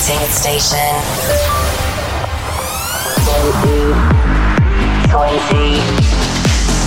Counting 0.00 0.30
station. 0.30 0.78
20. 5.10 5.76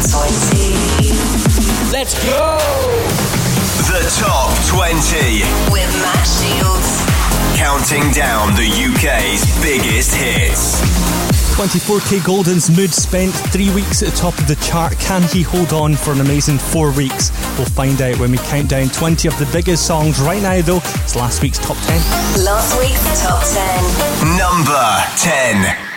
20. 0.10 0.74
Let's 1.94 2.15
go! 2.26 2.57
The 3.86 4.02
Top 4.18 4.49
20. 4.65 5.46
With 5.71 5.94
Matt 6.02 6.26
Shields. 6.26 7.05
Counting 7.55 8.10
down 8.14 8.55
the 8.55 8.66
UK's 8.66 9.45
biggest 9.61 10.16
hits. 10.16 11.32
24kGoldn's 11.54 12.76
mood 12.76 12.92
spent 12.92 13.32
three 13.32 13.72
weeks 13.76 14.02
at 14.02 14.10
the 14.10 14.16
top 14.18 14.36
of 14.40 14.48
the 14.48 14.56
chart. 14.56 14.98
Can 14.98 15.22
he 15.22 15.44
hold 15.44 15.72
on 15.72 15.96
for 15.96 16.12
an 16.12 16.20
amazing 16.20 16.58
four 16.58 16.92
weeks? 16.92 17.30
We'll 17.60 17.68
find 17.68 18.02
out 18.02 18.18
when 18.18 18.32
we 18.32 18.40
count 18.40 18.70
down 18.70 18.90
20 18.90 19.28
of 19.28 19.38
the 19.38 19.46
biggest 19.54 19.86
songs. 19.86 20.20
Right 20.20 20.42
now, 20.42 20.60
though, 20.62 20.78
it's 20.78 21.16
last 21.16 21.44
week's 21.44 21.60
top 21.60 21.78
10. 21.78 22.44
Last 22.44 22.76
week's 22.80 23.21
top 23.21 23.44
10. 23.44 23.84
Number 24.36 25.04
10. 25.20 25.92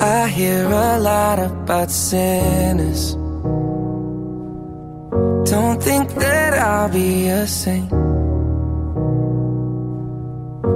I 0.00 0.28
hear 0.28 0.64
a 0.64 0.98
lot 0.98 1.38
about 1.38 1.90
sinners. 1.90 3.12
Don't 5.50 5.82
think 5.82 6.14
that 6.14 6.54
I'll 6.54 6.88
be 6.90 7.28
a 7.28 7.46
saint. 7.46 7.92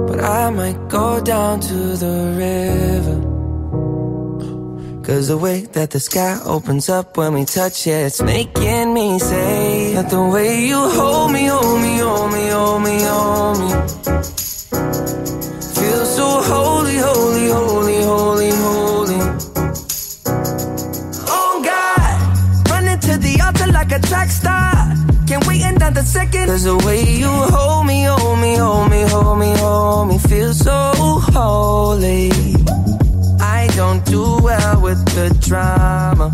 But 0.07 0.19
I 0.23 0.49
might 0.49 0.89
go 0.89 1.21
down 1.21 1.59
to 1.61 1.77
the 2.03 2.15
river. 2.37 3.33
Cause 5.03 5.27
the 5.27 5.37
way 5.37 5.61
that 5.73 5.91
the 5.91 5.99
sky 5.99 6.39
opens 6.45 6.87
up 6.87 7.17
when 7.17 7.33
we 7.33 7.43
touch 7.43 7.87
it, 7.87 8.05
it's 8.07 8.21
making 8.21 8.93
me 8.93 9.19
say 9.19 9.93
that 9.95 10.09
the 10.09 10.23
way 10.23 10.65
you 10.65 10.77
hold 10.77 11.33
me, 11.33 11.45
hold 11.45 11.81
me, 11.81 11.97
hold 11.97 12.31
me, 12.31 12.47
hold 12.47 12.81
me, 12.83 13.03
hold 13.03 13.59
me. 13.59 13.69
Feel 15.75 16.05
so 16.17 16.27
holy, 16.51 16.95
holy, 16.95 17.47
holy, 17.49 18.01
holy, 18.01 18.51
holy. 18.63 19.19
Oh 21.37 21.61
God, 21.63 22.69
running 22.69 22.99
to 22.99 23.17
the 23.17 23.41
altar 23.45 23.69
like 23.73 23.91
a 23.91 23.99
track 23.99 24.29
star. 24.29 24.72
Can't 25.33 25.47
wait 25.47 25.63
another 25.63 26.03
second. 26.03 26.45
Cause 26.45 26.63
the 26.63 26.77
way 26.85 27.01
you 27.01 27.27
hold 27.27 27.87
me, 27.87 28.03
hold 28.03 28.39
me, 28.39 28.53
hold 28.55 28.91
me, 28.91 29.01
hold 29.01 29.39
me, 29.39 29.51
hold 29.57 30.07
me, 30.07 30.19
feel 30.19 30.53
so 30.53 30.91
holy. 31.33 32.29
I 33.41 33.67
don't 33.75 34.05
do 34.05 34.21
well 34.43 34.79
with 34.79 35.03
the 35.15 35.35
drama. 35.41 36.29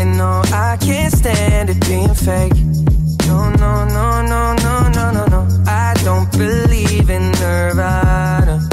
And 0.00 0.16
no, 0.16 0.40
I 0.46 0.78
can't 0.80 1.12
stand 1.12 1.68
it 1.68 1.80
being 1.86 2.14
fake. 2.14 2.56
No, 3.26 3.50
no, 3.50 3.84
no, 3.84 4.22
no, 4.22 4.54
no, 4.54 4.88
no, 4.88 5.10
no, 5.12 5.26
no. 5.26 5.64
I 5.66 5.92
don't 6.04 6.32
believe 6.32 7.10
in 7.10 7.32
Nirvana. 7.32 8.66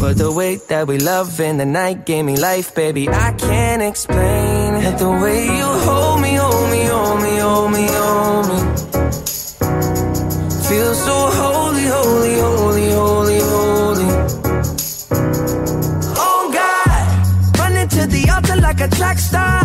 But 0.00 0.16
the 0.16 0.32
way 0.32 0.56
that 0.68 0.86
we 0.86 0.98
love 0.98 1.38
in 1.38 1.58
the 1.58 1.66
night 1.66 2.06
gave 2.06 2.24
me 2.24 2.36
life, 2.38 2.74
baby. 2.74 3.10
I 3.10 3.32
can't 3.32 3.82
explain 3.82 4.67
The 4.96 5.10
way 5.22 5.44
you 5.44 5.64
hold 5.86 6.20
me, 6.20 6.34
hold 6.34 6.70
me, 6.70 6.84
hold 6.86 7.22
me, 7.22 7.36
hold 7.38 7.70
me, 7.70 7.86
hold 7.88 8.48
me. 8.48 8.58
Feel 10.66 10.94
so 10.94 11.16
holy, 11.40 11.86
holy, 11.86 12.34
holy, 12.40 12.90
holy, 12.90 13.38
holy. 13.38 14.08
Oh 16.16 16.50
God, 16.52 17.58
running 17.58 17.88
to 17.88 18.06
the 18.06 18.28
altar 18.34 18.56
like 18.56 18.80
a 18.80 18.88
track 18.88 19.18
star. 19.18 19.62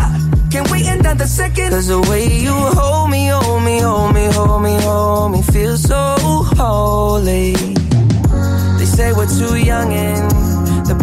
Can't 0.52 0.70
wait 0.70 0.86
another 0.88 1.26
second. 1.26 1.72
Cause 1.72 1.88
the 1.88 2.02
way 2.02 2.28
you 2.28 2.54
hold 2.54 3.10
me, 3.10 3.28
hold 3.28 3.64
me, 3.64 3.80
hold 3.80 4.14
me, 4.14 4.26
hold 4.26 4.62
me, 4.62 4.76
hold 4.82 5.32
me, 5.32 5.42
feel 5.42 5.78
so 5.78 6.16
holy. 6.62 7.54
They 8.78 8.86
say 8.86 9.14
we're 9.14 9.26
too 9.26 9.56
young 9.56 9.92
and 9.94 10.83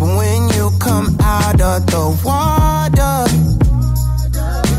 But 0.00 0.16
when 0.16 0.48
you 0.54 0.70
come 0.78 1.14
out 1.20 1.60
of 1.60 1.84
the 1.84 2.18
water, 2.24 3.59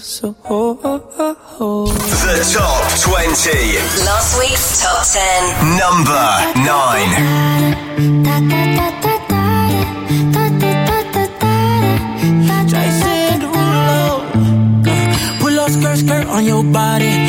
Hold 0.00 0.34
me, 0.34 0.36
feel 0.44 1.10
so 1.20 1.34
holy. 1.56 1.92
The 1.92 2.44
Top 2.54 2.84
20. 3.00 4.04
Last 4.04 4.38
week's 4.38 4.82
top 4.82 5.04
10. 5.06 5.76
Number 5.78 6.26
9. 6.64 8.20
Jason 12.66 13.40
Derulo. 13.40 14.30
Pull 15.40 15.58
up 15.60 15.70
skirt, 15.70 15.98
skirt 15.98 16.26
on 16.26 16.44
your 16.44 16.64
body. 16.64 17.28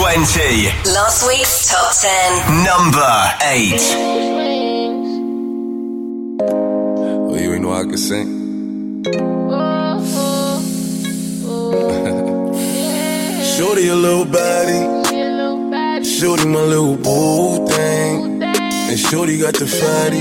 20. 0.00 0.64
Last 0.96 1.28
week's 1.28 1.68
top 1.68 1.92
10. 2.00 2.08
Number 2.64 3.12
8. 3.42 3.76
Oh, 7.28 7.36
you 7.36 7.52
ain't 7.52 7.60
know 7.62 7.74
I 7.74 7.84
could 7.84 7.98
sing? 7.98 9.04
Shorty 13.52 13.88
a 13.88 13.94
little 13.94 14.24
body. 14.24 14.80
Shorty 16.02 16.46
my 16.46 16.62
little 16.62 16.96
boo 16.96 17.66
thing. 17.68 18.42
And 18.42 18.98
Shorty 18.98 19.36
got 19.38 19.52
the 19.52 19.66
fatty. 19.66 20.20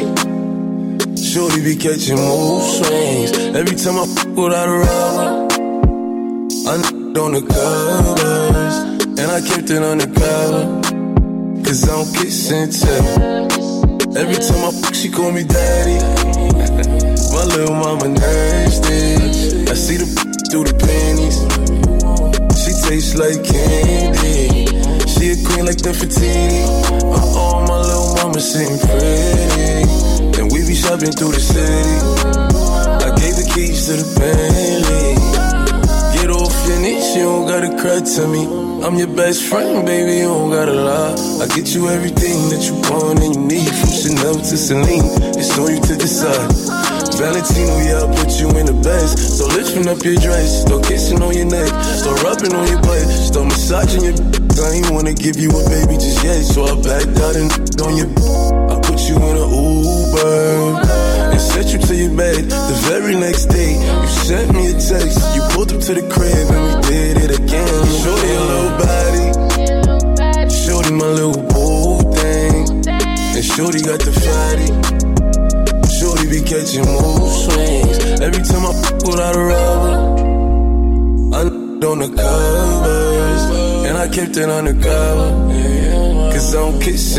Shorty 1.15 1.61
be 1.63 1.77
catching 1.77 2.17
mood 2.17 2.63
swings. 2.83 3.31
Every 3.55 3.77
time 3.77 3.95
I 3.95 4.03
f 4.03 4.25
without 4.35 4.67
a 4.67 4.77
rubber. 4.83 5.47
I 6.67 6.73
n- 6.75 7.15
on 7.17 7.31
the 7.31 7.41
covers. 7.47 8.28
And 9.19 9.29
I 9.29 9.41
kept 9.41 9.69
it 9.69 9.83
on 9.83 9.97
the 9.97 10.07
undercover. 10.07 10.79
Cause 11.61 11.83
I 11.83 11.91
don't 11.91 12.07
kiss 12.15 12.51
and 12.55 12.71
tell. 12.71 13.43
Every 14.15 14.39
time 14.39 14.63
I 14.63 14.71
f 14.71 14.95
she 14.95 15.09
call 15.11 15.33
me 15.33 15.43
daddy. 15.43 15.99
My 17.35 17.43
little 17.43 17.75
mama 17.75 18.07
nasty. 18.07 19.67
I 19.67 19.75
see 19.75 19.97
the 19.99 20.07
through 20.49 20.71
the 20.71 20.75
panties. 20.79 21.35
She 22.63 22.71
tastes 22.87 23.19
like 23.19 23.43
candy. 23.43 24.71
She 25.11 25.35
a 25.35 25.35
queen 25.43 25.65
like 25.67 25.83
the 25.83 25.91
Nefertiti. 25.91 26.63
Uh 27.03 27.19
oh, 27.35 27.67
my 27.67 27.75
little 27.75 28.15
mama 28.15 28.39
sitting 28.39 28.79
pretty. 28.79 30.39
And 30.39 30.49
we 30.49 30.63
be 30.65 30.73
shopping 30.73 31.11
through 31.11 31.35
the 31.35 31.43
city. 31.43 31.91
I 33.03 33.11
gave 33.19 33.35
the 33.35 33.51
keys 33.53 33.83
to 33.87 33.99
the 33.99 34.07
Bentley. 34.15 35.19
Get 36.15 36.31
off 36.31 36.55
your 36.69 36.79
knees, 36.79 37.15
you 37.17 37.23
don't 37.23 37.47
gotta 37.47 37.75
cry 37.75 37.99
to 37.99 38.27
me. 38.29 38.68
I'm 38.81 38.95
your 38.95 39.07
best 39.07 39.43
friend, 39.43 39.85
baby, 39.85 40.19
you 40.19 40.31
don't 40.31 40.49
gotta 40.49 40.73
lie. 40.73 41.13
I 41.43 41.47
get 41.53 41.75
you 41.75 41.89
everything 41.89 42.49
that 42.49 42.63
you 42.63 42.75
want 42.87 43.19
and 43.19 43.35
you 43.35 43.41
need, 43.41 43.67
from 43.67 43.91
Chanel 43.91 44.35
to 44.35 44.55
Celine. 44.55 45.03
It's 45.35 45.51
on 45.59 45.75
you 45.75 45.81
to 45.83 45.95
decide. 45.99 46.47
Valentino, 47.19 47.75
yeah, 47.83 48.07
I 48.07 48.07
put 48.15 48.31
you 48.39 48.47
in 48.55 48.65
the 48.71 48.79
best. 48.81 49.37
So 49.37 49.47
lifting 49.47 49.87
up 49.89 49.99
your 50.03 50.15
dress, 50.15 50.63
start 50.63 50.85
kissing 50.85 51.21
on 51.21 51.35
your 51.35 51.51
neck, 51.51 51.67
start 51.99 52.23
rubbing 52.23 52.55
on 52.55 52.67
your 52.71 52.81
butt, 52.81 53.03
start 53.11 53.47
massaging 53.47 54.03
your. 54.03 54.15
I 54.59 54.75
ain't 54.75 54.89
wanna 54.91 55.13
give 55.13 55.35
you 55.35 55.51
a 55.51 55.63
baby 55.69 55.95
just 55.95 56.23
yet, 56.23 56.43
so 56.43 56.63
I 56.63 56.75
backed 56.79 57.19
out 57.19 57.35
and 57.35 57.51
on 57.83 57.95
your. 57.99 58.68
Your 62.09 62.17
bed. 62.17 62.45
The 62.45 62.77
very 62.87 63.15
next 63.15 63.45
day, 63.45 63.73
you 63.73 64.07
sent 64.07 64.53
me 64.53 64.67
a 64.67 64.73
text. 64.73 65.35
You 65.35 65.41
pulled 65.53 65.71
up 65.73 65.81
to 65.81 65.93
the 65.93 66.01
crib 66.09 66.49
and 66.51 66.63
we 66.65 66.81
did 66.89 67.17
it 67.17 67.39
again. 67.39 67.85
Shorty 68.01 68.31
a 68.33 68.41
little 68.51 68.73
body, 68.83 69.27
shorty 70.49 70.91
my 70.91 71.07
little 71.07 71.43
boo 71.51 72.13
thing, 72.15 72.87
and 72.87 73.45
shorty 73.45 73.81
got 73.81 73.99
the 73.99 74.11
fatty. 74.11 74.69
Shorty 75.99 76.25
be 76.29 76.41
catching 76.41 76.85
mood 76.85 77.31
swings. 77.43 77.97
Every 78.21 78.43
time 78.43 78.65
I 78.65 78.71
f 78.71 78.93
without 79.05 79.35
a 79.35 79.43
rubber, 79.51 79.95
I 81.35 81.41
on 81.89 81.99
the 81.99 82.09
covers, 82.09 83.43
and 83.87 83.97
I 83.97 84.07
kept 84.07 84.37
it 84.37 84.49
undercover. 84.49 85.29
Cause 86.31 86.55
I 86.55 86.59
don't 86.59 86.79
kiss 86.81 87.17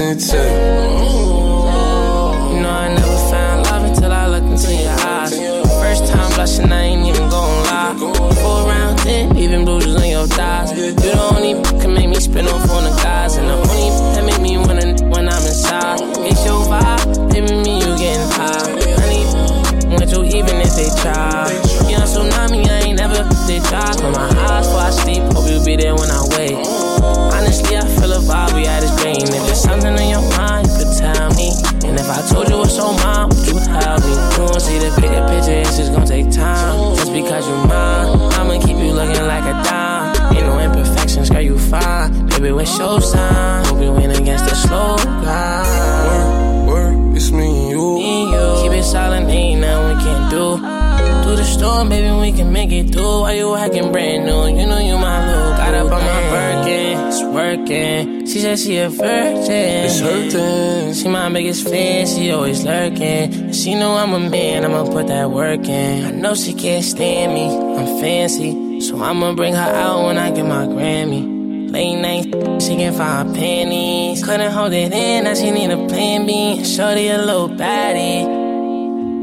time 6.11 6.31
blushing, 6.35 6.73
I 6.73 6.83
ain't 6.83 7.07
even 7.07 7.29
gon' 7.29 7.65
lie. 7.65 7.95
Four 8.43 8.67
round 8.67 8.99
ten, 8.99 9.37
even 9.37 9.65
bruises 9.65 9.97
on 9.97 10.09
your 10.09 10.27
thighs. 10.27 10.73
You 10.73 10.93
the 10.93 11.13
only 11.31 11.53
can 11.81 11.95
make 11.95 12.09
me 12.09 12.17
spin 12.17 12.47
off 12.47 12.71
on 12.71 12.85
the 12.85 12.95
guys, 13.03 13.37
and 13.37 13.49
the 13.49 13.55
only 13.55 13.89
that 14.15 14.25
make 14.25 14.41
me 14.41 14.59
wanna 14.59 14.95
when 15.13 15.29
I'm 15.29 15.45
inside. 15.47 16.01
It's 16.27 16.45
your 16.45 16.63
vibe, 16.67 17.33
baby, 17.33 17.53
me 17.63 17.79
you 17.81 17.93
getting 17.99 18.31
high. 18.37 18.71
Honey, 19.01 19.25
want 19.91 20.11
you 20.11 20.23
even 20.39 20.57
if 20.61 20.73
they 20.77 20.91
try. 21.03 21.51
You 21.89 21.99
know 21.99 22.07
tsunami, 22.07 22.67
I 22.67 22.91
ain't 22.91 22.99
never 22.99 23.23
they 23.47 23.61
try. 23.71 23.93
Close 23.99 24.17
my 24.17 24.29
eyes 24.51 24.67
before 24.67 24.81
I 24.81 24.91
sleep, 24.91 25.23
hope 25.35 25.49
you 25.51 25.59
be 25.65 25.77
there 25.77 25.95
when 25.95 26.11
I 26.11 26.23
wake. 26.37 26.59
Honestly, 27.35 27.77
I 27.77 27.85
feel 27.99 28.13
a 28.13 28.21
vibe, 28.21 28.55
we 28.55 28.65
had 28.67 28.83
this 28.83 28.95
brain. 29.01 29.23
If 29.23 29.43
there's 29.47 29.63
something 29.63 29.97
in 29.97 30.09
your 30.11 30.25
mind, 30.37 30.70
me. 31.37 31.49
And 31.89 31.99
if 31.99 32.09
I 32.09 32.21
told 32.29 32.49
you 32.49 32.63
it's 32.63 32.79
on 32.79 32.97
mine, 32.97 33.29
would 33.29 33.47
you 33.47 33.59
help 33.59 34.01
me? 34.05 34.13
You 34.37 34.43
won't 34.45 34.63
see 34.63 34.79
the 34.79 34.91
bigger 35.01 35.23
picture, 35.29 35.59
it's 35.65 35.77
just 35.77 35.93
gonna 35.93 36.07
take 36.07 36.31
time. 36.31 36.97
Just 36.97 37.13
because 37.13 37.47
you're 37.49 37.67
mine, 37.67 38.33
I'ma 38.39 38.61
keep 38.61 38.77
you 38.77 38.93
looking 38.93 39.27
like 39.27 39.45
a 39.45 39.57
dime. 39.65 40.37
Ain't 40.37 40.47
no 40.47 40.59
imperfections, 40.59 41.31
girl, 41.31 41.41
you 41.41 41.59
fine. 41.59 42.27
Baby, 42.29 42.53
what's 42.53 42.79
your 42.79 43.01
sign? 43.01 43.65
Hope 43.67 43.83
you 43.83 43.93
win 43.93 44.11
against 44.11 44.45
the 44.45 44.55
slow 44.55 44.97
guy. 44.97 46.67
Work, 46.69 46.69
work, 46.69 47.17
it's 47.17 47.31
me 47.31 47.49
and 47.49 47.71
you. 47.71 47.95
Me 47.97 48.23
and 48.23 48.31
you. 48.33 48.63
Keep 48.63 48.79
it 48.79 48.85
silent, 48.85 49.29
ain't 49.31 49.61
nothing 49.61 49.97
we 49.97 50.03
can 50.05 50.31
do. 50.31 50.60
Through 51.31 51.37
the 51.37 51.45
storm, 51.45 51.89
baby, 51.89 52.11
we 52.19 52.33
can 52.37 52.53
make 52.53 52.73
it 52.73 52.91
through. 52.91 53.21
While 53.21 53.33
you 53.33 53.55
acting 53.55 53.93
brand 53.93 54.27
new, 54.27 54.49
you 54.49 54.67
know 54.67 54.81
you 54.81 54.99
my 54.99 55.19
look. 55.31 55.57
Got 55.59 55.75
up 55.75 55.93
on 55.93 56.03
my 56.03 56.21
Birkin, 56.29 57.13
swerve 57.13 57.61
working. 57.61 58.27
She 58.27 58.41
said 58.41 58.59
she 58.59 58.79
a 58.79 58.89
virgin. 58.89 59.85
It's 59.87 60.01
hurting. 60.01 60.95
She 60.95 61.07
my 61.07 61.33
biggest 61.33 61.69
fan, 61.69 62.09
she 62.09 62.33
always 62.33 62.65
lurking. 62.65 63.53
She 63.53 63.77
know 63.77 63.93
I'm 63.95 64.13
a 64.13 64.19
man, 64.19 64.65
I'ma 64.65 64.91
put 64.91 65.07
that 65.07 65.31
work 65.31 65.67
in. 65.67 66.05
I 66.05 66.11
know 66.11 66.35
she 66.35 66.53
can't 66.53 66.85
stand 66.85 67.33
me, 67.33 67.47
I'm 67.47 68.01
fancy. 68.01 68.81
So 68.81 69.01
I'ma 69.01 69.35
bring 69.35 69.55
her 69.55 69.73
out 69.85 70.07
when 70.07 70.19
I 70.19 70.33
get 70.33 70.47
my 70.47 70.67
Grammy. 70.67 71.71
Late 71.71 72.01
night, 72.01 72.25
she 72.61 72.75
can 72.75 72.93
find 72.93 73.37
panties. 73.37 74.25
Couldn't 74.25 74.51
hold 74.51 74.73
it 74.73 74.93
in, 74.93 75.23
now 75.23 75.35
she 75.35 75.53
need 75.53 75.71
a 75.71 75.87
plan 75.87 76.27
B. 76.27 76.65
Shorty 76.65 77.07
a 77.07 77.19
little 77.19 77.49
baddie. 77.49 78.40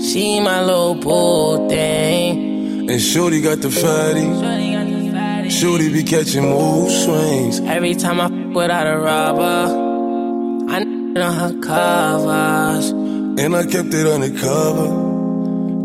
She 0.07 0.39
my 0.39 0.63
little 0.63 0.95
bull 0.95 1.67
thing. 1.67 2.89
And 2.89 3.01
Shorty 3.01 3.41
got 3.41 3.59
the 3.59 3.69
fatty. 3.69 5.49
Shorty 5.49 5.91
be 5.91 6.03
catching 6.03 6.43
mood 6.43 6.89
swings. 6.89 7.59
Every 7.59 7.93
time 7.93 8.21
I 8.21 8.25
f 8.27 8.31
without 8.55 8.87
a 8.87 8.97
rubber, 8.97 9.65
I 10.71 10.79
know 10.79 11.31
her 11.33 11.59
covers. 11.59 12.89
And 12.91 13.53
I 13.53 13.65
kept 13.65 13.93
it 13.93 14.07
undercover. 14.07 14.87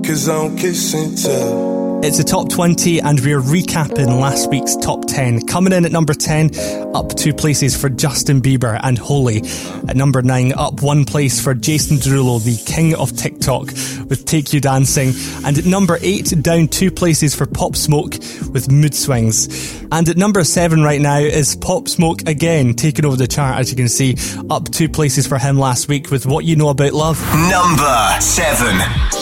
Cause 0.06 0.28
I 0.28 0.34
don't 0.34 0.56
kiss 0.56 0.94
and 0.94 1.18
tell. 1.18 2.00
It's 2.04 2.18
the 2.18 2.24
top 2.24 2.48
20, 2.48 3.00
and 3.00 3.18
we're 3.20 3.40
recapping 3.40 4.20
last 4.20 4.50
week's 4.50 4.76
top 4.76 5.01
10. 5.12 5.46
Coming 5.46 5.74
in 5.74 5.84
at 5.84 5.92
number 5.92 6.14
10, 6.14 6.50
up 6.94 7.14
two 7.14 7.34
places 7.34 7.76
for 7.76 7.90
Justin 7.90 8.40
Bieber 8.40 8.80
and 8.82 8.96
Holy. 8.96 9.42
At 9.88 9.94
number 9.94 10.22
9, 10.22 10.54
up 10.54 10.82
one 10.82 11.04
place 11.04 11.38
for 11.38 11.52
Jason 11.52 11.98
Derulo, 11.98 12.42
the 12.42 12.56
king 12.64 12.94
of 12.94 13.14
TikTok, 13.14 13.66
with 14.08 14.24
Take 14.24 14.54
You 14.54 14.60
Dancing. 14.60 15.12
And 15.44 15.58
at 15.58 15.66
number 15.66 15.98
8, 16.00 16.42
down 16.42 16.68
two 16.68 16.90
places 16.90 17.34
for 17.34 17.44
Pop 17.46 17.76
Smoke 17.76 18.12
with 18.52 18.70
Mood 18.72 18.94
Swings. 18.94 19.82
And 19.92 20.08
at 20.08 20.16
number 20.16 20.44
7 20.44 20.82
right 20.82 21.00
now 21.00 21.18
is 21.18 21.56
Pop 21.56 21.88
Smoke 21.88 22.22
again, 22.26 22.72
taking 22.72 23.04
over 23.04 23.16
the 23.16 23.26
chart, 23.26 23.58
as 23.58 23.70
you 23.70 23.76
can 23.76 23.88
see, 23.88 24.16
up 24.48 24.70
two 24.70 24.88
places 24.88 25.26
for 25.26 25.36
him 25.36 25.58
last 25.58 25.88
week 25.88 26.10
with 26.10 26.24
What 26.24 26.46
You 26.46 26.56
Know 26.56 26.70
About 26.70 26.94
Love. 26.94 27.20
Number 27.50 28.20
7. 28.20 29.21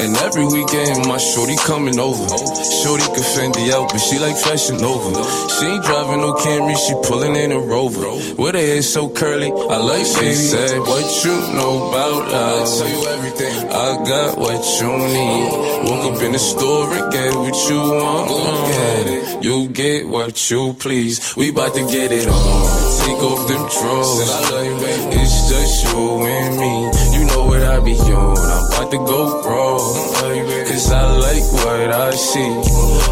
And 0.00 0.16
every 0.16 0.46
weekend, 0.46 1.06
my 1.06 1.18
shorty 1.18 1.56
coming 1.56 1.98
over. 1.98 2.26
Shorty 2.82 3.04
can 3.14 3.24
Fendi 3.34 3.70
out, 3.72 3.90
but 3.92 3.98
she 3.98 4.18
like 4.18 4.36
Fashion 4.36 4.76
Nova. 4.78 5.10
She 5.54 5.66
ain't 5.66 5.84
driving 5.84 6.20
no 6.20 6.34
Camry, 6.34 6.76
she 6.76 6.94
pulling 7.08 7.36
in 7.36 7.52
a 7.52 7.58
Rover. 7.58 8.08
With 8.40 8.54
her 8.54 8.60
hair 8.60 8.82
so 8.82 9.08
curly, 9.08 9.50
I 9.50 9.76
like 9.76 10.06
she 10.06 10.32
said, 10.34 10.78
What 10.80 11.24
you 11.24 11.36
know 11.54 11.88
about? 11.88 12.22
I 12.28 12.64
tell 12.64 12.88
you 12.88 13.06
everything. 13.08 13.68
I 13.70 13.88
got 14.04 14.38
what 14.38 14.62
you 14.80 14.90
need. 14.96 15.70
Woke 15.88 16.14
up 16.14 16.22
in 16.22 16.32
the 16.32 16.38
store 16.38 16.92
and 16.92 17.12
get 17.12 17.34
what 17.34 17.56
you 17.68 17.80
want. 17.80 18.66
Get 18.72 19.06
it. 19.06 19.44
You 19.44 19.68
get 19.68 20.08
what 20.08 20.50
you 20.50 20.74
please. 20.74 21.34
We 21.36 21.50
bout 21.50 21.74
to 21.74 21.80
get 21.86 22.12
it 22.12 22.28
on. 22.28 22.90
Take 23.00 23.22
off 23.22 23.48
them 23.48 23.64
drawers. 23.68 24.28
It's 25.12 25.48
just 25.50 25.84
you 25.84 26.26
and 26.26 26.58
me. 26.58 27.18
You 27.18 27.24
know 27.26 27.44
what 27.46 27.62
I 27.62 27.80
be 27.80 27.94
on. 27.94 28.36
I'm 28.36 28.72
about 28.72 28.90
to 28.90 28.98
go 28.98 29.42
Cause 29.78 30.90
I 30.92 31.04
like 31.18 31.46
what 31.52 31.90
I 31.92 32.10
see. 32.10 32.50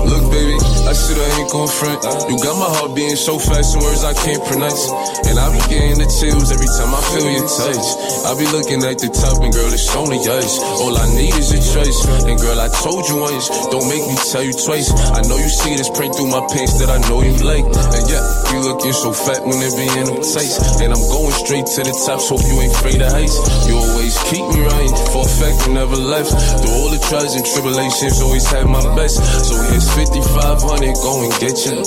Look, 0.09 0.25
baby, 0.31 0.57
I 0.89 0.95
said 0.95 1.19
I 1.19 1.27
ain't 1.39 1.51
gon' 1.51 1.69
front. 1.69 2.01
You 2.31 2.39
got 2.41 2.57
my 2.59 2.71
heart 2.79 2.95
beating 2.95 3.19
so 3.19 3.39
fast 3.39 3.77
in 3.77 3.83
words 3.83 4.03
I 4.03 4.15
can't 4.15 4.43
pronounce. 4.47 4.89
And 5.29 5.39
I 5.39 5.47
be 5.53 5.61
getting 5.69 5.99
the 6.01 6.09
chills 6.09 6.51
every 6.51 6.71
time 6.79 6.91
I 6.95 7.03
feel 7.13 7.29
your 7.29 7.47
touch. 7.47 7.87
I 8.25 8.33
be 8.39 8.47
looking 8.51 8.81
at 8.87 8.99
the 8.99 9.11
top 9.11 9.43
and 9.43 9.53
girl, 9.53 9.71
it's 9.71 9.91
only 9.95 10.19
us. 10.23 10.59
All 10.81 10.95
I 10.97 11.07
need 11.15 11.35
is 11.35 11.51
a 11.53 11.61
choice. 11.61 11.99
And 12.25 12.39
girl, 12.41 12.59
I 12.59 12.71
told 12.81 13.05
you 13.11 13.21
once, 13.21 13.51
don't 13.69 13.87
make 13.91 14.07
me 14.07 14.17
tell 14.31 14.43
you 14.43 14.55
twice. 14.55 14.89
I 15.13 15.21
know 15.27 15.37
you 15.37 15.51
see 15.51 15.77
this 15.77 15.91
print 15.91 16.15
through 16.15 16.31
my 16.31 16.43
pants 16.49 16.79
that 16.81 16.89
I 16.89 16.99
know 17.11 17.21
you 17.21 17.37
like. 17.43 17.67
And 17.67 18.05
yeah, 18.09 18.25
you 18.55 18.65
looking 18.65 18.95
so 18.95 19.13
fat 19.13 19.43
when 19.43 19.59
it 19.61 19.75
be 19.75 19.87
in 19.99 20.09
them 20.09 20.23
tights. 20.23 20.79
And 20.79 20.95
I'm 20.95 21.05
going 21.11 21.35
straight 21.35 21.67
to 21.67 21.81
the 21.85 21.95
top, 22.07 22.23
so 22.23 22.39
you 22.39 22.55
ain't 22.63 22.73
afraid 22.73 23.03
of 23.03 23.13
heights. 23.13 23.37
You 23.67 23.77
always 23.77 24.15
keep 24.31 24.47
me 24.57 24.63
right, 24.63 24.95
for 25.13 25.27
a 25.27 25.31
fact 25.43 25.67
you 25.67 25.75
never 25.75 25.99
left. 25.99 26.38
Through 26.61 26.75
all 26.75 26.91
the 26.91 27.01
trials 27.09 27.35
and 27.35 27.45
tribulations, 27.45 28.21
always 28.23 28.47
had 28.47 28.67
my 28.67 28.83
best. 28.97 29.17
So 29.45 29.55
here's 29.71 29.89
5500, 29.95 30.95
go 31.03 31.13
and 31.25 31.33
get 31.41 31.57
you. 31.67 31.79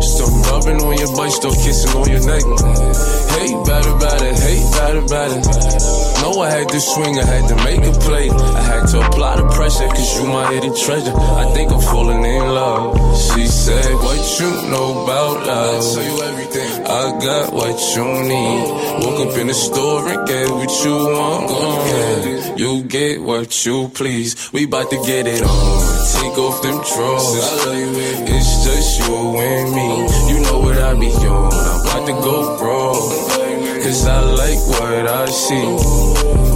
Still 0.00 0.30
rubbing 0.50 0.80
on 0.82 0.94
your 0.98 1.12
butt, 1.16 1.32
still 1.32 1.54
kissing 1.54 1.92
on 1.94 2.06
your 2.08 2.24
neck. 2.26 2.44
Hey, 3.38 3.50
better, 3.66 3.94
better, 3.98 4.32
hey, 4.34 4.58
better, 4.74 5.02
better. 5.06 5.38
Know 6.22 6.40
I 6.40 6.50
had 6.50 6.68
to 6.68 6.80
swing, 6.80 7.18
I 7.18 7.24
had 7.24 7.48
to 7.48 7.56
make 7.62 7.82
a 7.86 7.92
play. 8.00 8.28
I 8.30 8.62
had 8.62 8.86
to 8.88 9.06
apply 9.06 9.36
the 9.36 9.46
pressure, 9.54 9.86
cause 9.86 10.18
you 10.18 10.26
my 10.26 10.52
hidden 10.52 10.74
treasure. 10.74 11.14
I 11.14 11.44
think 11.54 11.70
I'm 11.70 11.80
falling 11.80 12.24
in 12.24 12.42
love. 12.42 12.96
She 13.16 13.46
said, 13.46 13.94
What 13.94 14.40
you 14.40 14.50
know 14.70 15.04
about 15.04 15.46
love? 15.46 15.82
I 15.82 15.94
tell 15.94 16.04
you 16.10 16.22
everything. 16.22 16.86
I 16.86 17.04
got 17.22 17.52
what 17.52 17.78
you 17.94 18.06
need. 18.32 19.04
Woke 19.04 19.20
up 19.28 19.38
in 19.38 19.46
the 19.46 19.54
store 19.54 20.08
and 20.08 20.26
get 20.26 20.50
what 20.50 20.84
you 20.84 20.96
want. 20.96 22.58
You 22.58 22.82
get 22.82 23.22
what 23.22 23.64
you 23.64 23.88
please. 23.98 24.52
We 24.52 24.64
bout 24.64 24.88
to 24.90 24.96
get 25.04 25.26
it 25.26 25.42
on. 25.42 25.78
Take 26.14 26.38
off 26.38 26.62
them 26.62 26.78
drawers. 26.94 27.34
It's 28.30 28.64
just 28.64 29.00
you 29.00 29.36
and 29.36 29.74
me. 29.74 30.32
You 30.32 30.40
know 30.40 30.60
what 30.60 30.78
I 30.78 30.94
be 30.94 31.10
on. 31.26 31.52
I'm 31.52 31.80
about 31.80 32.06
to 32.06 32.12
go 32.12 32.56
raw. 32.62 32.92
Cause 33.82 34.06
I 34.06 34.20
like 34.20 34.60
what 34.68 35.06
I 35.08 35.26
see. 35.26 36.47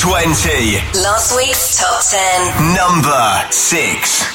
20. 0.00 0.80
Last 0.96 1.36
week's 1.36 1.78
top 1.78 2.00
10. 2.00 2.74
Number 2.74 3.44
6. 3.50 4.29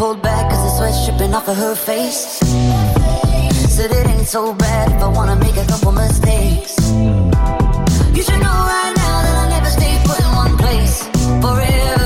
pulled 0.00 0.22
back 0.22 0.50
cause 0.50 0.62
the 0.64 0.70
sweat's 0.78 1.06
dripping 1.06 1.34
off 1.34 1.46
of 1.46 1.58
her 1.58 1.74
face. 1.74 2.40
Said 3.68 3.90
it 3.90 4.06
ain't 4.06 4.26
so 4.26 4.54
bad 4.54 4.90
if 4.92 5.02
I 5.02 5.08
wanna 5.08 5.36
make 5.36 5.58
a 5.58 5.66
couple 5.66 5.92
mistakes. 5.92 6.74
You 8.16 8.22
should 8.22 8.40
know 8.46 8.58
right 8.72 8.94
now 9.04 9.16
that 9.26 9.36
I 9.44 9.46
never 9.50 9.68
stay 9.68 9.92
put 10.06 10.18
in 10.18 10.30
one 10.44 10.56
place 10.56 11.04
forever. 11.42 11.99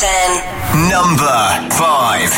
Larson. 0.00 0.88
Number 0.88 1.70
five. 1.74 2.30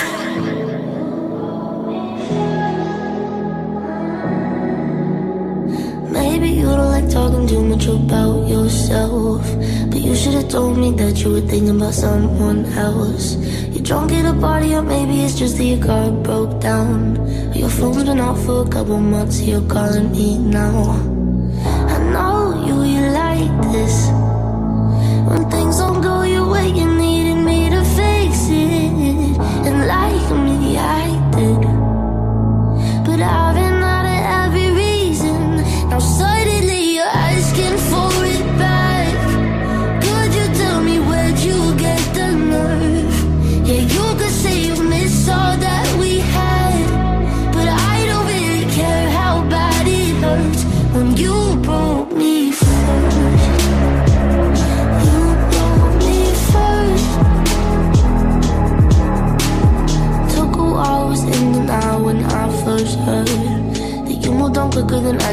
Maybe 6.10 6.48
you 6.48 6.64
don't 6.64 6.88
like 6.88 7.10
talking 7.10 7.46
too 7.46 7.64
much 7.64 7.86
about 7.86 8.48
yourself. 8.48 9.42
But 9.90 10.00
you 10.00 10.14
should 10.14 10.34
have 10.34 10.48
told 10.48 10.78
me 10.78 10.92
that 10.92 11.22
you 11.22 11.32
were 11.32 11.40
thinking 11.40 11.76
about 11.76 11.94
someone 11.94 12.64
else. 12.66 13.36
You're 13.72 13.82
drunk 13.82 14.12
at 14.12 14.24
a 14.24 14.38
party, 14.40 14.74
or 14.74 14.82
maybe 14.82 15.20
it's 15.22 15.38
just 15.38 15.58
that 15.58 15.64
your 15.64 15.84
car 15.84 16.10
broke 16.10 16.60
down. 16.60 17.16
Your 17.54 17.68
phone's 17.68 18.04
been 18.04 18.20
off 18.20 18.42
for 18.44 18.66
a 18.66 18.70
couple 18.70 18.98
months, 18.98 19.42
you're 19.42 19.68
calling 19.68 20.12
me 20.12 20.38
now. 20.38 21.09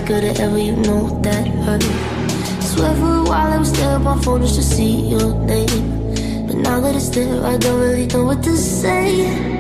good 0.08 0.24
at 0.24 0.40
ever, 0.40 0.58
you 0.58 0.74
know 0.74 1.20
that 1.22 1.46
hurt. 1.66 1.84
Swear 2.64 2.96
for 2.96 3.16
a 3.16 3.24
while 3.24 3.52
I 3.52 3.58
was 3.58 3.74
there 3.74 3.96
on 3.96 4.04
my 4.04 4.18
phone 4.22 4.42
just 4.42 4.56
to 4.56 4.64
see 4.64 5.10
your 5.10 5.36
name. 5.36 6.48
But 6.48 6.56
now 6.56 6.80
that 6.80 6.96
it's 6.96 7.10
there, 7.10 7.44
I 7.46 7.58
don't 7.58 7.82
really 7.82 8.08
know 8.08 8.24
what 8.24 8.42
to 8.44 8.56
say. 8.56 9.57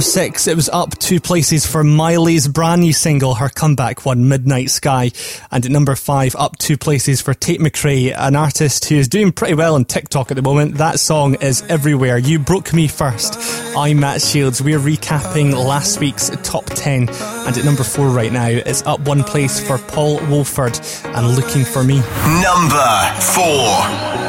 Number 0.00 0.12
six, 0.12 0.46
it 0.46 0.56
was 0.56 0.70
up 0.70 0.98
two 0.98 1.20
places 1.20 1.66
for 1.66 1.84
Miley's 1.84 2.48
brand 2.48 2.80
new 2.80 2.92
single, 2.92 3.34
her 3.34 3.50
comeback 3.50 4.06
one, 4.06 4.28
Midnight 4.28 4.70
Sky. 4.70 5.10
And 5.50 5.66
at 5.66 5.70
number 5.70 5.94
five, 5.94 6.34
up 6.36 6.56
two 6.56 6.78
places 6.78 7.20
for 7.20 7.34
Tate 7.34 7.60
McRae, 7.60 8.14
an 8.16 8.34
artist 8.34 8.86
who 8.86 8.94
is 8.94 9.08
doing 9.08 9.30
pretty 9.30 9.52
well 9.52 9.74
on 9.74 9.84
TikTok 9.84 10.30
at 10.30 10.36
the 10.36 10.42
moment. 10.42 10.76
That 10.76 11.00
song 11.00 11.34
is 11.42 11.60
everywhere. 11.68 12.16
You 12.16 12.38
broke 12.38 12.72
me 12.72 12.88
first. 12.88 13.36
I'm 13.76 14.00
Matt 14.00 14.22
Shields. 14.22 14.62
We're 14.62 14.78
recapping 14.78 15.52
last 15.52 16.00
week's 16.00 16.30
top 16.44 16.64
10. 16.64 17.10
And 17.10 17.58
at 17.58 17.62
number 17.62 17.84
four 17.84 18.08
right 18.08 18.32
now, 18.32 18.48
it's 18.48 18.80
up 18.86 19.00
one 19.00 19.22
place 19.22 19.60
for 19.60 19.76
Paul 19.76 20.18
Woolford 20.28 20.80
and 21.04 21.36
Looking 21.36 21.66
for 21.66 21.84
Me. 21.84 21.96
Number 22.40 23.20
four. 23.34 24.19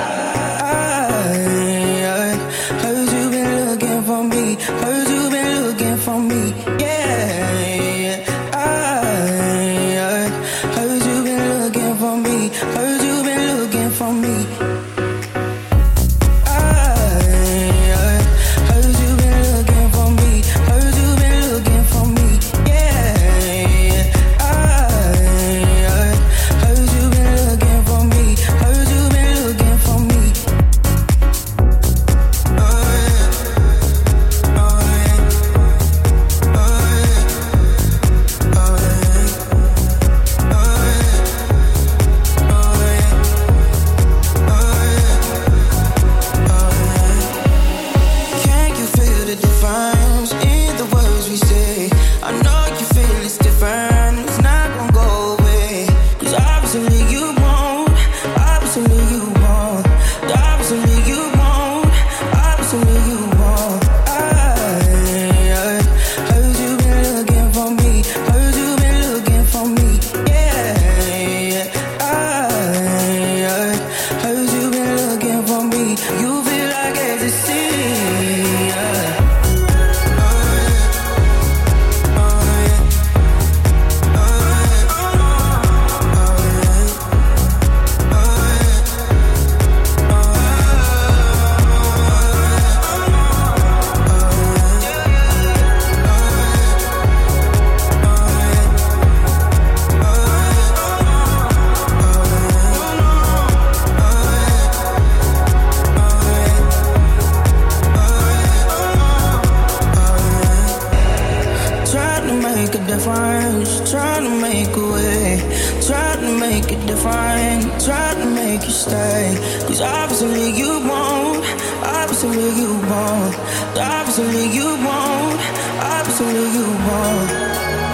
you 118.72 118.78
stay. 118.78 119.36
Cause 119.68 119.82
obviously 119.82 120.52
you 120.52 120.80
won't, 120.88 121.44
obviously 121.84 122.40
you 122.62 122.72
won't, 122.92 123.36
obviously 123.78 124.48
you 124.58 124.68
won't, 124.86 125.42
obviously 125.84 126.42
you 126.56 126.68
won't. 126.88 127.91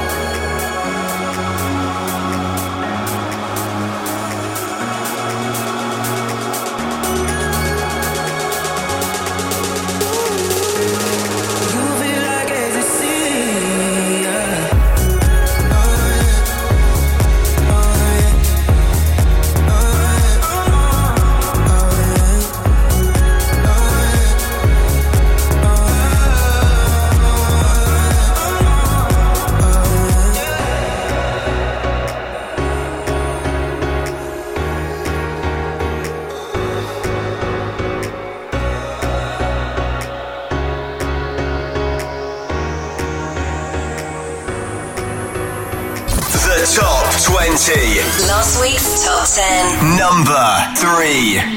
Got 51.07 51.56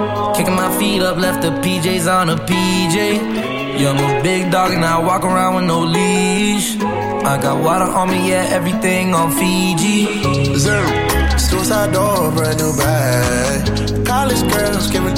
Kicking 0.35 0.55
my 0.55 0.69
feet 0.79 1.01
up, 1.01 1.17
left 1.17 1.41
the 1.41 1.49
PJs 1.49 2.07
on 2.11 2.29
a 2.29 2.35
PJ. 2.35 2.95
Yeah, 3.79 3.91
I'm 3.91 4.19
a 4.19 4.23
big 4.23 4.51
dog 4.51 4.71
and 4.71 4.83
I 4.83 4.97
walk 4.99 5.23
around 5.23 5.55
with 5.55 5.65
no 5.65 5.79
leash. 5.79 6.77
I 7.31 7.39
got 7.41 7.63
water 7.63 7.85
on 7.85 8.09
me, 8.09 8.29
yeah, 8.29 8.57
everything 8.57 9.13
on 9.13 9.31
Fiji. 9.31 10.57
Zero. 10.57 10.87
Suicide 11.37 11.93
door, 11.93 12.31
brand 12.31 12.57
new 12.59 12.73
bag. 12.77 14.05
College 14.05 14.41
girls 14.53 14.89
giving 14.91 15.17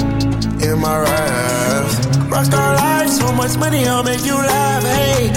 in 0.60 0.78
my 0.80 0.98
raps. 0.98 1.94
Rockstar 2.32 2.76
life, 2.76 3.08
so 3.08 3.32
much 3.32 3.56
money, 3.56 3.86
I'll 3.86 4.02
make 4.02 4.24
you 4.24 4.34
laugh. 4.34 4.82
Hey, 4.82 5.28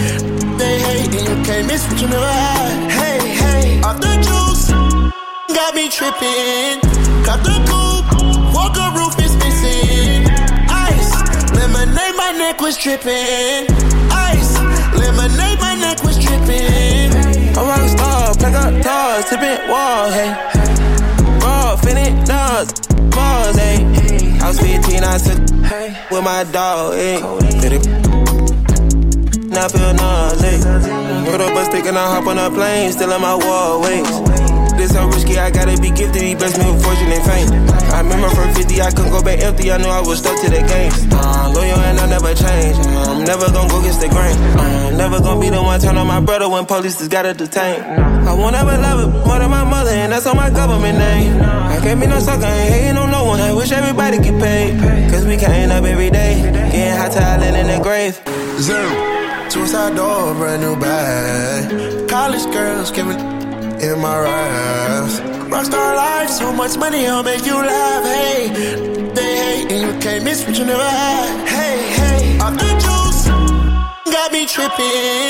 they 0.58 0.80
hate 0.80 1.16
and 1.16 1.28
you 1.30 1.46
can't 1.46 1.68
miss 1.68 1.88
what 1.88 2.02
you 2.02 2.08
never 2.08 2.26
had. 2.26 2.92
Hey, 2.92 3.20
hey, 3.42 3.82
off 3.82 4.00
the 4.02 4.13
juice 4.26 4.48
got 5.58 5.76
me 5.76 5.90
tripping. 5.90 6.80
Got 7.26 7.44
the 7.44 7.77
my 12.18 12.32
neck 12.32 12.60
was 12.60 12.78
dripping. 12.78 13.70
Ice, 14.12 14.58
lemonade, 14.94 15.60
my 15.60 15.76
neck 15.80 16.04
was 16.04 16.18
dripping. 16.18 17.14
A 17.56 17.62
rock 17.62 17.88
star, 17.90 18.36
pack 18.36 18.56
up 18.56 18.74
doors, 18.84 19.26
tipping 19.30 19.70
walls, 19.70 20.14
hey. 20.14 20.32
Raw, 21.40 21.76
finish 21.78 22.28
dogs, 22.28 22.74
balls, 23.16 23.56
hey. 23.56 23.86
I 24.42 24.48
was 24.50 24.60
15, 24.60 25.04
I 25.04 25.18
took 25.18 25.40
with 26.12 26.24
my 26.24 26.44
dog, 26.52 26.96
hey. 26.96 27.22
Now 29.50 29.66
I 29.66 29.70
feel 29.70 29.94
nauseous. 29.94 30.64
Put 31.30 31.42
up 31.42 31.56
a 31.56 31.66
stick 31.66 31.86
and 31.86 31.98
I 31.98 32.14
hop 32.14 32.28
on 32.28 32.38
a 32.38 32.50
plane, 32.50 32.92
still 32.92 33.12
in 33.12 33.22
my 33.22 33.36
wallways. 33.36 34.47
This 34.78 34.94
so 34.94 35.08
risky, 35.08 35.38
I 35.40 35.50
gotta 35.50 35.76
be 35.82 35.90
gifted. 35.90 36.22
He 36.22 36.36
blessed 36.36 36.60
me 36.60 36.72
with 36.72 36.84
fortune 36.84 37.10
and 37.12 37.24
fame. 37.26 37.50
I 37.90 38.02
remember 38.02 38.30
from 38.30 38.54
50, 38.54 38.80
I 38.82 38.92
couldn't 38.92 39.12
go 39.12 39.24
back 39.24 39.40
empty. 39.40 39.72
I 39.72 39.78
knew 39.78 39.90
I 39.90 40.02
was 40.02 40.20
stuck 40.20 40.40
to 40.42 40.50
the 40.50 40.62
game. 40.62 40.94
Uh, 41.12 41.52
loyal 41.54 41.80
and 41.82 42.00
I 42.00 42.06
never 42.06 42.34
change. 42.36 42.78
Uh, 42.78 43.12
I'm 43.12 43.26
never 43.26 43.50
gonna 43.52 43.70
go 43.70 43.80
against 43.80 44.02
the 44.02 44.10
grain. 44.10 44.38
Uh, 44.38 44.90
I'm 44.92 44.98
never 44.98 45.20
gonna 45.20 45.42
be 45.42 45.50
the 45.50 45.62
one 45.62 45.80
turn 45.80 45.98
on 45.98 46.06
my 46.06 46.20
brother 46.20 46.48
when 46.48 46.66
police 46.68 47.00
just 47.00 47.10
gotta 47.10 47.34
detain. 47.34 47.82
I 47.82 48.34
won't 48.34 48.56
ever 48.56 48.78
love 48.78 49.00
it 49.02 49.26
more 49.26 49.40
than 49.40 49.50
my 49.50 49.63
mother, 49.63 49.90
and 49.90 50.12
that's 50.12 50.28
on 50.28 50.36
my 50.38 50.52
government 50.52 51.00
name. 51.00 51.42
I 51.42 51.80
can't 51.82 52.00
be 52.00 52.06
no 52.06 52.20
sucker, 52.20 52.46
ain't 52.46 52.74
hating 52.74 52.98
on 52.98 53.10
no 53.10 53.26
one. 53.26 53.42
I 53.42 53.54
wish 53.54 53.72
everybody 53.72 54.20
get 54.20 54.40
paid. 54.40 54.80
Cause 55.10 55.26
we 55.26 55.38
can't 55.38 55.72
up 55.72 55.86
every 55.86 56.12
day. 56.12 56.42
Getting 56.72 56.98
hot 56.98 57.12
talent 57.13 57.58
in 57.58 57.66
the 57.66 57.82
grave. 57.82 58.22
Zoom. 58.60 59.18
Suicide 59.50 59.96
door, 59.96 60.36
brand 60.36 60.62
new 60.62 60.76
bag. 60.78 62.10
College 62.10 62.46
girls 62.52 62.92
giving 62.92 63.18
in 63.82 64.00
my 64.00 64.20
raps. 64.20 65.20
Rockstar 65.52 65.96
life, 65.96 66.30
so 66.30 66.52
much 66.52 66.78
money, 66.78 67.08
I'll 67.08 67.24
make 67.24 67.46
you 67.46 67.56
laugh. 67.56 68.04
Hey, 68.04 68.50
they 69.13 69.32
hate, 69.44 69.72
and 69.72 69.82
you 69.88 70.00
can't 70.00 70.24
miss 70.24 70.46
what 70.46 70.58
you 70.58 70.66
never 70.66 70.84
had. 70.84 71.48
Hey, 71.48 71.78
hey, 72.00 72.40
off 72.40 72.54
the 72.54 72.72
juice, 72.84 73.28
got 74.13 74.32
me 74.32 74.46
tripping. 74.46 75.27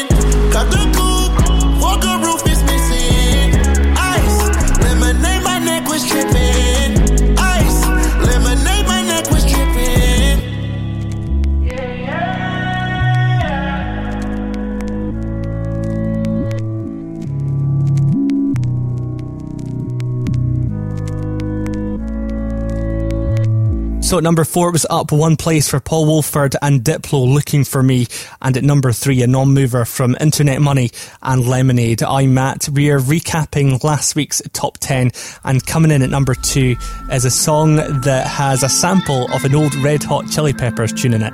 At 24.17 24.23
number 24.23 24.45
four, 24.45 24.69
it 24.69 24.71
was 24.71 24.85
up 24.89 25.11
one 25.11 25.35
place 25.35 25.69
for 25.69 25.79
Paul 25.79 26.07
Woolford 26.07 26.55
and 26.61 26.81
Diplo 26.81 27.31
looking 27.31 27.63
for 27.63 27.83
me. 27.83 28.07
And 28.41 28.57
at 28.57 28.63
number 28.63 28.91
three, 28.91 29.21
a 29.21 29.27
non-mover 29.27 29.85
from 29.85 30.17
Internet 30.19 30.59
Money 30.61 30.89
and 31.21 31.47
Lemonade. 31.47 32.01
I'm 32.01 32.33
Matt. 32.33 32.67
We 32.67 32.89
are 32.89 32.99
recapping 32.99 33.83
last 33.83 34.15
week's 34.15 34.41
top 34.53 34.79
10 34.79 35.11
and 35.43 35.65
coming 35.65 35.91
in 35.91 36.01
at 36.01 36.09
number 36.09 36.33
two 36.33 36.75
is 37.11 37.25
a 37.25 37.31
song 37.31 37.75
that 37.75 38.25
has 38.25 38.63
a 38.63 38.69
sample 38.69 39.31
of 39.33 39.45
an 39.45 39.53
old 39.53 39.75
Red 39.75 40.03
Hot 40.03 40.27
Chili 40.29 40.53
Peppers 40.53 40.93
tune 40.93 41.13
in 41.13 41.21
it. 41.21 41.33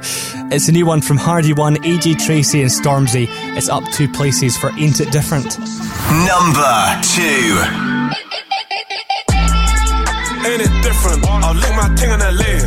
It's 0.51 0.67
a 0.67 0.73
new 0.73 0.85
one 0.85 1.01
from 1.01 1.17
Headie 1.17 1.57
One, 1.57 1.75
AJ 1.77 2.25
Tracey 2.25 2.61
and 2.61 2.69
Stormzy. 2.69 3.27
It's 3.55 3.69
up 3.69 3.83
two 3.93 4.09
places 4.09 4.57
for 4.57 4.71
Ain't 4.77 4.99
It 4.99 5.11
Different. 5.11 5.57
Number 6.27 7.01
two. 7.01 7.93
Ain't 10.45 10.61
it 10.61 10.73
different? 10.83 11.23
I'll 11.25 11.55
lick 11.55 11.73
my 11.75 11.87
ting 11.95 12.11
in 12.11 12.19
LA. 12.19 12.59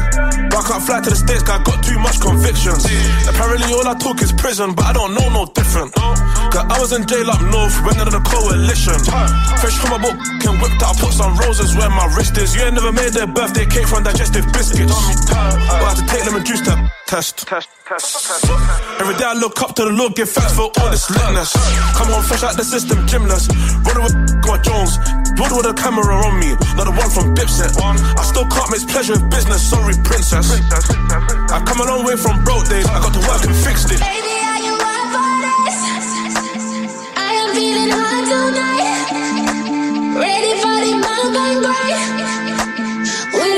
But 0.49 0.65
I 0.65 0.69
can't 0.69 0.83
fly 0.83 1.01
to 1.05 1.11
the 1.11 1.17
States, 1.17 1.43
cause 1.45 1.61
I 1.61 1.63
got 1.63 1.85
too 1.85 1.99
much 2.01 2.21
convictions. 2.21 2.89
Apparently, 3.29 3.69
all 3.77 3.87
I 3.87 3.95
talk 4.01 4.23
is 4.23 4.33
prison, 4.33 4.73
but 4.73 4.87
I 4.87 4.93
don't 4.93 5.13
know 5.13 5.29
no 5.29 5.45
different. 5.53 5.93
Cause 5.95 6.65
I 6.73 6.77
was 6.81 6.93
in 6.97 7.05
jail 7.07 7.29
up 7.31 7.43
north, 7.53 7.77
went 7.85 8.01
under 8.01 8.17
the 8.17 8.25
coalition. 8.25 8.97
Fresh 9.61 9.77
from 9.77 9.91
my 9.93 10.01
book, 10.01 10.17
can 10.41 10.57
whipped 10.61 10.81
out, 10.81 10.97
put 10.97 11.13
some 11.13 11.37
roses 11.37 11.77
where 11.77 11.91
my 11.91 12.09
wrist 12.17 12.39
is. 12.39 12.57
You 12.57 12.63
ain't 12.65 12.75
never 12.75 12.93
made 12.93 13.13
their 13.13 13.27
birthday 13.27 13.67
cake 13.67 13.87
from 13.87 14.03
digestive 14.05 14.49
biscuits. 14.53 14.97
But 15.29 15.85
I 15.85 15.93
had 15.93 16.01
to 16.01 16.07
take 16.09 16.25
them 16.25 16.37
and 16.37 16.47
juice 16.47 16.65
that 16.65 16.79
test. 17.07 17.45
Every 18.99 19.15
day 19.15 19.25
I 19.25 19.35
look 19.39 19.61
up 19.63 19.75
to 19.77 19.85
the 19.85 19.95
Lord, 19.95 20.17
give 20.17 20.31
thanks 20.31 20.55
for 20.57 20.73
all 20.81 20.91
this 20.91 21.07
litness. 21.11 21.53
Come 21.95 22.13
on, 22.15 22.23
fresh 22.25 22.43
out 22.43 22.57
the 22.57 22.65
system, 22.65 23.07
gymless. 23.07 23.47
Running 23.87 24.03
with 24.03 24.17
my 24.47 24.59
Jones, 24.63 24.99
road 25.39 25.53
with 25.55 25.67
a 25.67 25.75
camera 25.75 26.15
on 26.27 26.39
me, 26.41 26.51
not 26.75 26.87
the 26.87 26.95
one 26.95 27.11
from 27.11 27.35
Dipset. 27.35 27.66
I 27.75 28.23
still 28.23 28.47
can't 28.47 28.71
mix 28.71 28.85
pleasure 28.85 29.15
with 29.15 29.31
business, 29.31 29.63
sorry, 29.69 29.95
princess. 30.05 30.51
I 30.53 31.63
come 31.67 31.81
a 31.81 31.85
long 31.85 32.05
way 32.05 32.17
from 32.17 32.45
broke 32.45 32.69
days, 32.69 32.87
I 32.87 33.01
got 33.01 33.13
to 33.13 33.21
work 33.21 33.45
and 33.45 33.55
fixed 33.55 33.91
it. 33.91 34.01
Baby? 34.01 34.37
I 37.19 37.33
am 37.43 37.55
feeling 37.55 37.91
hot 37.91 38.25
tonight. 38.31 39.11
Ready 40.21 40.53
for 40.61 40.77
the 40.85 40.97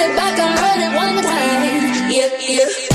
it 0.00 0.16
back 0.16 0.38
and 0.38 0.54
run 0.60 0.80
it 0.80 0.92
one 0.96 1.22
time. 1.22 2.10
Yeah, 2.10 2.30
yeah. 2.40 2.87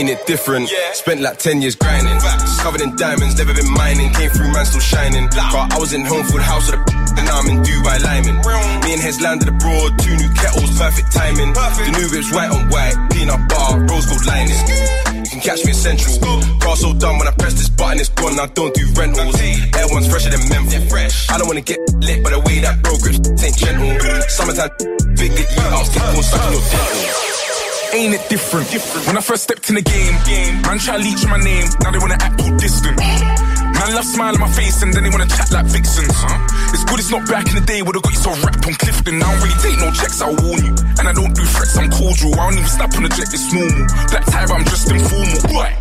Ain't 0.00 0.08
it 0.08 0.24
different? 0.24 0.72
Spent 0.96 1.20
like 1.20 1.36
10 1.36 1.60
years 1.60 1.76
grinding. 1.76 2.16
Covered 2.64 2.80
in 2.80 2.96
diamonds, 2.96 3.36
never 3.36 3.52
been 3.52 3.68
mining. 3.68 4.08
Came 4.16 4.30
through, 4.32 4.48
man, 4.48 4.64
still 4.64 4.80
shining. 4.80 5.28
Car, 5.28 5.68
I 5.68 5.76
was 5.76 5.92
in 5.92 6.08
home 6.08 6.24
food 6.24 6.40
house 6.40 6.72
with 6.72 6.80
a 6.80 6.84
and 7.20 7.28
now 7.28 7.36
I'm 7.36 7.48
in 7.52 7.60
Dubai 7.60 8.00
Lyman. 8.00 8.40
Me 8.80 8.96
and 8.96 9.02
Hez 9.04 9.20
landed 9.20 9.52
abroad, 9.52 10.00
two 10.00 10.16
new 10.16 10.32
kettles, 10.32 10.72
perfect 10.80 11.12
timing. 11.12 11.52
The 11.52 11.92
new 12.00 12.08
whip's 12.16 12.32
white 12.32 12.48
on 12.48 12.72
white, 12.72 12.96
peanut 13.12 13.44
bar, 13.52 13.76
rose 13.92 14.08
gold 14.08 14.24
lining. 14.24 14.56
You 15.20 15.28
can 15.36 15.44
catch 15.44 15.68
me 15.68 15.76
in 15.76 15.76
Central. 15.76 16.40
Car 16.64 16.80
so 16.80 16.96
done 16.96 17.20
when 17.20 17.28
I 17.28 17.36
press 17.36 17.60
this 17.60 17.68
button, 17.68 18.00
it's 18.00 18.08
gone. 18.08 18.40
I 18.40 18.48
don't 18.56 18.72
do 18.72 18.88
rentals. 18.96 19.36
Everyone's 19.36 20.08
fresher 20.08 20.32
than 20.32 20.48
Memphis. 20.48 21.28
I 21.28 21.36
don't 21.36 21.44
wanna 21.44 21.60
get 21.60 21.76
lit, 22.00 22.24
but 22.24 22.32
the 22.32 22.40
way 22.40 22.64
that 22.64 22.80
bro 22.80 22.96
grips 23.04 23.20
ain't 23.44 23.52
gentle. 23.52 23.84
Summertime, 24.32 24.72
big 25.12 25.36
get 25.36 25.44
you 25.44 25.60
out, 25.68 25.84
stick 25.84 26.00
on 26.08 26.24
stuck 26.24 26.40
in 26.48 26.56
your 26.56 26.64
dental. 26.72 27.29
Ain't 27.92 28.14
it 28.14 28.22
different? 28.30 28.70
When 29.06 29.18
I 29.18 29.20
first 29.20 29.42
stepped 29.44 29.68
in 29.68 29.74
the 29.74 29.82
game, 29.82 30.14
man 30.62 30.78
try 30.78 30.96
to 30.96 31.02
leech 31.02 31.26
my 31.26 31.38
name, 31.42 31.66
now 31.82 31.90
they 31.90 31.98
wanna 31.98 32.18
act 32.22 32.40
all 32.40 32.56
distant. 32.56 32.96
Man 32.96 33.90
love 33.94 34.04
smile 34.04 34.34
in 34.34 34.40
my 34.40 34.50
face 34.50 34.82
and 34.82 34.94
then 34.94 35.02
they 35.02 35.10
wanna 35.10 35.26
chat 35.26 35.50
like 35.50 35.66
vixens. 35.66 36.14
It's 36.70 36.84
good 36.84 37.00
it's 37.00 37.10
not 37.10 37.26
back 37.26 37.48
in 37.50 37.56
the 37.58 37.66
day 37.66 37.82
where 37.82 37.92
they 37.92 38.00
got 38.00 38.12
you 38.14 38.22
so 38.22 38.30
wrapped 38.46 38.62
on 38.62 38.74
Clifton. 38.74 39.18
I 39.18 39.26
don't 39.26 39.42
really 39.42 39.58
take 39.58 39.78
no 39.82 39.90
checks, 39.90 40.22
I'll 40.22 40.38
warn 40.38 40.62
you. 40.62 40.74
And 41.02 41.08
I 41.08 41.12
don't 41.12 41.34
do 41.34 41.42
threats, 41.42 41.76
I'm 41.76 41.90
cordial. 41.90 42.30
I 42.38 42.46
don't 42.46 42.62
even 42.62 42.70
snap 42.70 42.94
on 42.94 43.02
the 43.02 43.10
jet, 43.10 43.26
it's 43.34 43.50
normal. 43.50 43.86
Black 44.14 44.24
tie, 44.30 44.46
but 44.46 44.54
I'm 44.54 44.64
just 44.70 44.86
informal. 44.86 45.38
Right. 45.50 45.76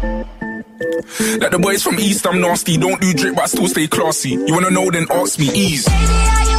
Like 1.38 1.52
the 1.52 1.60
boys 1.62 1.84
from 1.84 2.00
East, 2.00 2.26
I'm 2.26 2.42
nasty. 2.42 2.78
Don't 2.78 3.00
do 3.00 3.14
drip, 3.14 3.36
but 3.36 3.44
I 3.44 3.48
still 3.48 3.68
stay 3.68 3.88
classy. 3.88 4.30
You 4.30 4.54
wanna 4.54 4.72
know, 4.72 4.90
then 4.90 5.06
ask 5.12 5.38
me, 5.38 5.50
ease. 5.54 5.86
Are 5.88 6.59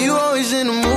you 0.00 0.16
always 0.16 0.52
in 0.52 0.66
the 0.66 0.72
mood? 0.72 0.87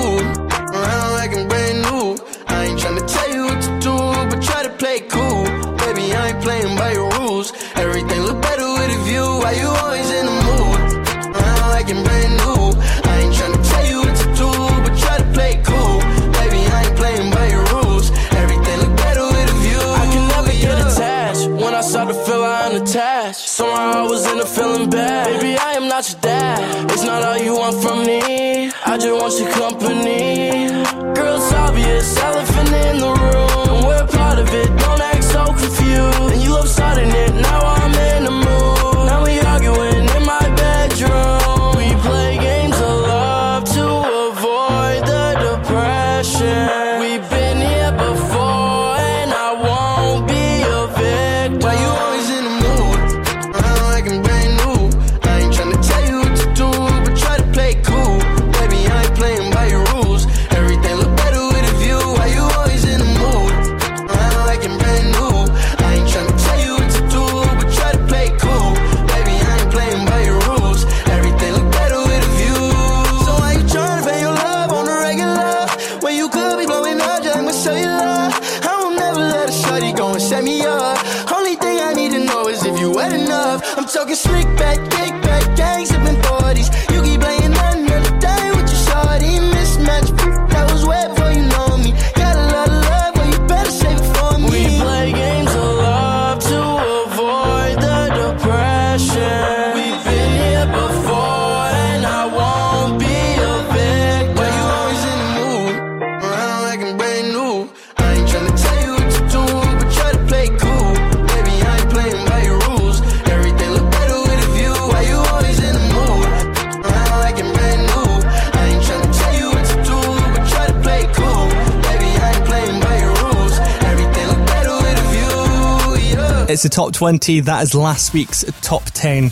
View. 126.62 126.68
Yeah. 126.68 126.68
It's 126.68 126.68
the 126.68 126.70
top 126.70 126.94
20. 126.94 127.40
That 127.42 127.64
is 127.64 127.74
last 127.74 128.14
week's 128.14 128.46
top 128.62 128.84
10. 128.86 129.32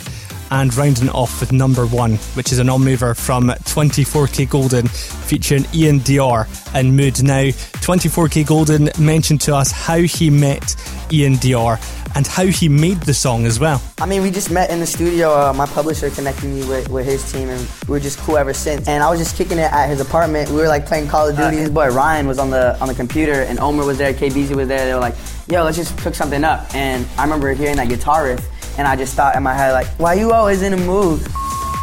And 0.52 0.74
rounding 0.74 1.08
off 1.10 1.38
with 1.38 1.52
number 1.52 1.86
one, 1.86 2.16
which 2.34 2.50
is 2.50 2.58
a 2.58 2.64
non 2.64 2.82
mover 2.84 3.14
from 3.14 3.50
24kGoldn 3.50 4.88
featuring 5.28 5.62
iann 5.62 6.00
dior 6.00 6.48
and 6.74 6.96
Mood. 6.96 7.22
Now, 7.22 7.44
24kGoldn 7.44 8.98
mentioned 8.98 9.40
to 9.42 9.54
us 9.54 9.70
how 9.70 9.98
he 9.98 10.28
met 10.28 10.62
iann 11.10 11.36
dior 11.36 11.78
and 12.16 12.26
how 12.26 12.46
he 12.46 12.68
made 12.68 13.00
the 13.02 13.14
song 13.14 13.46
as 13.46 13.60
well. 13.60 13.80
I 14.00 14.06
mean, 14.06 14.22
we 14.22 14.32
just 14.32 14.50
met 14.50 14.70
in 14.70 14.80
the 14.80 14.86
studio. 14.86 15.32
Uh, 15.32 15.52
my 15.52 15.66
publisher 15.66 16.10
connected 16.10 16.46
me 16.46 16.66
with, 16.66 16.88
with 16.88 17.06
his 17.06 17.30
team, 17.30 17.48
and 17.48 17.60
we 17.86 17.92
were 17.92 18.00
just 18.00 18.18
cool 18.18 18.36
ever 18.36 18.52
since. 18.52 18.88
And 18.88 19.04
I 19.04 19.10
was 19.10 19.20
just 19.20 19.36
kicking 19.36 19.58
it 19.58 19.72
at 19.72 19.88
his 19.88 20.00
apartment. 20.00 20.50
We 20.50 20.56
were 20.56 20.68
like 20.68 20.86
playing 20.86 21.06
Call 21.06 21.28
of 21.28 21.36
Duty. 21.36 21.58
His 21.58 21.70
boy 21.70 21.90
Ryan 21.90 22.26
was 22.26 22.40
on 22.40 22.50
the 22.50 22.76
on 22.80 22.88
the 22.88 22.94
computer, 22.94 23.42
and 23.42 23.60
Omer 23.60 23.86
was 23.86 23.98
there. 23.98 24.12
KBZ 24.12 24.56
was 24.56 24.66
there. 24.66 24.84
They 24.84 24.94
were 24.94 25.00
like, 25.00 25.14
"Yo, 25.50 25.64
let's 25.64 25.76
just 25.76 25.96
cook 25.98 26.14
something 26.14 26.44
up." 26.44 26.72
And 26.74 27.06
I 27.18 27.24
remember 27.24 27.52
hearing 27.52 27.76
that 27.76 27.88
guitar 27.88 28.24
riff, 28.24 28.46
and 28.78 28.86
I 28.86 28.96
just 28.96 29.14
thought 29.14 29.34
in 29.36 29.42
my 29.42 29.54
head 29.54 29.72
like, 29.72 29.88
"Why 29.98 30.14
you 30.14 30.32
always 30.32 30.62
in 30.62 30.72
a 30.72 30.76
mood? 30.76 31.20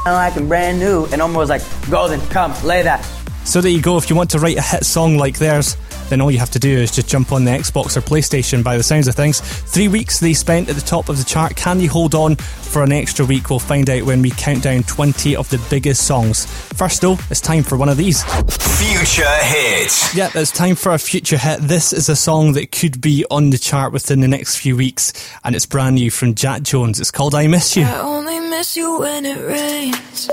I'm 0.05 0.13
like 0.13 0.35
I'm 0.37 0.47
brand 0.47 0.79
new." 0.79 1.05
And 1.11 1.21
Omer 1.21 1.37
was 1.37 1.49
like, 1.49 1.63
"Golden, 1.89 2.21
come 2.29 2.53
lay 2.63 2.83
that." 2.83 3.05
So 3.47 3.61
there 3.61 3.71
you 3.71 3.81
go. 3.81 3.95
If 3.95 4.09
you 4.09 4.15
want 4.15 4.29
to 4.31 4.39
write 4.39 4.57
a 4.57 4.61
hit 4.61 4.85
song 4.85 5.17
like 5.17 5.39
theirs, 5.39 5.77
then 6.09 6.19
all 6.19 6.29
you 6.29 6.37
have 6.37 6.51
to 6.51 6.59
do 6.59 6.69
is 6.69 6.91
just 6.91 7.07
jump 7.07 7.31
on 7.31 7.45
the 7.45 7.51
Xbox 7.51 7.95
or 7.95 8.01
PlayStation 8.01 8.61
by 8.61 8.75
the 8.75 8.83
sounds 8.83 9.07
of 9.07 9.15
things. 9.15 9.39
Three 9.39 9.87
weeks 9.87 10.19
they 10.19 10.33
spent 10.33 10.67
at 10.67 10.75
the 10.75 10.81
top 10.81 11.07
of 11.07 11.17
the 11.17 11.23
chart. 11.23 11.55
Can 11.55 11.79
you 11.79 11.89
hold 11.89 12.13
on 12.13 12.35
for 12.35 12.83
an 12.83 12.91
extra 12.91 13.25
week? 13.25 13.49
We'll 13.49 13.59
find 13.59 13.89
out 13.89 14.03
when 14.03 14.21
we 14.21 14.31
count 14.31 14.63
down 14.63 14.83
20 14.83 15.37
of 15.37 15.49
the 15.49 15.65
biggest 15.69 16.05
songs. 16.05 16.45
First, 16.73 17.01
though, 17.01 17.17
it's 17.29 17.39
time 17.39 17.63
for 17.63 17.77
one 17.77 17.87
of 17.87 17.95
these. 17.95 18.21
Future 18.23 19.23
hit. 19.43 20.13
Yeah, 20.13 20.29
it's 20.35 20.51
time 20.51 20.75
for 20.75 20.91
a 20.91 20.99
future 20.99 21.37
hit. 21.37 21.61
This 21.61 21.93
is 21.93 22.09
a 22.09 22.17
song 22.17 22.51
that 22.51 22.73
could 22.73 22.99
be 22.99 23.25
on 23.31 23.51
the 23.51 23.57
chart 23.57 23.93
within 23.93 24.19
the 24.19 24.27
next 24.27 24.57
few 24.57 24.75
weeks, 24.75 25.13
and 25.45 25.55
it's 25.55 25.65
brand 25.65 25.95
new 25.95 26.11
from 26.11 26.35
Jax 26.35 26.69
Jones. 26.69 26.99
It's 26.99 27.11
called 27.11 27.33
I 27.33 27.47
Miss 27.47 27.77
You. 27.77 27.83
I 27.83 27.99
only 28.01 28.41
miss 28.41 28.75
you 28.75 28.99
when 28.99 29.25
it 29.25 29.39
rains. 29.39 30.29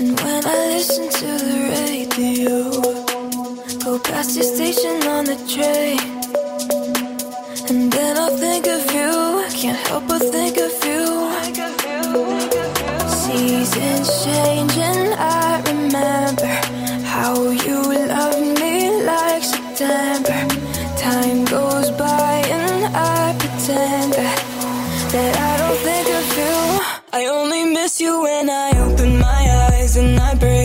And 0.00 0.20
when 0.20 0.44
I 0.44 0.66
listen 0.68 1.08
to 1.08 1.44
the 1.44 1.57
radio, 2.48 2.70
go 3.84 3.98
past 3.98 4.36
your 4.36 4.44
station 4.44 5.02
on 5.06 5.24
the 5.24 5.36
train. 5.54 5.98
And 7.68 7.92
then 7.92 8.16
I'll 8.16 8.36
think 8.36 8.66
of 8.66 8.84
you. 8.92 9.10
I 9.46 9.50
Can't 9.50 9.78
help 9.88 10.08
but 10.08 10.22
think 10.22 10.56
of 10.56 10.72
you. 10.88 11.04
Seasons 13.08 14.24
change, 14.24 14.76
and 14.78 15.14
I 15.14 15.62
remember 15.70 16.52
how 17.04 17.34
you 17.50 17.82
loved 18.06 18.60
me 18.60 19.02
like 19.04 19.42
September. 19.42 20.38
Time 20.96 21.44
goes 21.44 21.90
by, 21.90 22.42
and 22.48 22.96
I 22.96 23.36
pretend 23.38 24.12
that, 24.14 24.38
that 25.12 25.32
I 25.36 25.52
don't 25.60 25.80
think 25.88 26.08
of 26.20 26.26
you. 26.38 26.56
I 27.12 27.26
only 27.26 27.64
miss 27.64 28.00
you 28.00 28.22
when 28.22 28.48
I 28.48 28.70
open 28.86 29.18
my 29.18 29.68
eyes 29.70 29.96
and 29.96 30.18
I 30.20 30.34
breathe 30.34 30.57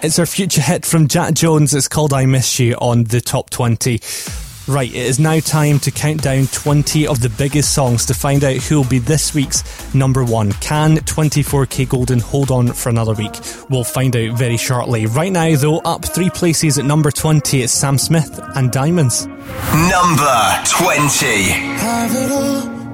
It's 0.00 0.20
our 0.20 0.26
future 0.26 0.60
hit 0.60 0.86
from 0.86 1.08
Jax 1.08 1.40
Jones. 1.40 1.74
It's 1.74 1.88
called 1.88 2.12
I 2.12 2.24
Miss 2.24 2.60
You 2.60 2.74
on 2.74 3.02
the 3.04 3.20
top 3.20 3.50
20. 3.50 4.00
Right, 4.68 4.88
it 4.88 4.94
is 4.94 5.18
now 5.18 5.40
time 5.40 5.80
to 5.80 5.90
count 5.90 6.22
down 6.22 6.46
20 6.46 7.08
of 7.08 7.20
the 7.20 7.30
biggest 7.30 7.74
songs 7.74 8.06
to 8.06 8.14
find 8.14 8.44
out 8.44 8.54
who 8.56 8.76
will 8.76 8.88
be 8.88 9.00
this 9.00 9.34
week's 9.34 9.64
number 9.94 10.24
one. 10.24 10.52
Can 10.52 10.98
24kGoldn 10.98 12.20
hold 12.20 12.52
on 12.52 12.72
for 12.74 12.90
another 12.90 13.14
week? 13.14 13.34
We'll 13.70 13.82
find 13.82 14.14
out 14.14 14.38
very 14.38 14.56
shortly. 14.56 15.06
Right 15.06 15.32
now, 15.32 15.56
though, 15.56 15.78
up 15.78 16.04
three 16.04 16.30
places 16.30 16.78
at 16.78 16.84
number 16.84 17.10
20, 17.10 17.62
is 17.62 17.72
Sam 17.72 17.98
Smith 17.98 18.40
and 18.54 18.70
Diamonds. 18.70 19.26
Number 19.26 20.62
20. 20.66 22.77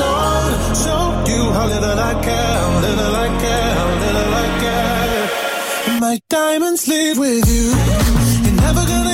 already. 0.00 0.56
Show 0.82 1.02
you 1.30 1.52
how 1.52 1.66
little 1.66 1.98
I 2.10 2.14
care, 2.26 2.62
little 2.86 3.14
I 3.24 3.28
care, 3.42 3.74
little 4.04 4.34
I 4.42 4.46
care. 4.62 6.00
My 6.00 6.18
diamonds 6.28 6.86
leave 6.88 7.18
with 7.18 7.46
you. 7.54 7.66
You're 8.44 8.60
never 8.60 8.84
gonna 8.86 9.13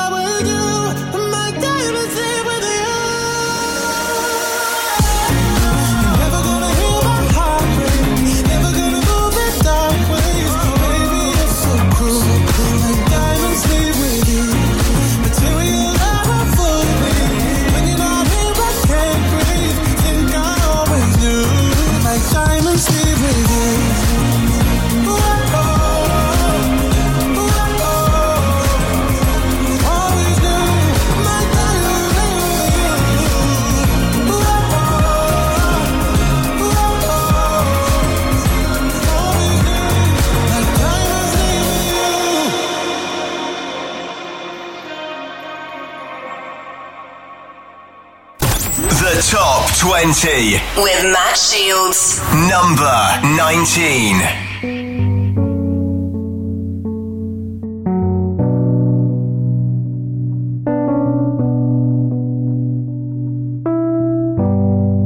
The 49.11 49.21
Top 49.29 49.67
20. 49.75 50.53
With 50.81 51.03
Matt 51.11 51.35
Shields. 51.35 52.21
Number 52.47 52.97
19. 53.35 54.21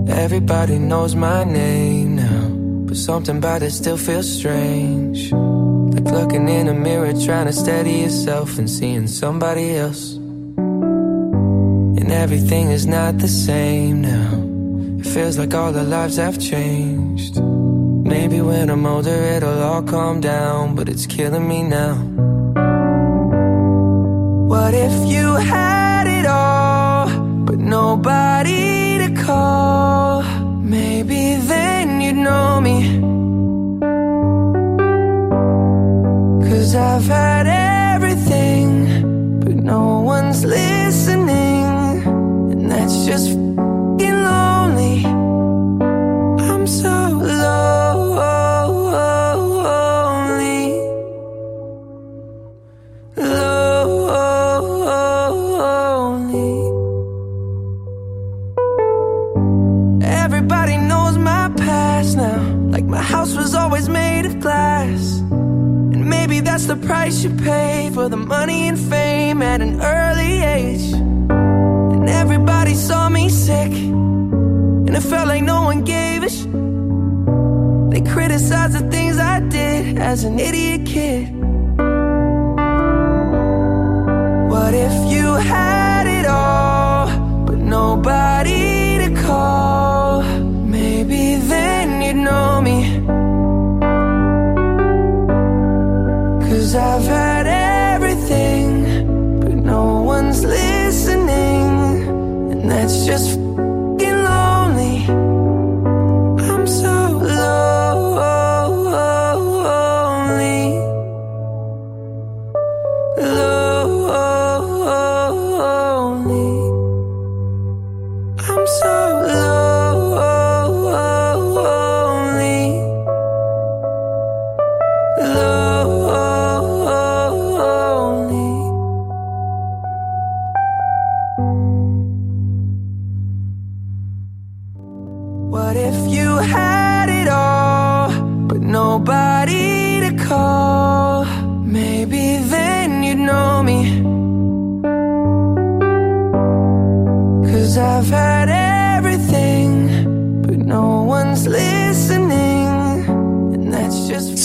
Everybody 0.07 0.77
knows 0.77 1.15
my 1.15 1.43
name 1.43 2.17
now, 2.17 2.49
but 2.85 2.97
something 2.97 3.37
about 3.37 3.63
it 3.63 3.71
still 3.71 3.97
feels 3.97 4.29
strange. 4.31 5.31
Like 5.31 6.03
looking 6.03 6.47
in 6.47 6.67
a 6.67 6.75
mirror, 6.75 7.11
trying 7.13 7.47
to 7.47 7.53
steady 7.53 8.01
yourself 8.03 8.59
and 8.59 8.69
seeing 8.69 9.07
somebody 9.07 9.75
else. 9.77 10.19
Everything 12.23 12.71
is 12.71 12.87
not 12.87 13.17
the 13.19 13.27
same 13.27 14.01
now. 14.01 14.31
It 14.99 15.05
feels 15.05 15.37
like 15.37 15.53
all 15.53 15.77
our 15.77 15.83
lives 15.83 16.15
have 16.15 16.39
changed. 16.39 17.35
Maybe 18.13 18.39
when 18.41 18.69
I'm 18.69 18.85
older, 18.85 19.19
it'll 19.35 19.61
all 19.61 19.83
calm 19.83 20.21
down, 20.21 20.75
but 20.75 20.87
it's 20.87 21.05
killing 21.05 21.47
me 21.47 21.61
now. 21.61 21.95
What 24.51 24.73
if 24.73 24.95
you 25.13 25.35
had 25.35 26.07
it 26.07 26.25
all, 26.25 27.09
but 27.45 27.59
nobody 27.59 28.97
to 29.03 29.09
call? 29.23 30.23
Maybe 30.77 31.35
then 31.51 32.01
you'd 32.01 32.21
know 32.27 32.61
me. 32.61 32.77
Cause 36.49 36.75
I've 36.75 37.07
had 37.07 37.45
everything, 37.93 38.69
but 39.41 39.55
no 39.55 39.99
one's 39.99 40.45
listening. 40.45 41.54
That's 42.85 43.01
just 43.07 43.29
fing 43.29 43.97
lonely. 43.99 45.03
I'm 46.47 46.67
so 46.67 46.87
lonely. 47.17 47.55
Lonely. 53.17 54.67
Everybody 60.05 60.77
knows 60.77 61.17
my 61.17 61.51
past 61.57 62.17
now. 62.17 62.37
Like 62.69 62.85
my 62.85 63.01
house 63.01 63.35
was 63.35 63.55
always 63.55 63.89
made 63.89 64.27
of 64.27 64.39
glass. 64.39 65.21
And 65.31 66.07
maybe 66.07 66.39
that's 66.39 66.67
the 66.67 66.75
price 66.75 67.23
you 67.23 67.31
pay 67.31 67.89
for 67.95 68.09
the 68.09 68.17
money 68.17 68.67
and 68.67 68.77
fame 68.77 69.41
at 69.41 69.61
an 69.61 69.81
early 69.81 70.43
age. 70.43 71.04
Saw 72.75 73.09
me 73.09 73.29
sick. 73.29 73.71
And 73.71 74.89
it 74.89 75.01
felt 75.01 75.27
like 75.27 75.43
no 75.43 75.63
one 75.63 75.83
gave 75.83 76.23
a 76.23 76.29
sh. 76.29 76.43
They 77.91 78.01
criticized 78.11 78.73
the 78.73 78.85
things 78.91 79.17
I 79.17 79.39
did 79.39 79.97
as 79.97 80.25
an 80.25 80.39
idiot 80.39 80.85
kid. 80.85 81.33
What 84.51 84.73
if 84.73 85.11
you 85.11 85.33
had 85.33 85.84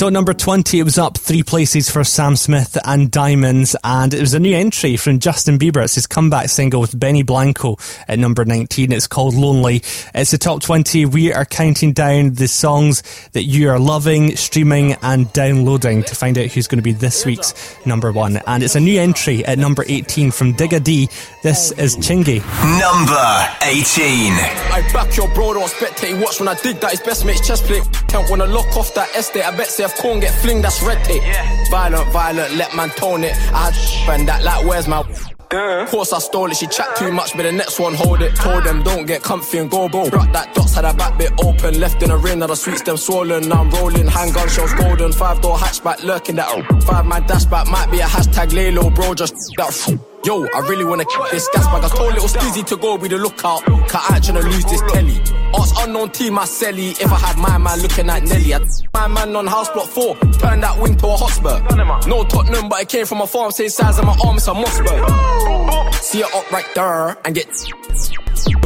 So 0.01 0.07
at 0.07 0.14
number 0.14 0.32
20, 0.32 0.80
it 0.80 0.82
was 0.82 0.96
up 0.96 1.18
three 1.18 1.42
places 1.42 1.90
for 1.90 2.05
Sam 2.05 2.34
Smith 2.34 2.78
and 2.86 3.11
Diamonds, 3.11 3.76
and 3.84 4.14
it 4.14 4.20
was 4.22 4.32
a 4.32 4.40
new 4.40 4.57
entry 4.57 4.96
from 4.96 5.18
Justin 5.18 5.59
Bieber. 5.59 5.84
It's 5.84 5.94
his 5.94 6.07
comeback 6.07 6.48
single 6.48 6.80
with 6.80 6.98
Benny 6.98 7.22
Blanco 7.22 7.76
at 8.09 8.18
number 8.18 8.46
19. 8.46 8.92
It's 8.92 9.07
called 9.07 9.34
Lonely. 9.34 9.82
It's 10.14 10.30
the 10.30 10.38
top 10.38 10.62
20. 10.62 11.05
We 11.05 11.34
are 11.34 11.44
counting 11.44 11.92
down 11.92 12.32
the 12.32 12.48
songs 12.48 13.03
that 13.32 13.42
you 13.42 13.68
are 13.68 13.78
loving, 13.78 14.36
streaming, 14.36 14.94
and 15.03 15.30
downloading 15.34 16.03
to 16.05 16.16
find 16.16 16.38
out 16.38 16.46
who's 16.46 16.66
going 16.66 16.78
to 16.78 16.82
be 16.82 16.92
this 16.92 17.26
week's 17.26 17.76
number 17.84 18.11
one. 18.11 18.38
And 18.46 18.62
it's 18.62 18.76
a 18.76 18.80
new 18.80 18.98
entry 18.98 19.44
at 19.44 19.59
number 19.59 19.84
18 19.86 20.30
from 20.30 20.55
Digga 20.55 20.82
D. 20.82 21.11
This 21.42 21.72
is 21.72 21.98
Chingy. 21.98 22.38
Number 22.80 23.48
18. 23.64 24.32
I 24.72 24.82
back 24.94 25.14
your 25.18 25.28
bro, 25.34 25.53
don't 25.53 25.68
spectate. 25.68 26.18
Watch 26.22 26.40
when 26.40 26.48
I 26.48 26.55
dig 26.55 26.80
that, 26.80 26.92
his 26.92 27.01
best 27.01 27.26
mate's 27.26 27.46
chest 27.46 27.64
plate. 27.64 27.82
Can't 28.09 28.30
wanna 28.30 28.46
lock 28.46 28.74
off 28.78 28.94
that 28.94 29.14
estate. 29.14 29.44
I 29.44 29.55
bet 29.55 29.66
say 29.66 29.89
if 29.91 29.99
corn 30.01 30.20
get 30.20 30.32
fling, 30.34 30.62
that's 30.62 30.82
red 30.82 31.03
tape. 31.05 31.22
Violent, 31.70 32.12
violent, 32.12 32.55
let 32.55 32.74
man 32.74 32.91
tone 32.91 33.24
it. 33.24 33.34
I 33.53 33.70
had 33.70 34.26
that 34.26 34.43
like, 34.43 34.66
where's 34.66 34.88
my. 34.88 35.05
Of 35.53 35.88
course 35.88 36.12
I 36.12 36.20
stole 36.20 36.49
it, 36.53 36.57
she 36.59 36.68
chat 36.68 36.95
too 36.95 37.11
much, 37.11 37.32
but 37.36 37.43
the 37.43 37.51
next 37.51 37.80
one 37.80 37.95
hold 37.95 38.22
it. 38.22 38.36
Told 38.36 38.62
them 38.62 38.84
don't 38.84 39.05
get 39.05 39.22
comfy 39.22 39.59
and 39.59 39.68
go 39.68 39.88
bro. 39.88 40.09
Brought 40.09 40.32
that 40.32 40.55
dots, 40.55 40.76
had 40.76 40.84
a 40.84 40.95
back 40.95 41.18
bit 41.18 41.32
open, 41.43 41.80
left 41.80 42.01
in 42.05 42.12
a 42.12 42.16
ring, 42.16 42.38
now 42.38 42.47
the 42.47 42.55
sweets 42.55 42.82
them 42.82 42.97
swollen. 42.97 43.49
Now 43.49 43.62
I'm 43.62 43.70
rolling, 43.70 44.07
handgun 44.07 44.49
shells 44.49 44.72
golden, 44.74 45.11
five 45.11 45.41
door 45.41 45.57
hatchback 45.57 46.05
lurking 46.05 46.36
that. 46.36 46.47
Oh, 46.51 46.80
five 46.82 47.05
man 47.05 47.24
dashback 47.24 47.68
might 47.68 47.91
be 47.91 47.99
a 47.99 48.05
hashtag 48.05 48.53
Lalo, 48.53 48.91
bro, 48.91 49.14
just 49.14 49.34
that. 49.57 50.09
Yo, 50.23 50.47
I 50.55 50.61
really 50.68 50.85
wanna 50.85 51.05
keep 51.07 51.31
this 51.31 51.49
gas 51.55 51.66
bag. 51.66 51.83
I 51.83 51.89
told 51.89 52.12
little 52.12 52.29
Stizzy 52.29 52.66
to 52.66 52.77
go 52.77 52.99
be 52.99 53.09
the 53.09 53.16
lookout. 53.16 53.64
Cause 53.64 54.05
I 54.11 54.16
ain't 54.16 54.25
tryna 54.25 54.43
lose 54.43 54.64
this 54.64 54.83
telly. 54.93 55.18
Ask 55.55 55.75
unknown 55.79 56.11
team, 56.11 56.35
my 56.35 56.45
celly. 56.45 56.91
If 57.01 57.11
I 57.11 57.16
had 57.16 57.39
my 57.39 57.57
man 57.57 57.81
looking 57.81 58.11
at 58.11 58.23
Nelly, 58.25 58.53
I'd 58.53 58.62
my 58.93 59.09
man 59.09 59.35
on 59.35 59.47
house 59.47 59.71
block 59.71 59.87
four. 59.87 60.16
Turn 60.39 60.61
that 60.61 60.79
wing 60.79 60.97
to 60.99 61.07
a 61.07 61.16
hotspur. 61.16 61.61
No 62.07 62.25
Tottenham, 62.25 62.68
but 62.68 62.83
it 62.83 62.89
came 62.91 63.07
from 63.07 63.23
a 63.23 63.27
farm. 63.27 63.51
Same 63.51 63.71
size 63.71 63.99
of 63.99 64.05
my 64.05 64.16
arm, 64.25 64.37
it's 64.37 64.47
a 64.47 64.53
Mossberg. 64.53 65.95
See 65.95 66.21
it 66.21 66.35
up 66.35 66.51
right 66.53 66.66
there 66.75 67.16
and 67.25 67.35
get 67.35 67.49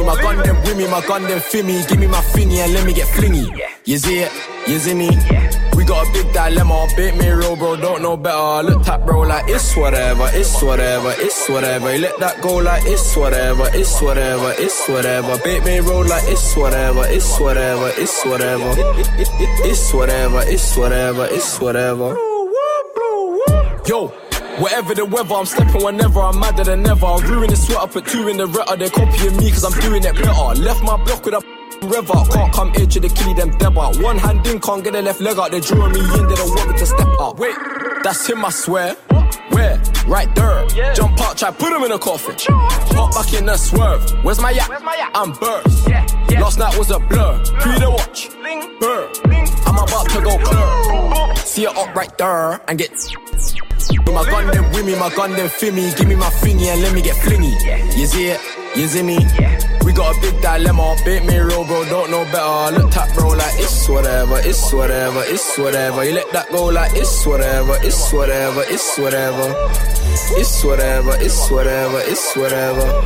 my 0.05 0.21
gun 0.21 0.37
then 0.43 0.55
with 0.61 0.77
me, 0.77 0.87
my 0.87 1.05
gun 1.05 1.23
then 1.23 1.39
fimmy. 1.39 1.87
Give 1.87 1.99
me 1.99 2.07
my 2.07 2.21
finny 2.21 2.59
and 2.59 2.73
let 2.73 2.85
me 2.85 2.93
get 2.93 3.07
flingy. 3.07 3.49
You 3.85 3.97
see 3.97 4.19
it? 4.19 4.31
You 4.67 4.79
see 4.79 4.93
me? 4.93 5.09
We 5.75 5.83
got 5.83 6.07
a 6.07 6.11
big 6.13 6.31
dilemma. 6.33 6.87
Bit 6.95 7.17
me 7.17 7.29
real, 7.29 7.55
bro, 7.55 7.75
don't 7.75 8.01
know 8.01 8.15
better. 8.15 8.63
Look 8.63 8.87
at 8.87 9.05
bro 9.05 9.21
like 9.21 9.49
it's 9.49 9.75
whatever, 9.75 10.29
it's 10.33 10.61
whatever, 10.61 11.13
it's 11.17 11.49
whatever. 11.49 11.93
You 11.93 12.01
let 12.01 12.17
that 12.19 12.41
go 12.41 12.55
like 12.57 12.83
it's 12.85 13.15
whatever, 13.15 13.69
it's 13.73 14.01
whatever, 14.01 14.53
it's 14.57 14.87
whatever. 14.87 15.37
Bit 15.43 15.63
me 15.65 15.79
roll 15.79 16.05
like 16.05 16.23
it's 16.27 16.55
whatever, 16.55 17.05
it's 17.07 17.39
whatever, 17.39 17.91
it's 17.97 18.25
whatever. 18.25 18.73
It's 19.67 19.93
whatever, 19.93 20.41
it's 20.45 20.77
whatever, 20.77 21.27
it's 21.29 21.59
whatever. 21.59 22.15
Yo. 23.87 24.24
Whatever 24.59 24.95
the 24.95 25.03
weather, 25.03 25.35
I'm 25.35 25.45
stepping 25.45 25.83
whenever, 25.83 26.21
I'm 26.21 26.39
madder 26.39 26.63
than 26.63 26.87
ever. 26.87 27.05
I'll 27.05 27.19
ruin 27.19 27.49
the 27.49 27.57
sweat, 27.57 27.79
I 27.79 27.87
put 27.87 28.05
two 28.05 28.29
in 28.29 28.37
the 28.37 28.47
retta. 28.47 28.77
They're 28.77 28.89
copying 28.89 29.35
me 29.35 29.51
cause 29.51 29.65
I'm 29.65 29.77
doing 29.81 30.03
it 30.03 30.15
better. 30.15 30.61
Left 30.61 30.81
my 30.81 30.95
block 31.03 31.25
with 31.25 31.33
a 31.33 31.41
river. 31.83 32.13
Can't 32.31 32.53
come 32.53 32.73
here 32.73 32.85
to 32.85 32.99
the 33.01 33.09
killie 33.09 33.35
them 33.35 33.51
debba. 33.51 34.01
One 34.01 34.17
hand 34.17 34.47
in, 34.47 34.61
can't 34.61 34.81
get 34.81 34.93
the 34.93 35.01
left 35.01 35.19
leg 35.19 35.37
out. 35.37 35.51
They're 35.51 35.59
drawing 35.59 35.91
me 35.91 35.99
in, 35.99 36.27
they 36.27 36.35
don't 36.35 36.49
want 36.55 36.71
me 36.71 36.77
to 36.77 36.85
step 36.85 37.07
up. 37.19 37.37
Wait, 37.37 37.55
that's 38.01 38.25
him, 38.27 38.45
I 38.45 38.49
swear. 38.49 38.93
Where? 39.49 39.81
Right 40.07 40.33
there. 40.35 40.65
Jump 40.93 41.19
out, 41.19 41.37
try 41.37 41.51
put 41.51 41.73
him 41.73 41.83
in 41.83 41.91
a 41.91 41.99
coffin. 41.99 42.35
Hop 42.95 43.13
back 43.13 43.33
in 43.33 43.45
the 43.45 43.57
swerve. 43.57 44.09
Where's 44.23 44.39
my 44.39 44.51
yak? 44.51 44.69
I'm 45.13 45.33
burst. 45.33 45.89
Last 46.31 46.59
night 46.59 46.77
was 46.77 46.91
a 46.91 46.99
blur. 46.99 47.43
Pre 47.59 47.79
the 47.79 47.91
watch. 47.91 48.29
Burr. 48.79 49.11
I'm 49.67 49.75
about 49.75 50.09
to 50.11 50.21
go 50.21 50.37
clear. 50.37 51.35
See 51.35 51.63
it 51.65 51.75
up 51.75 51.93
right 51.93 52.17
there 52.17 52.61
and 52.69 52.79
get. 52.79 52.91
With 53.89 54.13
my 54.13 54.25
gun 54.29 54.47
then 54.51 54.71
with 54.71 54.85
me, 54.85 54.95
my 54.95 55.13
gun 55.15 55.31
them 55.31 55.39
then 55.39 55.49
fimmy. 55.49 55.95
Give 55.97 56.07
me 56.07 56.15
my 56.15 56.29
thingy 56.41 56.67
and 56.67 56.81
let 56.81 56.93
me 56.93 57.01
get 57.01 57.15
flingy. 57.17 57.53
You 57.97 58.05
see 58.05 58.27
it? 58.27 58.39
You 58.75 58.87
see 58.87 59.03
me? 59.03 59.17
We 59.85 59.93
got 59.93 60.15
a 60.15 60.21
big 60.21 60.41
dilemma. 60.41 60.95
Bit 61.05 61.25
me 61.25 61.37
real, 61.37 61.63
bro, 61.65 61.85
don't 61.85 62.09
know 62.09 62.25
better. 62.25 62.81
Look 62.81 62.97
at 62.97 63.13
bro 63.13 63.29
like 63.29 63.53
it's 63.55 63.87
whatever, 63.87 64.39
it's 64.39 64.73
whatever, 64.73 65.23
it's 65.25 65.57
whatever. 65.57 66.03
You 66.03 66.13
let 66.13 66.31
that 66.33 66.49
go 66.51 66.65
like 66.65 66.91
it's 66.95 67.25
whatever, 67.25 67.77
it's 67.81 68.11
whatever, 68.11 68.63
it's 68.67 68.97
whatever. 68.97 69.53
It's 70.37 70.63
whatever, 70.63 71.15
it's 71.19 71.51
whatever, 71.51 71.99
it's 71.99 72.35
whatever. 72.35 73.01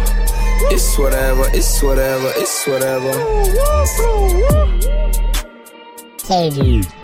It's 0.72 0.98
whatever, 0.98 1.46
it's 1.54 1.82
whatever, 1.84 2.32
it's 2.36 2.68
whatever. 2.68 3.14
Hey, 6.28 6.50
dude. 6.50 6.99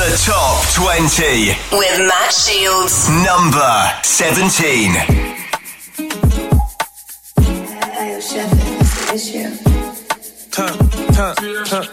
The 0.00 0.16
top 0.24 0.64
20. 0.76 1.76
With 1.76 1.98
Matt 2.08 2.32
Shields. 2.32 3.10
Number 3.20 3.70
17. 4.02 4.94
Turn, 10.50 10.72
turn, 11.12 11.34
turn. 11.66 11.86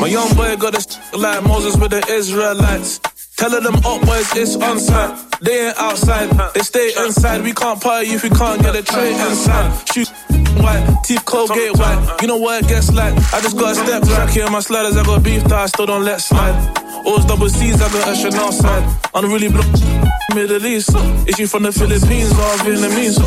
My 0.00 0.06
young 0.06 0.34
boy 0.34 0.56
got 0.56 0.74
a 0.74 1.16
like 1.18 1.42
Moses 1.42 1.76
with 1.76 1.90
the 1.90 2.02
Israelites. 2.10 3.00
Telling 3.36 3.64
them 3.64 3.76
up 3.76 4.00
boys 4.06 4.34
it's 4.34 4.56
on 4.56 4.80
site. 4.80 5.40
They 5.42 5.66
ain't 5.66 5.76
outside, 5.76 6.30
they 6.54 6.60
stay 6.60 6.90
inside. 7.04 7.42
We 7.42 7.52
can't 7.52 7.78
party 7.82 8.12
if 8.12 8.22
we 8.22 8.30
can't 8.30 8.62
get 8.62 8.74
a 8.74 8.82
tray 8.82 9.12
inside. 9.12 9.86
Shoot 9.92 10.10
white, 10.62 10.84
teeth 11.04 11.24
Colgate 11.24 11.76
white. 11.76 12.16
You 12.20 12.28
know 12.28 12.36
what 12.36 12.64
it 12.64 12.68
gets 12.68 12.92
like. 12.92 13.14
I 13.32 13.40
just 13.40 13.56
got 13.56 13.72
a 13.72 13.74
step 13.74 14.02
track 14.04 14.30
here, 14.30 14.50
my 14.50 14.60
sliders. 14.60 14.96
I 14.96 15.04
got 15.04 15.22
beef 15.22 15.42
that 15.44 15.52
I 15.52 15.66
still 15.66 15.86
don't 15.86 16.04
let 16.04 16.20
slide. 16.20 16.56
Always 17.04 17.24
double 17.24 17.48
C's, 17.48 17.80
I 17.80 17.88
got 17.92 18.08
a 18.08 18.14
Chanel 18.16 18.52
side. 18.52 18.84
Unruly 19.14 19.48
block, 19.48 19.66
Middle 20.34 20.64
East. 20.66 20.90
Is 21.28 21.38
you 21.38 21.46
from 21.46 21.62
the 21.64 21.72
Philippines 21.72 22.32
or 22.32 22.52
Vietnamese? 22.64 23.18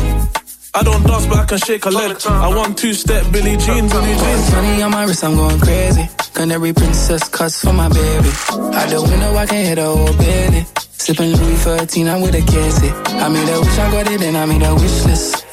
I 0.74 0.82
don't 0.82 1.02
dance, 1.06 1.26
but 1.26 1.38
I 1.38 1.44
can 1.44 1.58
shake 1.58 1.84
a 1.84 1.90
leg. 1.90 2.16
I 2.26 2.48
want 2.48 2.78
two 2.78 2.94
step 2.94 3.30
Billy 3.30 3.56
Jean, 3.58 3.88
Billy 3.88 4.14
Jean. 4.16 4.52
Money 4.52 4.82
on 4.82 4.90
my 4.90 5.04
wrist, 5.04 5.22
I'm 5.22 5.36
going 5.36 5.60
crazy. 5.60 6.08
Canary 6.32 6.72
princess 6.72 7.28
cuts 7.28 7.60
for 7.60 7.74
my 7.74 7.88
baby. 7.88 8.28
Out 8.48 8.88
the 8.88 9.02
window, 9.02 9.34
I 9.36 9.46
can 9.46 9.66
hit 9.66 9.78
a 9.78 9.84
whole 9.84 10.16
belly. 10.16 10.64
Sipping 11.02 11.32
Louis 11.32 11.56
13, 11.56 12.08
I'm 12.08 12.22
with 12.22 12.34
a 12.34 12.40
casey. 12.40 12.88
I 12.88 13.28
made 13.28 13.48
a 13.52 13.60
wish, 13.60 13.78
I 13.78 13.90
got 13.90 14.10
it, 14.12 14.22
and 14.22 14.36
I 14.36 14.46
made 14.46 14.62
a 14.62 14.74
wish 14.74 15.04
list. 15.04 15.51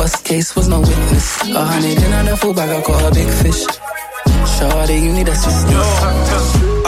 Bust 0.00 0.24
case 0.24 0.56
was 0.56 0.66
no 0.66 0.80
witness. 0.80 1.42
A 1.50 1.62
hundred 1.62 2.02
in 2.02 2.24
the 2.24 2.34
full 2.34 2.54
bag, 2.54 2.70
I 2.70 2.80
caught 2.80 3.12
a 3.12 3.14
big 3.14 3.28
fish. 3.28 3.66
Shorty, 4.56 4.94
you 4.94 5.12
need 5.12 5.28
a 5.28 5.32
assistance. 5.32 6.39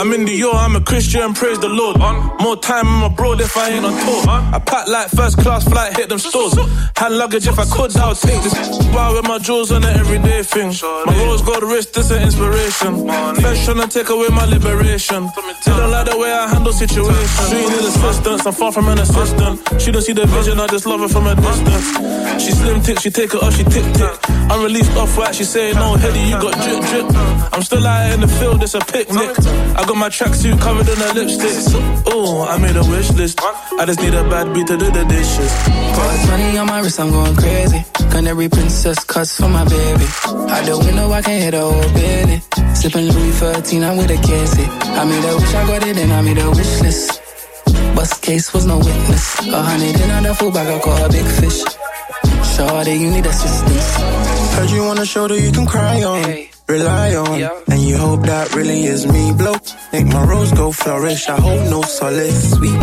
I'm 0.02 0.12
in 0.14 0.24
the 0.24 0.32
yo, 0.32 0.50
I'm 0.50 0.74
a 0.74 0.80
Christian, 0.80 1.32
praise 1.32 1.60
the 1.60 1.68
Lord. 1.68 1.96
More 2.40 2.56
time 2.56 2.88
I'm 2.88 3.04
abroad 3.04 3.40
if 3.40 3.56
I 3.56 3.68
ain't 3.68 3.84
on 3.84 3.92
tour. 3.92 4.24
I 4.26 4.58
pack 4.58 4.88
like 4.88 5.08
first 5.10 5.38
class 5.38 5.62
flight, 5.62 5.96
hit 5.96 6.08
them 6.08 6.18
stores. 6.18 6.54
Hand 6.96 7.16
luggage 7.16 7.46
if 7.46 7.56
I 7.56 7.64
could, 7.66 7.96
I 7.96 8.08
would 8.08 8.18
take 8.18 8.42
this. 8.42 8.52
Wow, 8.90 9.14
with 9.14 9.28
my 9.28 9.38
jewels 9.38 9.70
on 9.70 9.84
an 9.84 9.96
everyday 9.96 10.42
thing. 10.42 10.74
My 11.06 11.14
rose 11.22 11.42
gold 11.42 11.62
wrist, 11.62 11.94
this 11.94 12.10
an 12.10 12.20
inspiration. 12.20 13.06
Fresh 13.36 13.64
trying 13.64 13.78
to 13.78 13.86
take 13.86 14.08
away 14.08 14.26
my 14.30 14.44
liberation. 14.44 15.30
They 15.64 15.70
don't 15.70 15.92
like 15.92 16.10
the 16.10 16.18
way 16.18 16.32
I 16.32 16.48
handle 16.48 16.72
situations. 16.72 17.48
She 17.48 17.54
need 17.54 17.86
assistance, 17.86 18.44
I'm 18.44 18.54
far 18.54 18.72
from 18.72 18.88
an 18.88 18.98
assistant. 18.98 19.80
She 19.80 19.92
don't 19.92 20.02
see 20.02 20.14
the 20.14 20.26
vision, 20.26 20.58
I 20.58 20.66
just 20.66 20.84
love 20.84 20.98
her 20.98 21.08
from 21.08 21.28
a 21.28 21.36
distance. 21.36 22.42
She 22.42 22.50
slim 22.50 22.82
tick, 22.82 22.98
she 22.98 23.10
take 23.10 23.34
it 23.34 23.40
off, 23.40 23.56
she 23.56 23.62
tick 23.62 23.86
tick. 23.94 24.18
I'm 24.50 24.64
released 24.64 24.96
off 24.96 25.16
white, 25.16 25.36
she 25.36 25.44
say 25.44 25.72
no, 25.74 25.94
heady, 25.94 26.18
you 26.26 26.40
got 26.42 26.58
drip 26.58 26.82
drip. 26.90 27.06
I'm 27.54 27.62
still 27.62 27.86
out 27.86 28.12
in 28.12 28.20
the 28.20 28.28
field, 28.28 28.62
it's 28.64 28.74
a 28.74 28.80
picnic. 28.80 29.30
I 29.78 29.84
got 29.86 29.91
my 29.96 30.08
tracksuit 30.08 30.60
covered 30.60 30.88
in 30.88 31.00
a 31.00 31.12
lipstick. 31.12 31.74
Ooh, 32.12 32.42
I 32.42 32.56
made 32.58 32.76
a 32.76 32.84
wish 32.84 33.10
list. 33.12 33.40
I 33.42 33.84
just 33.84 34.00
need 34.00 34.14
a 34.14 34.22
bad 34.24 34.52
beat 34.54 34.66
to 34.68 34.76
do 34.76 34.90
the 34.90 35.04
dishes. 35.04 35.52
Got 35.96 36.28
money 36.30 36.58
on 36.58 36.66
my 36.66 36.80
wrist, 36.80 37.00
I'm 37.00 37.10
going 37.10 37.36
crazy. 37.36 37.84
Canary 38.10 38.48
princess 38.48 39.02
cuts 39.04 39.36
for 39.36 39.48
my 39.48 39.64
baby. 39.64 40.06
Out 40.54 40.64
the 40.66 40.78
window, 40.84 41.10
I 41.10 41.22
can 41.22 41.40
hit 41.40 41.54
a 41.54 41.60
whole 41.60 41.92
belly. 41.94 42.42
Sipping 42.74 43.06
Louis 43.08 43.32
13, 43.32 43.84
I'm 43.84 43.96
with 43.96 44.10
a 44.10 44.16
Casey. 44.16 44.64
I 44.64 45.04
made 45.04 45.24
a 45.24 45.36
wish, 45.36 45.54
I 45.54 45.66
got 45.66 45.86
it, 45.86 45.96
and 45.98 46.12
I 46.12 46.20
made 46.22 46.38
a 46.38 46.50
wish 46.50 46.80
list. 46.80 47.22
Bust 47.94 48.22
case 48.22 48.52
was 48.52 48.66
no 48.66 48.78
witness. 48.78 49.38
A 49.40 49.62
hundred 49.62 50.00
in 50.00 50.22
the 50.22 50.34
full 50.34 50.50
bag, 50.50 50.68
I 50.68 50.78
caught 50.80 51.06
a 51.06 51.08
big 51.12 51.26
fish. 51.26 51.62
Shorty, 52.56 52.92
you 52.92 53.10
need 53.10 53.26
assistance. 53.26 53.96
Heard 54.54 54.70
you 54.70 54.84
want 54.84 54.98
a 54.98 55.06
shoulder 55.06 55.38
you 55.38 55.52
can 55.52 55.66
cry 55.66 56.02
on, 56.02 56.51
rely 56.72 57.14
on, 57.14 57.42
and 57.70 57.80
you 57.82 57.96
hope 57.96 58.22
that 58.22 58.54
really 58.54 58.84
is 58.84 59.06
me. 59.06 59.32
Blow, 59.32 59.56
make 59.92 60.06
my 60.06 60.24
rose 60.24 60.52
go 60.52 60.72
flourish. 60.72 61.28
I 61.28 61.38
hope 61.40 61.60
no 61.70 61.82
solace, 61.82 62.52
sweet. 62.56 62.80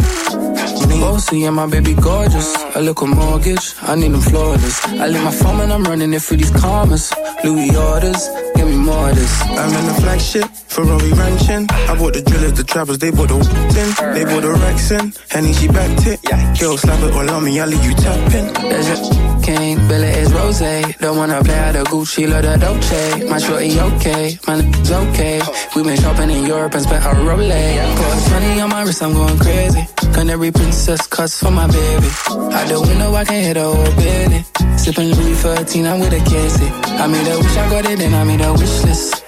Bossy 0.99 1.43
oh, 1.43 1.47
and 1.47 1.55
my 1.55 1.65
baby 1.65 1.93
gorgeous. 1.93 2.55
I 2.75 2.79
look 2.81 3.01
a 3.01 3.05
little 3.05 3.07
mortgage, 3.07 3.73
I 3.81 3.95
need 3.95 4.11
them 4.11 4.21
flawless. 4.21 4.85
I 4.85 5.07
leave 5.07 5.23
my 5.23 5.31
phone 5.31 5.61
and 5.61 5.71
I'm 5.71 5.83
running 5.83 6.13
it 6.13 6.21
through 6.21 6.37
these 6.37 6.51
commas. 6.51 7.13
Louis 7.43 7.75
orders, 7.75 8.21
give 8.55 8.67
me 8.67 8.75
more 8.75 9.09
of 9.09 9.15
this. 9.15 9.41
I'm 9.41 9.71
in 9.79 9.85
the 9.87 9.95
flagship, 10.01 10.49
Ferrari 10.67 11.11
ranching. 11.13 11.65
I 11.71 11.97
bought 11.97 12.13
the 12.13 12.21
drillers, 12.21 12.53
the 12.53 12.63
travels, 12.63 12.99
they 12.99 13.11
bought 13.11 13.29
the 13.29 13.37
in. 13.37 13.89
They 14.13 14.25
bought 14.25 14.43
the 14.43 14.51
Rex 14.51 14.91
in. 14.91 15.13
Henny, 15.29 15.53
she 15.53 15.67
backed 15.67 16.05
it. 16.05 16.19
Girl, 16.59 16.77
slap 16.77 17.01
it 17.01 17.13
all 17.13 17.29
on 17.29 17.43
me, 17.45 17.59
I 17.59 17.65
leave 17.65 17.85
you 17.85 17.93
tapping. 17.93 19.38
King, 19.49 19.77
Billy 19.87 20.11
is 20.21 20.31
rose. 20.33 20.59
Don't 20.99 21.17
wanna 21.17 21.43
play 21.43 21.59
out 21.65 21.73
the 21.73 21.83
Gucci, 21.91 22.23
love 22.29 22.43
the 22.43 22.55
Dolce. 22.63 23.29
My 23.29 23.39
shorty 23.39 23.79
okay, 23.87 24.37
my 24.47 24.55
niggas 24.59 24.91
okay. 25.01 25.41
We 25.75 25.83
been 25.83 25.97
shopping 26.01 26.29
in 26.29 26.45
Europe 26.45 26.73
and 26.75 26.83
spent 26.83 27.03
a 27.05 27.11
Rolex. 27.27 27.97
Got 27.99 28.31
money 28.31 28.61
on 28.61 28.69
my 28.69 28.81
wrist, 28.83 29.01
I'm 29.01 29.13
going 29.13 29.39
crazy. 29.39 29.83
Canary 30.13 30.51
princess 30.51 31.01
cuts 31.07 31.39
for 31.41 31.51
my 31.51 31.67
baby. 31.67 32.09
Out 32.57 32.67
the 32.71 32.77
window, 32.87 33.13
I 33.21 33.23
can 33.25 33.41
hit 33.47 33.57
a 33.57 33.63
whole 33.63 33.95
belly. 33.99 34.41
Sipping 34.77 35.09
Louis 35.17 35.35
13, 35.35 35.85
I'm 35.85 35.99
with 35.99 36.19
a 36.19 36.21
Casey. 36.29 36.69
I 37.01 37.07
made 37.07 37.27
a 37.33 37.37
wish, 37.37 37.57
I 37.57 37.69
got 37.69 37.85
it, 37.91 37.99
and 38.01 38.15
I 38.15 38.23
made 38.23 38.41
a 38.41 38.51
wish 38.53 38.77
list. 38.83 39.23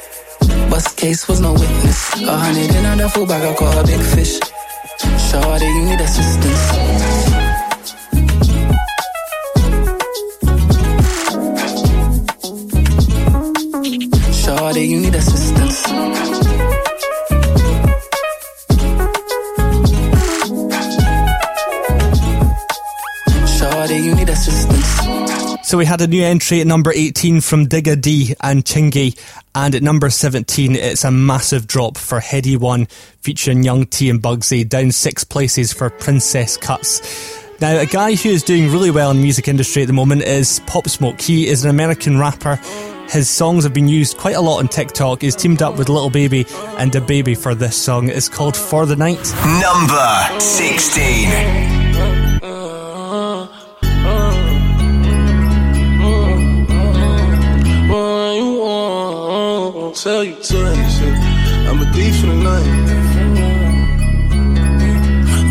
Bust 0.69 0.97
case 0.97 1.27
was 1.27 1.39
no 1.39 1.53
witness. 1.53 2.21
A 2.21 2.37
hundred 2.43 2.73
in 2.75 2.97
the 2.97 3.09
full 3.09 3.25
bag, 3.25 3.43
I 3.43 3.53
caught 3.55 3.77
a 3.81 3.83
big 3.83 4.01
fish. 4.13 4.39
Shorty, 5.29 5.65
you 5.65 5.83
need 5.85 6.01
assistance. 6.01 7.10
Shorty, 14.71 14.87
you 14.87 15.01
need 15.01 15.15
assistance. 15.15 15.85
You 23.89 24.15
need 24.15 24.29
assistance. 24.29 25.67
So 25.67 25.77
we 25.77 25.83
had 25.83 25.99
a 25.99 26.07
new 26.07 26.23
entry 26.23 26.61
at 26.61 26.67
number 26.67 26.93
18 26.93 27.41
from 27.41 27.67
Digga 27.67 27.99
D 27.99 28.33
and 28.39 28.63
Chingy, 28.63 29.19
and 29.53 29.75
at 29.75 29.83
number 29.83 30.09
17 30.09 30.77
it's 30.77 31.03
a 31.03 31.11
massive 31.11 31.67
drop 31.67 31.97
for 31.97 32.21
Headie 32.21 32.55
One 32.55 32.85
featuring 33.19 33.63
Young 33.63 33.85
T 33.85 34.09
and 34.09 34.21
Bugsey, 34.21 34.67
down 34.69 34.93
six 34.93 35.25
places 35.25 35.73
for 35.73 35.89
Princess 35.89 36.55
Cuts. 36.55 37.01
Now, 37.59 37.77
a 37.77 37.85
guy 37.85 38.15
who 38.15 38.29
is 38.29 38.41
doing 38.41 38.71
really 38.71 38.89
well 38.89 39.11
in 39.11 39.17
the 39.17 39.23
music 39.23 39.49
industry 39.49 39.81
at 39.81 39.87
the 39.87 39.93
moment 39.93 40.23
is 40.23 40.61
Pop 40.61 40.87
Smoke. 40.87 41.19
He 41.19 41.47
is 41.47 41.65
an 41.65 41.69
American 41.69 42.17
rapper 42.17 42.57
his 43.11 43.29
songs 43.29 43.65
have 43.65 43.73
been 43.73 43.89
used 43.89 44.17
quite 44.17 44.37
a 44.37 44.41
lot 44.41 44.59
on 44.59 44.69
TikTok. 44.69 45.21
He's 45.21 45.35
teamed 45.35 45.61
up 45.61 45.77
with 45.77 45.89
Lil 45.89 46.09
Baby 46.09 46.45
and 46.77 46.91
DaBaby 46.91 47.37
for 47.37 47.53
this 47.53 47.75
song. 47.75 48.07
It's 48.07 48.29
called 48.29 48.55
For 48.55 48.85
the 48.85 48.95
Night. 48.95 49.19
Number 49.59 50.39
16. 50.39 51.71
Tell 59.93 60.23
you 60.23 60.35
to 60.35 60.57
I'm 61.69 61.79
a 61.79 61.91
D 61.93 62.11
for 62.13 62.27
the 62.27 62.33
night. 62.33 62.65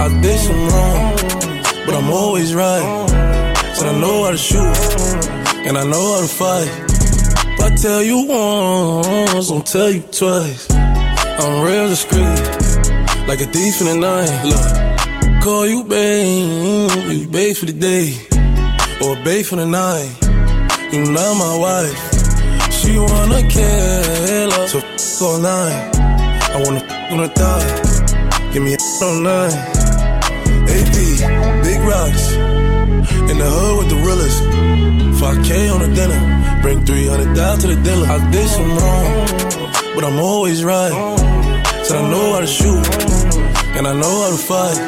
I 0.01 0.21
did 0.21 0.39
some 0.41 0.67
wrong, 0.71 1.15
but 1.87 1.95
I'm 1.95 2.11
always 2.11 2.53
right. 2.53 2.83
Said 3.75 3.95
I 3.95 4.01
know 4.01 4.25
how 4.25 4.31
to 4.33 4.37
shoot, 4.37 4.77
and 5.69 5.79
I 5.79 5.85
know 5.85 6.15
how 6.15 6.21
to 6.23 6.27
fight. 6.27 6.90
If 7.63 7.67
I 7.67 7.75
tell 7.77 8.03
you 8.03 8.27
once, 8.27 9.51
I'll 9.51 9.61
tell 9.61 9.91
you 9.91 10.01
twice. 10.01 10.67
I'm 10.71 11.63
real 11.63 11.89
discreet, 11.89 12.41
like 13.29 13.43
a 13.43 13.49
thief 13.53 13.83
in 13.83 13.87
the 13.87 13.97
night. 14.01 14.33
Look, 14.49 15.43
call 15.43 15.67
you 15.67 15.85
babe, 15.85 16.91
you 17.11 17.29
babe 17.29 17.55
for 17.55 17.67
the 17.67 17.75
day, 17.75 18.17
or 19.05 19.15
babe 19.25 19.45
for 19.45 19.57
the 19.57 19.67
night. 19.67 20.09
You 20.91 21.05
not 21.13 21.35
my 21.37 21.59
wife. 21.59 22.73
She 22.73 22.99
wanna 22.99 23.47
kill 23.47 24.51
her, 24.53 24.67
so 24.67 24.79
f 24.79 25.21
all 25.21 25.39
night. 25.39 25.91
I 26.55 26.63
wanna 26.65 26.81
f 26.81 27.13
on 27.13 27.21
a. 27.21 28.53
Give 28.55 28.63
me 28.63 28.73
a 28.73 28.79
all 29.05 29.21
night. 29.21 29.53
AP, 30.65 31.63
big 31.63 31.81
rocks. 31.81 32.70
In 33.31 33.39
the 33.39 33.49
hood 33.49 33.79
with 33.79 33.89
the 33.89 33.97
realest. 33.97 34.41
5K 35.21 35.73
on 35.75 35.81
the 35.81 35.95
dinner. 35.95 36.21
Bring 36.63 36.85
300 36.85 37.35
down 37.35 37.59
to 37.59 37.67
the 37.67 37.77
dealer. 37.83 38.07
I 38.07 38.31
did 38.31 38.49
some 38.49 38.71
wrong, 38.77 39.95
but 39.95 40.05
I'm 40.05 40.19
always 40.19 40.65
right. 40.65 40.93
Said 41.85 41.99
I 41.99 42.11
know 42.11 42.33
how 42.35 42.41
to 42.41 42.47
shoot, 42.47 42.87
and 43.77 43.87
I 43.87 43.93
know 43.93 44.17
how 44.23 44.31
to 44.31 44.37
fight. 44.37 44.79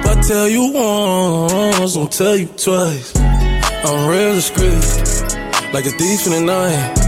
If 0.00 0.06
I 0.06 0.20
tell 0.22 0.48
you 0.48 0.72
once, 0.72 1.96
I'll 1.96 2.06
tell 2.06 2.36
you 2.36 2.46
twice. 2.46 3.16
I'm 3.16 4.08
real 4.08 4.34
discreet, 4.34 4.84
like 5.72 5.86
a 5.86 5.90
thief 5.90 6.26
in 6.26 6.32
the 6.32 6.42
night. 6.44 7.05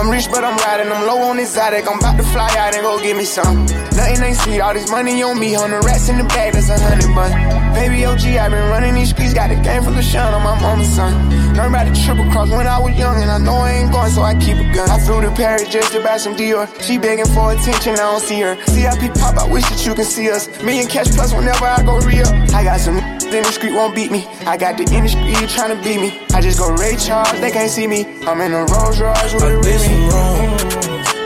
I'm 0.00 0.08
rich, 0.08 0.28
but 0.30 0.42
I'm 0.42 0.56
riding. 0.56 0.90
I'm 0.90 1.06
low 1.06 1.20
on 1.28 1.38
exotic. 1.38 1.86
I'm 1.86 1.98
about 1.98 2.16
to 2.16 2.22
fly 2.22 2.48
out 2.56 2.74
and 2.74 2.82
go 2.82 2.98
get 3.02 3.18
me 3.18 3.26
some. 3.26 3.66
Nothing 3.66 4.22
ain't 4.24 4.36
sweet. 4.38 4.58
All 4.58 4.72
this 4.72 4.90
money 4.90 5.22
on 5.22 5.38
me. 5.38 5.54
On 5.56 5.68
the 5.70 5.78
rats 5.80 6.08
in 6.08 6.16
the 6.16 6.24
bag, 6.24 6.54
that's 6.54 6.70
a 6.70 6.78
hundred 6.80 7.14
bun. 7.14 7.30
Baby 7.74 8.06
OG, 8.06 8.24
i 8.24 8.48
been 8.48 8.70
running 8.70 8.94
these 8.94 9.10
streets. 9.10 9.34
Got 9.34 9.50
a 9.50 9.56
game 9.56 9.82
from 9.82 9.96
the 9.96 10.02
shine 10.02 10.32
on 10.32 10.42
my 10.42 10.58
mama's 10.58 10.88
son. 10.88 11.12
Learned 11.52 11.74
about 11.74 11.86
the 11.86 11.94
triple 12.00 12.24
cross 12.32 12.48
when 12.48 12.66
I 12.66 12.78
was 12.78 12.96
young, 12.96 13.20
and 13.20 13.30
I 13.30 13.36
know 13.36 13.56
I 13.56 13.72
ain't 13.72 13.92
going, 13.92 14.10
so 14.10 14.22
I 14.22 14.34
keep 14.40 14.56
a 14.56 14.72
gun. 14.72 14.88
I 14.88 14.98
flew 15.00 15.20
to 15.20 15.30
Paris 15.32 15.68
just 15.68 15.92
to 15.92 16.02
buy 16.02 16.16
some 16.16 16.34
Dior. 16.34 16.64
She 16.80 16.96
begging 16.96 17.26
for 17.26 17.52
attention, 17.52 17.92
I 18.00 18.08
don't 18.08 18.22
see 18.22 18.40
her. 18.40 18.56
CIP 18.72 19.12
pop, 19.20 19.36
I 19.36 19.46
wish 19.52 19.68
that 19.68 19.84
you 19.84 19.94
can 19.94 20.06
see 20.06 20.30
us. 20.30 20.48
Me 20.62 20.80
and 20.80 20.88
Cash 20.88 21.10
Plus 21.12 21.34
whenever 21.34 21.66
I 21.66 21.82
go 21.84 21.98
real. 22.00 22.26
I 22.56 22.64
got 22.64 22.80
some 22.80 22.96
in 23.36 23.42
the 23.44 23.52
street 23.52 23.74
won't 23.74 23.94
beat 23.94 24.10
me. 24.10 24.26
I 24.46 24.56
got 24.56 24.76
the 24.76 24.84
industry 24.92 25.34
trying 25.46 25.76
to 25.76 25.82
beat 25.84 26.00
me. 26.00 26.18
I 26.34 26.40
just 26.40 26.58
go 26.58 26.72
Ray 26.74 26.96
Charles, 26.96 27.38
they 27.40 27.50
can't 27.50 27.70
see 27.70 27.86
me. 27.86 28.04
I'm 28.26 28.40
in 28.40 28.52
a 28.52 28.64
Rolls 28.64 29.00
Royce 29.00 29.34
with 29.34 29.42
a 29.44 29.56
Remy. 29.58 29.89
Wrong, 30.10 30.58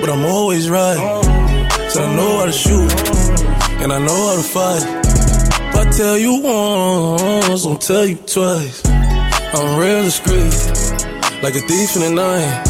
but 0.00 0.10
I'm 0.10 0.24
always 0.24 0.68
right. 0.70 0.98
So 1.90 2.02
I 2.02 2.16
know 2.16 2.38
how 2.38 2.46
to 2.46 2.52
shoot, 2.52 2.92
and 3.82 3.92
I 3.92 3.98
know 3.98 4.20
how 4.28 4.36
to 4.36 4.42
fight. 4.42 4.82
If 5.68 5.74
I 5.76 5.90
tell 5.90 6.18
you 6.18 6.40
once, 6.42 7.66
I'll 7.66 7.76
tell 7.76 8.06
you 8.06 8.16
twice. 8.16 8.84
I'm 8.86 9.78
real 9.78 10.02
discreet, 10.02 10.54
like 11.42 11.54
a 11.54 11.60
thief 11.60 11.96
in 11.96 12.02
the 12.02 12.12
night. 12.14 12.64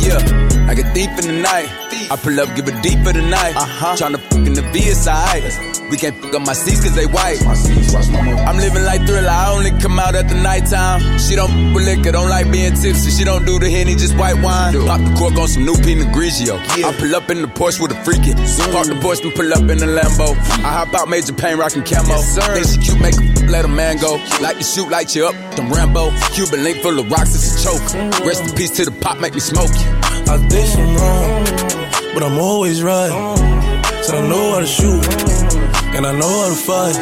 Yeah, 0.00 0.66
like 0.66 0.78
a 0.78 0.92
thief 0.92 1.10
in 1.20 1.34
the 1.34 1.40
night. 1.42 1.68
I 2.10 2.16
pull 2.16 2.38
up, 2.38 2.54
give 2.54 2.68
a 2.68 2.82
deep 2.82 3.00
for 3.04 3.12
the 3.12 3.22
night. 3.22 3.56
Uh-huh. 3.56 3.96
Tryna 3.96 4.20
fuck 4.20 4.46
in 4.46 4.54
the 4.54 4.62
VSI. 4.62 5.75
We 5.90 5.96
can't 5.96 6.16
fuck 6.16 6.34
up 6.34 6.42
my 6.42 6.52
seats 6.52 6.82
cause 6.82 6.94
they 6.94 7.06
white. 7.06 7.38
I'm 8.46 8.56
living 8.56 8.84
like 8.84 9.06
thriller, 9.06 9.28
I 9.28 9.52
only 9.52 9.70
come 9.80 9.98
out 9.98 10.14
at 10.14 10.28
the 10.28 10.34
nighttime. 10.34 11.18
She 11.18 11.36
don't 11.36 11.48
fuck 11.48 11.74
with 11.74 11.84
liquor, 11.84 12.12
don't 12.12 12.28
like 12.28 12.50
being 12.50 12.74
tipsy. 12.74 13.10
She 13.10 13.24
don't 13.24 13.44
do 13.46 13.58
the 13.58 13.70
henny, 13.70 13.94
just 13.94 14.16
white 14.16 14.40
wine. 14.42 14.74
Pop 14.86 15.00
the 15.00 15.14
cork 15.16 15.36
on 15.36 15.48
some 15.48 15.64
new 15.64 15.76
Pinot 15.76 16.08
Grigio. 16.14 16.58
I 16.84 16.92
pull 16.98 17.14
up 17.14 17.30
in 17.30 17.42
the 17.42 17.48
Porsche 17.48 17.80
with 17.80 17.92
a 17.92 17.98
freakin'. 18.02 18.36
Park 18.72 18.86
the 18.86 18.94
Porsche 18.94 19.24
and 19.24 19.34
pull 19.34 19.52
up 19.52 19.70
in 19.70 19.78
the 19.78 19.86
Lambo. 19.86 20.34
I 20.64 20.84
hop 20.84 20.94
out, 20.94 21.08
major 21.08 21.32
pain, 21.32 21.56
rockin' 21.58 21.84
camo. 21.84 22.18
Think 22.18 22.66
she 22.66 22.78
cute, 22.78 23.00
make 23.00 23.14
a 23.14 23.36
let 23.50 23.64
a 23.64 23.68
man 23.68 23.98
go. 23.98 24.16
Like 24.40 24.58
to 24.58 24.64
shoot, 24.64 24.88
light 24.90 25.14
you 25.14 25.26
up, 25.26 25.34
them 25.54 25.70
Rambo. 25.70 26.10
Cuban 26.34 26.64
link 26.64 26.82
full 26.82 26.98
of 26.98 27.10
rocks, 27.10 27.34
it's 27.34 27.54
a 27.54 27.64
choke. 27.64 28.24
Rest 28.26 28.42
in 28.44 28.54
peace 28.54 28.70
to 28.76 28.84
the 28.84 28.90
pop, 28.90 29.18
make 29.18 29.34
me 29.34 29.40
smoke 29.40 29.70
you. 29.70 29.90
I 30.26 30.38
did 30.48 30.66
some 30.66 30.96
wrong, 30.96 31.44
but 32.14 32.22
I'm 32.22 32.38
always 32.38 32.82
right. 32.82 33.10
Said 34.02 34.16
I 34.16 34.28
know 34.28 34.52
how 34.52 34.60
to 34.60 34.66
shoot, 34.66 35.02
and 35.94 36.06
I 36.06 36.12
know 36.18 36.42
how 36.42 36.48
to 36.48 36.54
fight. 36.54 36.96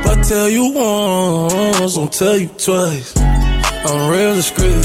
If 0.00 0.06
I 0.06 0.22
tell 0.22 0.48
you 0.48 0.72
once, 0.72 1.96
I'll 1.98 2.08
tell 2.08 2.36
you 2.36 2.48
twice. 2.48 3.16
I'm 3.16 4.10
real 4.10 4.34
discreet, 4.34 4.84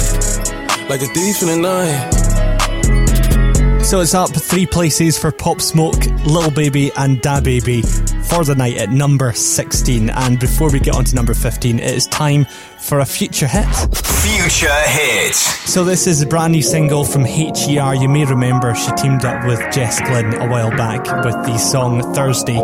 like 0.89 1.01
a 1.01 1.07
thief 1.07 1.41
in 1.41 1.47
the 1.47 1.57
night. 1.61 2.19
So 3.83 4.01
it's 4.01 4.13
up 4.13 4.29
three 4.29 4.65
places 4.65 5.17
for 5.17 5.31
Pop 5.31 5.61
Smoke, 5.61 6.05
Lil 6.25 6.51
Baby, 6.51 6.91
and 6.97 7.21
DaBaby 7.21 8.08
for 8.29 8.43
the 8.43 8.53
night 8.55 8.77
at 8.77 8.89
number 8.89 9.33
16. 9.33 10.09
And 10.09 10.39
before 10.39 10.71
we 10.71 10.79
get 10.79 10.95
on 10.95 11.03
to 11.05 11.15
number 11.15 11.33
15, 11.33 11.79
it 11.79 11.93
is 11.93 12.05
time 12.07 12.45
for 12.77 12.99
a 12.99 13.05
future 13.05 13.47
hit. 13.47 13.65
Future 13.95 14.81
hit. 14.85 15.33
So 15.33 15.83
this 15.83 16.05
is 16.05 16.21
a 16.21 16.27
brand 16.27 16.53
new 16.53 16.61
single 16.61 17.03
from 17.03 17.23
HER. 17.25 17.95
You 17.95 18.07
may 18.07 18.25
remember 18.25 18.75
she 18.75 18.91
teamed 18.91 19.25
up 19.25 19.45
with 19.45 19.59
Jess 19.73 19.99
Glynne 20.01 20.33
a 20.35 20.47
while 20.47 20.69
back 20.69 21.01
with 21.25 21.35
the 21.45 21.57
song 21.57 22.13
Thursday. 22.13 22.61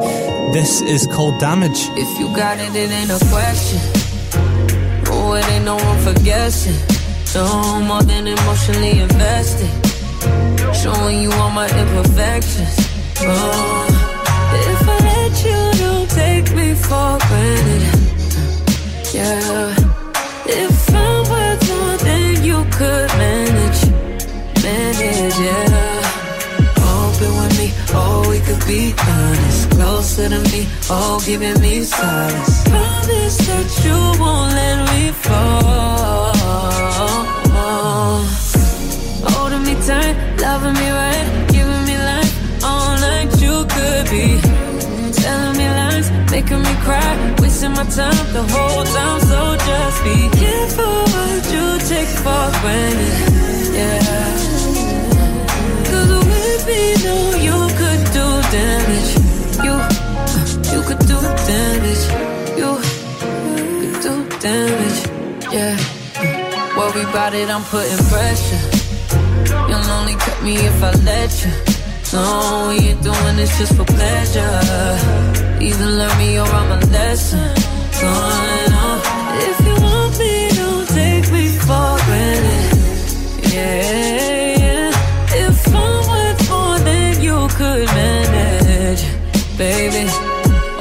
This 0.53 0.82
is 0.82 1.07
called 1.07 1.39
Damage. 1.39 1.89
If 1.97 2.20
you 2.20 2.28
got 2.36 2.59
it, 2.59 2.76
it 2.76 2.91
ain't 2.91 3.09
a 3.09 3.20
question. 3.30 3.80
Oh, 5.07 5.34
it 5.34 5.47
ain't 5.49 5.66
no 5.66 5.78
room 5.80 5.97
for 5.99 6.24
guessing. 6.24 6.78
No 7.34 7.82
more 7.82 8.03
than 8.03 8.28
emotionally 8.28 8.99
invested. 8.99 9.70
Showing 10.76 11.22
you 11.22 11.32
all 11.34 11.49
my 11.49 11.68
imperfections. 11.68 12.76
Oh, 13.20 13.95
for 16.76 17.18
granted. 17.28 18.00
Yeah. 19.14 19.76
If 20.48 20.90
I'm 20.94 21.24
worth 21.30 21.70
more 21.70 21.98
than 21.98 22.44
you 22.44 22.66
could 22.78 23.10
manage, 23.18 23.82
manage, 24.64 25.38
yeah. 25.40 26.14
Open 26.78 27.32
with 27.40 27.54
me, 27.58 27.68
oh, 27.94 28.26
we 28.30 28.40
could 28.40 28.64
be 28.68 28.94
honest. 29.08 29.72
Closer 29.72 30.30
to 30.30 30.40
me, 30.52 30.68
oh, 30.90 31.22
giving 31.26 31.60
me 31.62 31.84
solace. 31.84 32.64
Promise 32.70 33.38
that 33.48 33.68
you 33.86 33.98
won't 34.22 34.54
let 34.54 34.78
me 34.92 35.12
fall. 35.12 36.34
Holding 39.32 39.64
me 39.64 39.76
tight, 39.88 40.16
loving 40.40 40.74
me 40.74 40.90
right, 40.92 41.48
giving 41.50 41.84
me 41.86 41.98
life 41.98 42.64
all 42.64 42.96
night. 43.00 43.30
You 43.42 43.66
could 43.66 44.10
be 44.10 44.45
making 46.36 46.62
me 46.68 46.76
cry, 46.84 47.36
wasting 47.40 47.72
my 47.72 47.86
time 47.98 48.26
the 48.36 48.44
whole 48.52 48.84
time. 48.84 49.20
So 49.30 49.40
just 49.68 49.98
be 50.04 50.18
careful 50.42 50.98
what 51.14 51.42
you 51.54 51.66
take 51.92 52.12
for 52.24 52.46
granted. 52.62 53.16
Yeah. 53.80 54.26
Cause 55.88 56.12
with 56.30 56.64
know 57.06 57.24
you 57.48 57.58
could 57.80 58.04
do 58.18 58.26
damage. 58.56 59.12
You, 59.66 59.76
you 60.74 60.80
could 60.88 61.04
do 61.12 61.20
damage. 61.52 62.04
You 62.60 62.72
could 63.80 63.98
do 64.06 64.14
damage. 64.46 65.00
Yeah. 65.56 65.76
Worry 66.78 67.04
about 67.12 67.34
it, 67.34 67.50
I'm 67.50 67.64
putting 67.72 68.04
pressure. 68.12 68.64
You'll 69.70 69.90
only 69.98 70.16
cut 70.16 70.44
me 70.44 70.56
if 70.58 70.84
I 70.84 70.92
let 71.10 71.32
you. 71.46 71.75
No, 72.16 72.68
we 72.70 72.78
ain't 72.91 73.01
doing 73.03 73.36
this 73.36 73.51
just 73.59 73.74
for 73.76 73.84
pleasure. 73.84 74.59
Either 75.68 75.89
learn 75.99 76.18
me 76.18 76.39
or 76.39 76.47
I'm 76.59 76.72
a 76.78 76.80
lesson. 76.95 77.49
Going 78.01 78.72
on. 78.84 78.97
If 79.49 79.57
you 79.68 79.76
want 79.86 80.13
me, 80.22 80.34
don't 80.59 80.88
take 80.99 81.28
me 81.36 81.45
for 81.68 81.91
granted. 82.07 82.63
Yeah, 83.53 84.61
yeah. 84.63 85.45
If 85.45 85.57
I'm 85.84 85.97
worth 86.11 86.41
more 86.51 86.80
than 86.88 87.22
you 87.22 87.38
could 87.57 87.88
manage, 87.99 89.03
baby. 89.57 90.05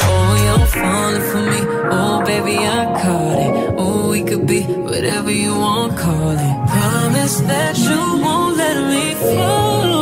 Oh, 0.08 0.30
you're 0.44 0.66
falling 0.76 1.24
for 1.30 1.42
me. 1.52 1.60
Oh, 1.98 2.22
baby, 2.24 2.56
I 2.58 2.82
caught 3.02 3.38
it. 3.46 3.74
Oh, 3.76 4.10
we 4.10 4.22
could 4.22 4.46
be 4.46 4.60
whatever 4.62 5.32
you 5.32 5.52
want, 5.64 5.98
call 5.98 6.30
it. 6.30 6.54
Promise 6.74 7.40
that 7.50 7.76
you 7.76 8.00
won't 8.22 8.56
let 8.56 8.76
me 8.92 9.14
fall. 9.14 9.93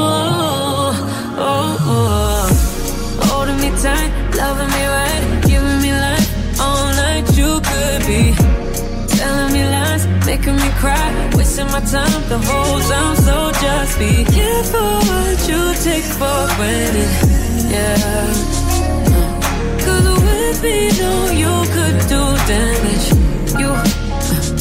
Cry, 10.83 11.31
wasting 11.37 11.71
my 11.71 11.81
time 11.95 12.23
the 12.33 12.39
whole 12.49 12.81
time. 12.91 13.15
So 13.27 13.37
just 13.63 13.93
be 14.03 14.13
careful 14.37 14.93
what 15.09 15.39
you 15.51 15.63
take 15.87 16.07
for 16.19 16.41
granted. 16.59 17.13
Yeah. 17.75 18.27
Cause 19.85 20.07
with 20.27 20.59
me, 20.67 20.77
know 20.99 21.19
you 21.43 21.55
could 21.75 21.99
do 22.13 22.23
damage. 22.51 23.07
You, 23.63 23.71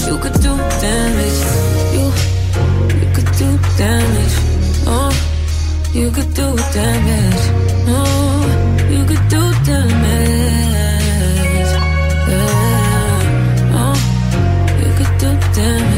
you 0.07 0.15
could 0.23 0.37
do 0.45 0.53
damage. 0.85 1.39
You, 1.97 2.05
you 2.99 3.07
could 3.15 3.31
do 3.41 3.49
damage. 3.81 4.35
Oh, 4.93 5.11
you 5.99 6.07
could 6.15 6.31
do 6.41 6.47
damage. 6.77 7.43
Oh, 7.97 8.45
you 8.93 9.03
could 9.09 9.25
do 9.35 9.43
damage. 9.69 10.71
Yeah. 12.31 13.79
Oh, 13.81 13.97
you 14.81 14.89
could 14.97 15.13
do 15.23 15.29
damage. 15.57 15.90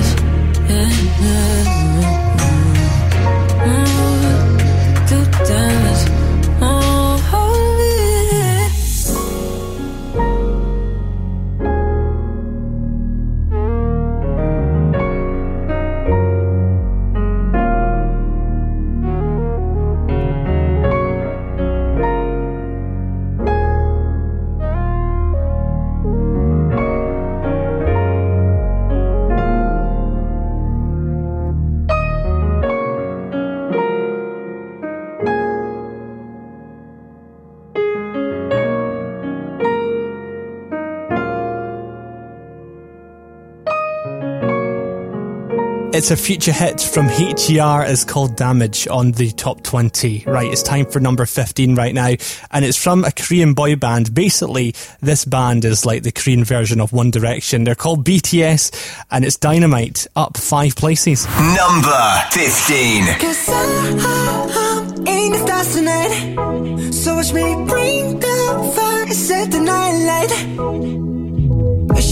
It's 45.93 46.09
a 46.09 46.17
future 46.17 46.51
hit 46.51 46.81
from 46.81 47.07
HER. 47.07 47.85
It's 47.85 48.03
called 48.03 48.35
Damage 48.35 48.87
on 48.87 49.11
the 49.11 49.29
top 49.29 49.61
20. 49.61 50.23
Right, 50.25 50.51
it's 50.51 50.63
time 50.63 50.87
for 50.87 50.99
number 50.99 51.23
15 51.23 51.75
right 51.75 51.93
now. 51.93 52.15
And 52.49 52.65
it's 52.65 52.81
from 52.81 53.05
a 53.05 53.11
Korean 53.11 53.53
boy 53.53 53.75
band. 53.75 54.11
Basically, 54.15 54.73
this 55.01 55.23
band 55.23 55.65
is 55.65 55.85
like 55.85 56.01
the 56.01 56.11
Korean 56.11 56.45
version 56.45 56.81
of 56.81 56.93
One 56.93 57.11
Direction. 57.11 57.63
They're 57.63 57.75
called 57.75 58.03
BTS 58.03 59.03
and 59.11 59.23
it's 59.23 59.37
Dynamite, 59.37 60.07
up 60.15 60.35
five 60.35 60.75
places. 60.75 61.27
Number 61.27 62.21
15. 62.31 63.03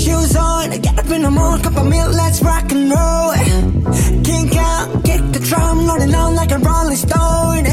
Shoes 0.01 0.35
on, 0.35 0.71
get 0.81 0.97
up 0.97 1.11
in 1.11 1.21
the 1.21 1.29
morning, 1.29 1.63
cup 1.63 1.77
of 1.77 1.85
milk, 1.85 2.11
let's 2.15 2.41
rock 2.41 2.71
and 2.71 2.89
roll. 2.89 3.33
Kink 4.23 4.55
out, 4.55 5.03
kick 5.05 5.21
the 5.31 5.39
drum, 5.39 5.85
rolling 5.85 6.15
on 6.15 6.33
like 6.33 6.51
a 6.51 6.57
rolling 6.57 6.95
stone. 6.95 7.65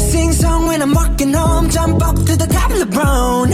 Sing 0.00 0.32
song 0.32 0.66
when 0.66 0.80
I'm 0.80 0.94
walking 0.94 1.34
home, 1.34 1.68
jump 1.68 2.02
up 2.02 2.16
to 2.16 2.36
the 2.36 2.46
top 2.46 2.70
of 2.70 2.78
the 2.78 2.86
brown. 2.86 3.50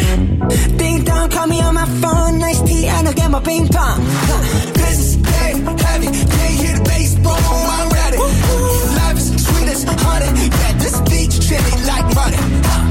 Ding 0.78 1.02
dong, 1.02 1.28
call 1.28 1.48
me 1.48 1.60
on 1.60 1.74
my 1.74 1.86
phone, 2.00 2.38
nice 2.38 2.62
tea, 2.62 2.86
and 2.86 3.08
I'll 3.08 3.14
get 3.14 3.30
my 3.32 3.40
ping 3.40 3.66
pong. 3.66 4.04
This 4.74 4.98
is 5.00 5.16
dead 5.16 5.80
heavy, 5.80 6.06
can't 6.06 6.54
hear 6.62 6.78
the 6.78 6.84
bass, 6.84 7.14
boom, 7.16 7.34
I'm 7.34 7.88
ready. 7.90 8.18
Life 8.98 9.18
is 9.18 9.44
sweet 9.44 9.68
as 9.74 9.82
honey, 9.82 10.30
yeah, 10.60 10.72
this 10.78 11.00
beach 11.10 11.34
chilling 11.48 11.82
like 11.84 12.14
money. 12.14 12.83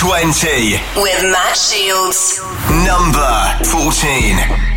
20. 0.00 0.80
With 0.96 1.22
Matt 1.30 1.54
Shields. 1.54 2.40
Number 2.88 3.28
14. 3.66 4.70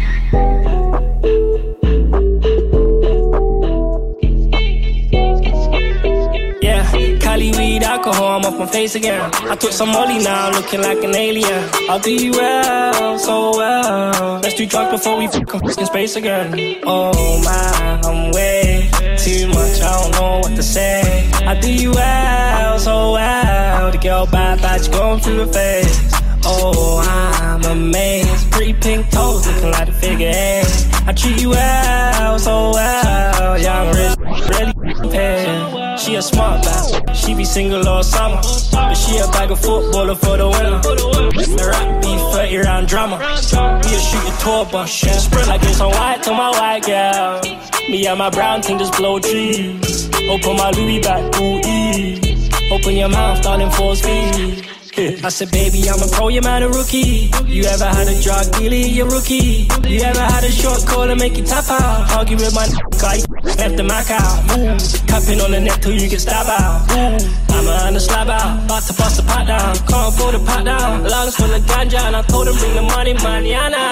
Yeah, 6.61 6.83
Cali 7.21 7.51
weed, 7.51 7.83
alcohol, 7.83 8.35
I'm 8.37 8.43
up 8.43 8.59
on 8.59 8.67
face 8.67 8.95
again. 8.95 9.31
I 9.43 9.55
took 9.55 9.71
some 9.71 9.91
Molly 9.93 10.21
now, 10.21 10.51
looking 10.51 10.81
like 10.81 11.01
an 11.01 11.15
alien. 11.15 11.69
I'll 11.89 11.99
do 11.99 12.13
you 12.13 12.33
well, 12.33 13.17
so 13.17 13.55
well. 13.55 14.41
Let's 14.41 14.55
do 14.55 14.65
drugs 14.65 14.91
before 14.91 15.17
we 15.19 15.27
fuck 15.27 15.53
in 15.53 15.85
space 15.85 16.17
again. 16.17 16.81
Oh 16.83 17.41
my, 17.45 18.01
I'm 18.03 18.31
way 18.31 18.89
too 19.17 19.47
much, 19.47 19.81
I 19.81 20.01
don't 20.01 20.11
know 20.11 20.39
what 20.39 20.53
to 20.57 20.63
say. 20.63 21.29
I'll 21.45 21.61
do 21.61 21.71
you 21.71 21.91
well, 21.91 22.52
so 22.83 23.11
wild, 23.11 23.93
The 23.93 23.97
girl 23.97 24.25
bad, 24.25 24.61
bad, 24.61 24.83
she 24.83 24.91
going 24.91 25.19
through 25.21 25.41
a 25.41 25.47
phase. 25.47 26.11
Oh, 26.45 26.99
I'm 26.99 27.63
amazed. 27.63 28.51
Pretty 28.51 28.73
pink 28.73 29.09
toes 29.09 29.47
looking 29.47 29.71
like 29.71 29.87
a 29.87 29.93
figure 29.93 30.31
eight. 30.33 30.67
I 31.07 31.13
treat 31.13 31.41
you 31.41 31.51
well, 31.51 32.39
so 32.39 32.71
well. 32.73 33.57
Young 33.57 33.87
rich, 33.95 34.15
really 34.51 35.09
paid. 35.09 35.99
She 35.99 36.15
a 36.15 36.21
smart 36.21 36.63
bass. 36.63 36.99
She 37.13 37.33
be 37.33 37.45
single 37.45 37.87
all 37.87 38.03
summer. 38.03 38.41
But 38.73 38.95
she 38.95 39.17
a 39.19 39.27
bag 39.27 39.51
of 39.51 39.61
footballer 39.61 40.15
for 40.15 40.35
the 40.35 40.49
winter. 40.49 40.79
The 40.81 41.67
rap 41.71 42.01
be 42.01 42.17
30 42.33 42.57
round 42.57 42.87
drama. 42.89 43.17
We 43.17 43.95
a 43.95 43.99
shoot 43.99 44.23
your 44.27 44.37
tour 44.43 44.65
bus. 44.65 45.03
Yeah. 45.03 45.13
Sprint 45.13 45.47
like 45.47 45.63
it's 45.63 45.79
on 45.79 45.91
white 45.91 46.21
to 46.23 46.31
my 46.31 46.49
white 46.49 46.83
girl. 46.83 47.41
Me 47.89 48.05
and 48.07 48.19
my 48.19 48.29
brown 48.29 48.61
thing 48.61 48.77
just 48.77 48.97
blow 48.97 49.19
trees. 49.19 50.09
Open 50.29 50.57
my 50.57 50.71
Louis 50.71 50.99
back, 50.99 51.39
ooh, 51.39 51.61
ee. 51.65 52.32
Open 52.71 52.95
your 52.95 53.09
mouth, 53.09 53.41
darling, 53.41 53.69
full 53.71 53.95
speed. 53.95 54.65
I 54.95 55.29
said, 55.29 55.49
baby, 55.49 55.89
I'm 55.89 55.99
a 56.01 56.07
pro, 56.07 56.27
you're 56.27 56.43
man 56.43 56.61
a 56.61 56.69
rookie. 56.69 57.31
You 57.45 57.63
ever 57.63 57.85
had 57.85 58.07
a 58.07 58.21
drug 58.21 58.45
dealer, 58.53 58.75
you're 58.75 59.09
rookie. 59.09 59.67
You 59.87 60.01
ever 60.01 60.21
had 60.21 60.43
a 60.43 60.51
short 60.51 60.85
call 60.85 61.09
and 61.09 61.19
make 61.19 61.35
you 61.35 61.43
tap 61.43 61.65
out? 61.67 62.11
Argue 62.11 62.37
with 62.37 62.53
my 62.53 62.67
guy, 63.01 63.17
left 63.57 63.77
the 63.77 63.83
Mac 63.83 64.11
out. 64.11 64.43
Ooh, 64.53 65.43
on 65.43 65.51
the 65.51 65.59
neck 65.59 65.81
till 65.81 65.93
you 65.93 66.07
get 66.07 66.21
stabbed 66.21 66.47
out. 66.47 66.85
I'm 66.91 67.67
a 67.67 67.71
on 67.87 67.93
the 67.95 67.99
slab 67.99 68.29
out, 68.29 68.65
about 68.65 68.83
to 68.83 68.93
bust 68.93 69.17
the 69.17 69.23
pot 69.23 69.47
down. 69.47 69.75
Can't 69.77 70.13
afford 70.13 70.35
the 70.35 70.45
pot 70.45 70.63
down. 70.63 71.03
Lungs 71.03 71.35
full 71.37 71.51
of 71.51 71.61
ganja, 71.63 71.99
and 72.05 72.15
I 72.15 72.21
told 72.21 72.47
him 72.47 72.55
bring 72.55 72.75
the 72.75 72.83
money, 72.83 73.13
manana. 73.13 73.83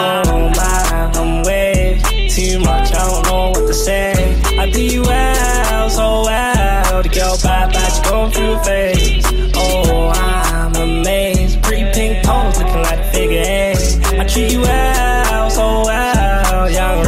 Oh 0.00 0.48
my, 0.56 1.12
I'm 1.14 1.42
way 1.44 2.00
too 2.30 2.58
much, 2.60 2.92
I 2.94 3.04
don't 3.10 3.26
know 3.26 3.50
what 3.50 3.66
to 3.66 3.74
say. 3.74 4.40
I 4.58 4.70
do 4.70 4.82
you 4.82 5.02
well, 5.02 5.90
so 5.90 6.22
well. 6.24 7.02
The 7.02 7.08
girl 7.10 7.36
bad, 7.42 7.72
bad, 7.72 7.92
she 7.92 8.10
going 8.10 8.32
through 8.32 8.58
phase. 8.64 9.26
Oh, 9.54 9.87
I'm 10.10 10.74
amazed. 10.74 11.62
Pretty 11.62 11.90
pink 11.92 12.24
toes 12.24 12.58
looking 12.58 12.82
like 12.82 12.98
a 12.98 13.10
figure 13.12 13.42
eight. 13.44 13.98
I 14.18 14.24
treat 14.24 14.52
you 14.52 14.60
well, 14.60 15.50
so 15.50 15.82
well. 15.84 16.70
Young 16.70 17.04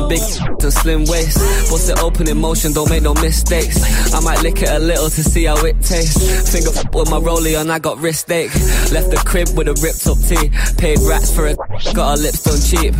Some 0.00 0.08
big 0.08 0.22
and 0.62 0.72
slim 0.72 1.04
waist. 1.06 1.38
Bust 1.70 1.90
it 1.90 1.98
open 2.02 2.28
in 2.28 2.38
motion, 2.38 2.72
don't 2.72 2.88
make 2.88 3.02
no 3.02 3.14
mistakes. 3.14 3.82
I 4.14 4.20
might 4.20 4.42
lick 4.42 4.62
it 4.62 4.68
a 4.68 4.78
little 4.78 5.10
to 5.10 5.22
see 5.22 5.44
how 5.44 5.56
it 5.64 5.80
tastes. 5.82 6.52
Finger 6.52 6.70
f- 6.70 6.94
with 6.94 7.10
my 7.10 7.18
rollie 7.18 7.60
and 7.60 7.70
I 7.70 7.78
got 7.78 7.98
wrist 7.98 8.30
ache. 8.30 8.54
Left 8.92 9.10
the 9.10 9.22
crib 9.26 9.48
with 9.56 9.68
a 9.68 9.74
ripped 9.80 10.06
up 10.06 10.18
tee. 10.18 10.50
Paid 10.78 10.98
rats 11.08 11.34
for 11.34 11.46
it, 11.46 11.56
got 11.94 12.16
her 12.16 12.22
lips 12.22 12.42
done 12.42 12.60
cheap. 12.60 12.94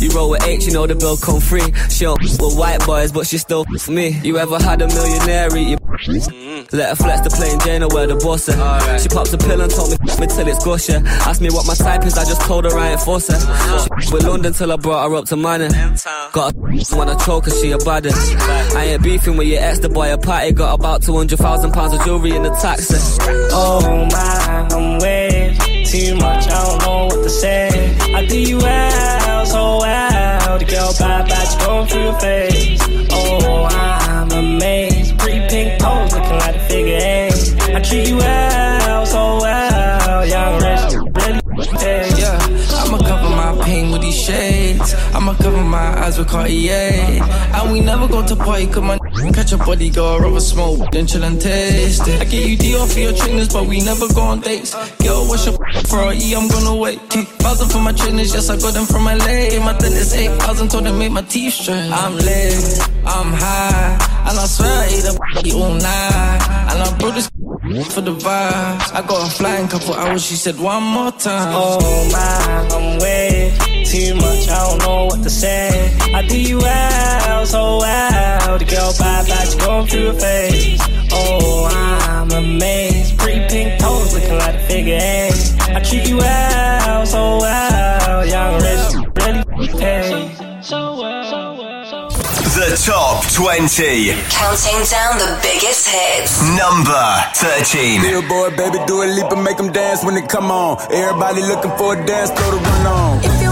You 0.00 0.10
roll 0.10 0.30
with 0.30 0.44
H, 0.44 0.66
you 0.66 0.72
know 0.72 0.86
the 0.86 0.94
bill 0.94 1.16
come 1.16 1.40
free. 1.40 1.72
She 1.88 2.04
don't 2.04 2.22
f- 2.22 2.40
with 2.40 2.58
white 2.58 2.84
boys, 2.84 3.12
but 3.12 3.26
she 3.26 3.38
still 3.38 3.64
f- 3.74 3.88
me. 3.98 4.20
You 4.22 4.38
ever 4.38 4.58
had 4.62 4.82
a 4.82 4.88
millionaire 4.88 5.56
eat 5.56 5.68
your 5.68 5.78
mm-hmm. 5.78 6.76
let 6.76 6.90
her 6.90 6.96
flex 6.96 7.20
the 7.22 7.30
plain 7.30 7.58
Jane 7.60 7.82
or 7.82 7.88
where 7.88 8.06
the 8.06 8.16
boss 8.16 8.48
at. 8.48 9.00
She 9.00 9.08
pops 9.08 9.32
a 9.32 9.38
pill 9.38 9.60
and 9.60 9.70
told 9.70 9.90
me 9.90 9.96
me 10.20 10.26
till 10.26 10.48
it's 10.48 10.64
gusher. 10.64 11.00
Asked 11.04 11.40
me 11.40 11.50
what 11.50 11.66
my 11.66 11.74
type 11.74 12.04
is, 12.04 12.18
I 12.18 12.24
just 12.24 12.42
told 12.42 12.64
her 12.64 12.76
I 12.76 12.92
ain't 12.92 13.00
force 13.00 13.28
her. 13.28 13.36
Uh-huh. 13.36 14.00
She 14.00 14.12
with 14.12 14.24
London 14.24 14.52
till 14.52 14.72
I 14.72 14.76
brought 14.76 15.08
her 15.08 15.16
up 15.16 15.24
to 15.26 15.36
money. 15.36 15.68
Got 16.34 16.52
a 16.52 16.96
when 16.96 17.08
I 17.08 17.14
choke 17.14 17.44
her, 17.44 17.52
she 17.52 17.70
a 17.70 17.78
baddest. 17.78 18.36
I 18.74 18.86
ain't 18.86 19.04
beefing 19.04 19.36
with 19.36 19.46
your 19.46 19.62
ex, 19.62 19.78
the 19.78 19.88
boy 19.88 20.12
a 20.12 20.18
party. 20.18 20.50
Got 20.50 20.74
about 20.80 21.00
200,000 21.02 21.70
pounds 21.70 21.94
of 21.94 22.04
jewelry 22.04 22.34
in 22.34 22.42
the 22.42 22.50
taxi. 22.50 22.96
Oh 23.52 24.04
my, 24.10 24.68
I'm 24.72 24.98
way 24.98 25.56
too 25.86 26.16
much, 26.16 26.48
I 26.48 26.64
don't 26.64 26.82
know 26.82 27.04
what 27.06 27.22
to 27.22 27.30
say. 27.30 27.96
I 28.12 28.26
do 28.26 28.36
you 28.36 28.58
well, 28.58 29.46
so 29.46 29.78
well. 29.78 30.58
The 30.58 30.64
girl 30.64 30.92
bad, 30.98 31.28
bad, 31.28 31.46
she 31.46 31.64
going 31.64 31.86
through 31.86 32.08
a 32.08 32.18
phase. 32.18 32.80
Oh, 33.12 33.68
I'm 33.70 34.32
amazed. 34.32 35.16
Pretty 35.20 35.38
pink 35.46 35.80
toes 35.80 36.12
looking 36.14 36.32
like 36.32 36.56
a 36.56 36.68
figure 36.68 36.98
eight. 37.00 37.76
I 37.76 37.80
treat 37.80 38.08
you 38.08 38.16
well, 38.16 39.06
so 39.06 39.36
well. 39.40 40.26
Young 40.26 40.54
rich, 40.54 40.94
really. 41.14 41.44
Yeah, 42.18 42.38
I'ma 42.82 42.98
cover 42.98 43.30
my 43.30 43.64
pain 43.64 43.92
with 43.92 44.02
these 44.02 44.20
shades. 44.20 44.96
I'ma 45.14 45.34
cover 45.34 45.62
my 45.62 46.04
eyes 46.04 46.18
with 46.18 46.28
Cartier. 46.28 47.22
And 47.54 47.72
we 47.72 47.80
never 47.80 48.08
go 48.08 48.26
to 48.26 48.36
party, 48.36 48.66
cause 48.66 48.82
my 48.82 48.98
catch 49.32 49.52
a 49.52 49.58
body 49.58 49.90
girl, 49.90 50.18
rather 50.18 50.40
smoke 50.40 50.90
than 50.90 51.06
chill 51.06 51.24
and 51.24 51.40
taste 51.40 52.06
it. 52.08 52.20
I 52.20 52.24
get 52.24 52.48
you 52.48 52.56
D 52.56 52.76
off 52.76 52.92
for 52.92 53.00
your 53.00 53.12
trainers, 53.12 53.48
but 53.52 53.66
we 53.66 53.80
never 53.80 54.06
go 54.12 54.22
on 54.22 54.40
dates. 54.40 54.74
Girl, 55.02 55.26
what's 55.28 55.46
your 55.46 55.54
E? 56.12 56.34
I'm 56.34 56.48
gonna 56.48 56.76
wait. 56.76 56.98
Thousand 57.42 57.68
for 57.70 57.78
my 57.78 57.92
trainers, 57.92 58.34
yes, 58.34 58.50
I 58.50 58.56
got 58.56 58.74
them 58.74 58.86
from 58.86 59.04
LA. 59.04 59.58
My 59.64 59.76
dentist 59.78 60.16
8,000, 60.16 60.68
told 60.70 60.84
them 60.86 60.98
make 60.98 61.12
my 61.12 61.22
teeth 61.22 61.54
straight. 61.54 61.90
I'm 61.92 62.16
lit, 62.16 62.88
I'm 63.06 63.32
high, 63.32 63.98
and 64.28 64.38
I 64.38 64.46
swear 64.46 64.68
I 64.68 64.86
ate 64.86 65.06
a 65.06 65.56
all 65.56 65.74
night. 65.74 66.40
And 66.70 66.82
I 66.82 66.98
brought 66.98 67.14
this 67.14 67.30
for 67.94 68.00
the 68.00 68.14
vibes. 68.14 68.92
I 68.92 69.02
got 69.06 69.28
a 69.28 69.30
flying 69.30 69.68
couple 69.68 69.94
hours, 69.94 70.24
she 70.24 70.34
said 70.34 70.58
one 70.58 70.82
more 70.82 71.12
time. 71.12 71.52
Oh 71.54 72.08
my, 72.12 72.76
I'm 72.76 72.98
way 72.98 73.56
too 73.84 74.14
much, 74.16 74.48
I 74.48 74.68
don't 74.68 74.78
know 74.80 75.03
what 75.06 75.22
to 75.22 75.30
say. 75.30 75.94
I 76.14 76.26
do 76.26 76.40
you 76.40 76.58
well, 76.58 77.46
so 77.46 77.78
well. 77.78 78.58
The 78.58 78.64
girl 78.64 78.92
bad, 78.98 79.26
bad, 79.26 79.48
she 79.48 79.58
going 79.58 79.86
through 79.86 80.08
a 80.10 80.14
phase. 80.14 80.80
Oh, 81.12 81.68
I'm 81.70 82.30
amazed. 82.30 83.18
Pretty 83.18 83.46
pink 83.48 83.80
toes 83.80 84.14
looking 84.14 84.38
like 84.38 84.54
a 84.54 84.66
figure 84.66 84.98
eight. 85.00 85.54
I 85.68 85.80
treat 85.80 86.08
you 86.08 86.18
well, 86.18 87.06
so 87.06 87.38
well. 87.38 88.26
Young 88.26 88.54
rich, 88.62 88.86
really 89.20 89.68
paid. 89.80 90.36
So 90.62 91.00
well, 91.00 91.24
so 91.30 92.08
so. 92.10 92.24
The 92.54 92.80
top 92.86 93.26
20. 93.32 94.14
Counting 94.30 94.80
down 94.86 95.18
the 95.18 95.38
biggest 95.42 95.88
hits. 95.88 96.40
Number 96.56 97.04
13. 97.34 98.00
Billboard, 98.00 98.56
baby, 98.56 98.78
Dua 98.86 99.06
Lipa 99.06 99.34
and 99.34 99.44
make 99.44 99.56
them 99.56 99.72
dance 99.72 100.04
when 100.04 100.14
they 100.14 100.22
come 100.22 100.50
on. 100.50 100.78
Everybody 100.92 101.42
looking 101.42 101.72
for 101.76 101.98
a 101.98 102.06
dance 102.06 102.30
throw 102.30 102.50
to 102.50 102.56
run 102.56 102.86
on. 102.86 103.43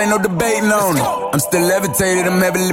Ain't 0.00 0.10
no 0.10 0.18
debating 0.18 0.72
on 0.72 0.96
it. 0.96 1.02
I'm 1.32 1.40
still 1.40 1.62
levitated, 1.62 2.26
I'm 2.26 2.40
heavily. 2.40 2.72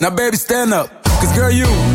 Now, 0.00 0.10
baby, 0.10 0.36
stand 0.36 0.74
up, 0.74 1.02
cause 1.04 1.32
girl, 1.34 1.50
you. 1.50 1.93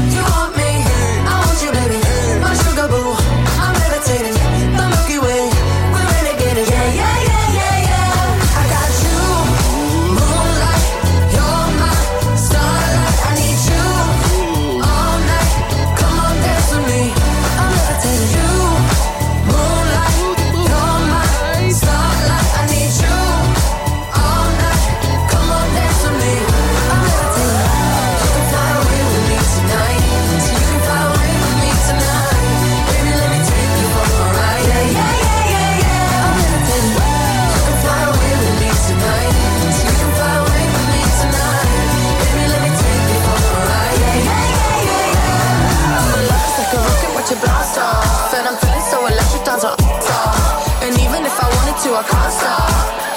You, 51.89 51.95
I 51.95 52.03
can't. 52.05 52.33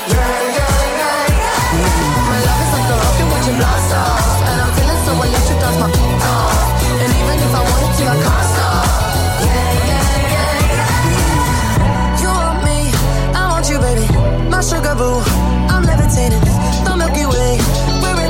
Yeah, 0.08 0.32
yeah, 0.56 0.72
yeah, 0.98 1.40
yeah. 1.40 2.00
My 2.28 2.38
love 2.46 2.60
is 2.64 2.70
like 2.72 2.88
a 2.88 2.96
rocket 3.02 3.28
watching 3.32 3.56
blast 3.60 3.92
off. 4.00 4.48
And 4.48 4.58
I'm 4.64 4.70
feeling 4.76 5.00
so 5.04 5.12
electric, 5.12 5.60
my. 5.80 5.88
And 7.02 7.12
even 7.20 7.36
if 7.46 7.52
I 7.52 7.62
wanted 7.68 7.92
to, 7.98 8.04
I 8.12 8.16
can't 8.24 8.46
stop. 8.52 8.86
Yeah, 9.44 9.72
yeah, 9.90 10.04
yeah, 10.32 10.64
yeah. 10.72 11.12
You 12.22 12.30
want 12.40 12.58
me, 12.66 12.78
I 13.36 13.42
want 13.52 13.66
you, 13.68 13.78
baby. 13.84 14.06
My 14.48 14.60
sugar 14.64 14.94
boo, 14.96 15.20
I'm 15.72 15.82
levitating. 15.84 16.44
The 16.84 16.92
Milky 16.96 17.26
Way, 17.28 17.52
we're. 18.00 18.20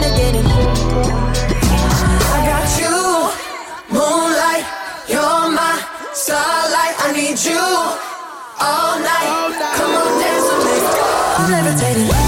I 2.35 2.39
got 2.51 2.67
you, 2.83 2.97
moonlight. 3.95 4.67
You're 5.13 5.47
my 5.59 5.75
starlight. 6.13 6.95
I 7.05 7.09
need 7.15 7.39
you 7.47 7.63
all 8.61 8.99
night. 8.99 9.42
Levitating. 11.65 12.22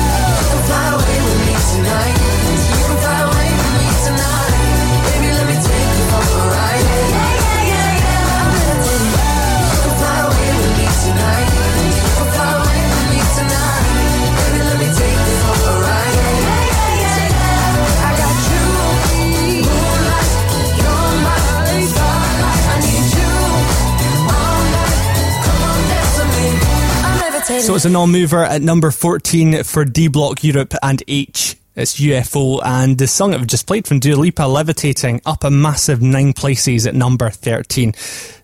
So 27.61 27.75
it's 27.75 27.85
a 27.85 27.91
non-mover 27.91 28.45
at 28.45 28.63
number 28.63 28.91
14 28.91 29.63
for 29.65 29.85
D 29.85 30.09
Block 30.09 30.43
Europe 30.45 30.75
and 30.83 31.03
H. 31.09 31.57
It's 31.77 31.99
UFO 31.99 32.61
and 32.65 32.99
the 32.99 33.07
song 33.07 33.31
that 33.31 33.41
we've 33.41 33.49
just 33.49 33.67
played 33.67 33.87
from 33.87 34.01
Dua 34.01 34.17
Lipa, 34.17 34.43
Levitating, 34.43 35.21
up 35.27 35.45
a 35.45 35.51
massive 35.51 36.01
nine 36.03 36.33
places 36.33 36.87
at 36.87 36.95
number 36.95 37.31
13. 37.31 37.95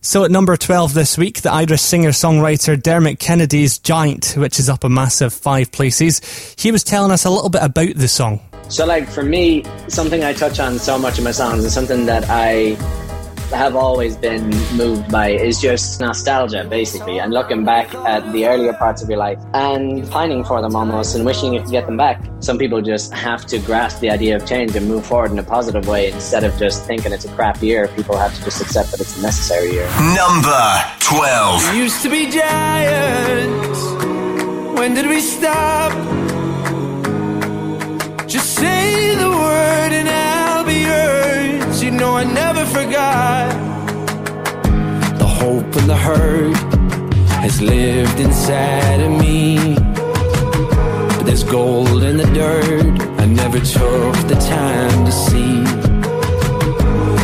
So 0.00 0.24
at 0.24 0.30
number 0.30 0.56
12 0.56 0.94
this 0.94 1.18
week, 1.18 1.42
the 1.42 1.52
Irish 1.52 1.80
singer-songwriter 1.80 2.82
Dermot 2.82 3.18
Kennedy's 3.18 3.78
Giant, 3.78 4.34
which 4.36 4.58
is 4.58 4.68
up 4.68 4.84
a 4.84 4.88
massive 4.88 5.32
five 5.32 5.70
places. 5.70 6.20
He 6.58 6.72
was 6.72 6.82
telling 6.82 7.12
us 7.12 7.24
a 7.24 7.30
little 7.30 7.50
bit 7.50 7.62
about 7.62 7.94
the 7.96 8.08
song. 8.08 8.40
So, 8.68 8.86
like 8.86 9.08
for 9.08 9.22
me, 9.22 9.64
something 9.88 10.24
I 10.24 10.32
touch 10.32 10.58
on 10.60 10.78
so 10.78 10.98
much 10.98 11.18
in 11.18 11.24
my 11.24 11.32
songs 11.32 11.64
is 11.64 11.74
something 11.74 12.06
that 12.06 12.24
I 12.28 12.76
have 13.50 13.76
always 13.76 14.16
been 14.16 14.48
moved 14.76 15.10
by 15.10 15.30
is 15.30 15.60
just 15.60 16.00
nostalgia, 16.00 16.64
basically, 16.64 17.18
and 17.18 17.32
looking 17.32 17.64
back 17.64 17.94
at 17.94 18.30
the 18.32 18.46
earlier 18.46 18.72
parts 18.72 19.02
of 19.02 19.08
your 19.08 19.18
life 19.18 19.38
and 19.54 20.08
pining 20.10 20.44
for 20.44 20.60
them 20.62 20.76
almost 20.76 21.14
and 21.14 21.24
wishing 21.24 21.54
you 21.54 21.60
could 21.60 21.70
get 21.70 21.86
them 21.86 21.96
back. 21.96 22.22
Some 22.40 22.58
people 22.58 22.80
just 22.80 23.12
have 23.12 23.44
to 23.46 23.58
grasp 23.58 24.00
the 24.00 24.10
idea 24.10 24.36
of 24.36 24.46
change 24.46 24.74
and 24.76 24.86
move 24.86 25.04
forward 25.04 25.30
in 25.30 25.38
a 25.38 25.42
positive 25.42 25.86
way 25.86 26.10
instead 26.10 26.44
of 26.44 26.56
just 26.58 26.84
thinking 26.84 27.12
it's 27.12 27.24
a 27.24 27.32
crap 27.34 27.62
year. 27.62 27.88
People 27.88 28.16
have 28.16 28.34
to 28.34 28.44
just 28.44 28.60
accept 28.60 28.90
that 28.92 29.00
it's 29.00 29.18
a 29.18 29.22
necessary 29.22 29.72
year. 29.72 29.88
Number 30.14 30.82
12. 31.00 31.72
We 31.72 31.78
used 31.78 32.02
to 32.02 32.08
be 32.08 32.30
giants. 32.30 33.82
When 34.78 34.94
did 34.94 35.06
we 35.06 35.20
stop? 35.20 35.92
Just 38.26 38.54
say 38.54 39.16
the 39.16 39.28
word 39.28 39.92
and 39.92 40.19
I 42.20 42.24
never 42.24 42.66
forgot. 42.66 43.48
The 45.18 45.24
hope 45.24 45.74
and 45.80 45.88
the 45.88 45.96
hurt 45.96 46.54
has 47.40 47.62
lived 47.62 48.20
inside 48.20 49.00
of 49.00 49.10
me. 49.10 49.74
But 51.16 51.22
there's 51.24 51.44
gold 51.44 52.02
in 52.02 52.18
the 52.18 52.30
dirt 52.34 53.00
I 53.22 53.24
never 53.24 53.58
took 53.58 54.16
the 54.28 54.38
time 54.38 55.06
to 55.06 55.12
see. 55.12 55.64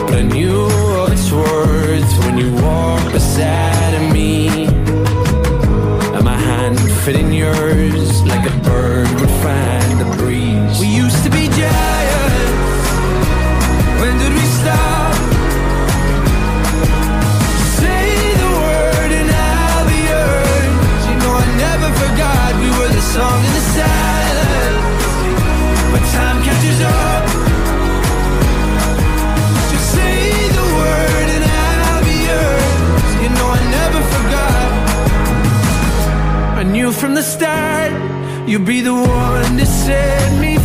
But 0.07 0.15
I 0.15 0.23
knew 0.23 0.65
of 1.03 1.13
its 1.13 1.31
worth 1.31 2.13
when 2.25 2.39
you 2.39 2.55
walked 2.55 3.13
beside 3.13 3.93
of 4.01 4.11
me. 4.15 4.65
And 6.17 6.25
my 6.25 6.39
hand 6.39 6.81
fit 7.05 7.17
in 7.17 7.35
yours 7.35 8.16
knew 36.87 36.93
from 36.93 37.15
the 37.15 37.23
start. 37.23 37.91
You'd 38.49 38.65
be 38.65 38.81
the 38.81 38.95
one 38.95 39.57
to 39.57 39.67
set 39.67 40.41
me 40.41 40.56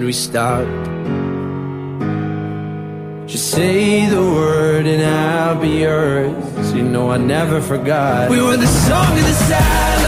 Did 0.00 0.06
we 0.06 0.12
stop? 0.14 0.64
Just 3.26 3.50
say 3.50 4.06
the 4.06 4.22
word 4.22 4.86
and 4.86 5.02
I'll 5.02 5.60
be 5.60 5.80
yours. 5.80 6.72
You 6.72 6.84
know 6.84 7.10
I 7.10 7.18
never 7.18 7.60
forgot. 7.60 8.30
We 8.30 8.40
were 8.40 8.56
the 8.56 8.66
song 8.66 9.12
of 9.12 9.22
the 9.22 9.34
silence. 9.34 9.99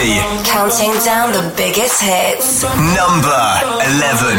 Counting 0.00 0.96
down 1.04 1.30
the 1.30 1.52
biggest 1.58 2.00
hits. 2.00 2.62
Number 2.64 3.36
11. 3.84 4.32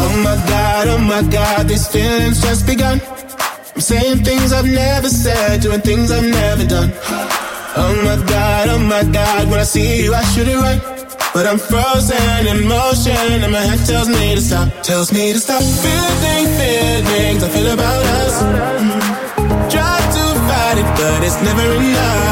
Oh 0.00 0.10
my 0.24 0.34
god, 0.50 0.88
oh 0.88 0.98
my 0.98 1.22
god, 1.22 1.68
these 1.68 1.86
feelings 1.86 2.42
just 2.42 2.66
begun. 2.66 3.00
I'm 3.72 3.80
saying 3.80 4.24
things 4.24 4.52
I've 4.52 4.66
never 4.66 5.08
said, 5.08 5.60
doing 5.60 5.82
things 5.82 6.10
I've 6.10 6.24
never 6.26 6.66
done. 6.66 6.90
Oh 7.76 7.94
my 8.02 8.16
god, 8.26 8.70
oh 8.70 8.78
my 8.80 9.04
god, 9.04 9.48
when 9.48 9.60
I 9.60 9.62
see 9.62 10.02
you, 10.02 10.14
I 10.14 10.24
should 10.34 10.48
it 10.48 10.56
right. 10.56 10.82
But 11.32 11.46
I'm 11.46 11.58
frozen 11.58 12.48
in 12.48 12.66
motion, 12.66 13.14
and 13.14 13.52
my 13.52 13.60
head 13.60 13.86
tells 13.86 14.08
me 14.08 14.34
to 14.34 14.40
stop, 14.40 14.82
tells 14.82 15.12
me 15.12 15.32
to 15.32 15.38
stop. 15.38 15.62
Feeling 15.62 16.46
feelings 16.58 17.44
I 17.44 17.48
feel 17.48 17.70
about 17.70 18.04
us. 18.18 18.42
Mm. 18.42 19.70
Try 19.70 19.96
to 20.16 20.24
fight 20.50 20.78
it, 20.82 20.88
but 20.98 21.22
it's 21.22 21.40
never 21.40 21.62
enough. 21.78 22.29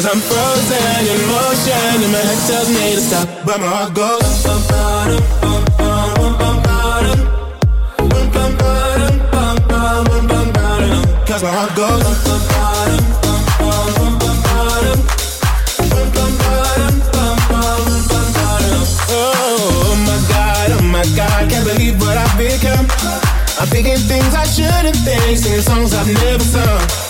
Cause 0.00 0.16
I'm 0.16 0.20
frozen 0.22 1.12
in 1.12 1.20
motion 1.28 2.00
and 2.00 2.10
my 2.10 2.24
head 2.24 2.40
tells 2.48 2.70
me 2.72 2.94
to 2.96 3.00
stop 3.04 3.28
But 3.44 3.60
my 3.60 3.66
heart 3.68 3.92
goes 3.92 4.24
bum, 4.40 4.62
bottom, 4.64 5.20
bum, 5.44 5.60
bum, 5.76 6.08
bum, 6.16 6.32
bum, 6.40 6.56
bottom 6.64 7.20
Bum, 8.08 8.24
bum, 8.32 8.50
bottom, 8.56 9.18
bum, 9.28 9.56
bum, 9.68 10.04
bum, 10.08 10.24
bum, 10.24 10.52
bottom 10.56 11.04
Cause 11.28 11.42
my 11.44 11.52
heart 11.52 11.76
goes 11.76 12.00
bum, 12.00 12.16
bum, 12.24 12.40
bottom, 12.48 13.04
bum, 13.20 13.44
bum, 13.60 13.92
bum, 13.92 14.12
bum, 14.24 14.36
bottom 14.40 14.98
Bum, 15.92 16.06
bum, 16.16 16.32
bottom, 16.40 16.96
bum, 17.12 17.36
bum, 17.52 17.76
bum, 17.84 18.00
bum, 18.08 18.26
bottom 18.40 18.80
Oh 19.12 20.00
my 20.08 20.16
God, 20.32 20.68
oh 20.80 20.84
my 20.88 21.04
God, 21.12 21.44
can't 21.52 21.66
believe 21.68 22.00
what 22.00 22.16
I've 22.16 22.32
become 22.40 22.88
I'm 23.60 23.68
thinking 23.68 24.00
things 24.08 24.32
I 24.32 24.48
shouldn't 24.48 24.96
think, 25.04 25.36
singing 25.36 25.60
songs 25.60 25.92
I've 25.92 26.08
never 26.08 26.40
sung 26.40 27.09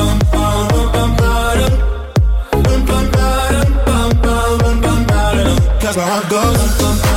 that's 5.93 5.97
where 5.97 6.07
I 6.07 7.01
go. 7.01 7.10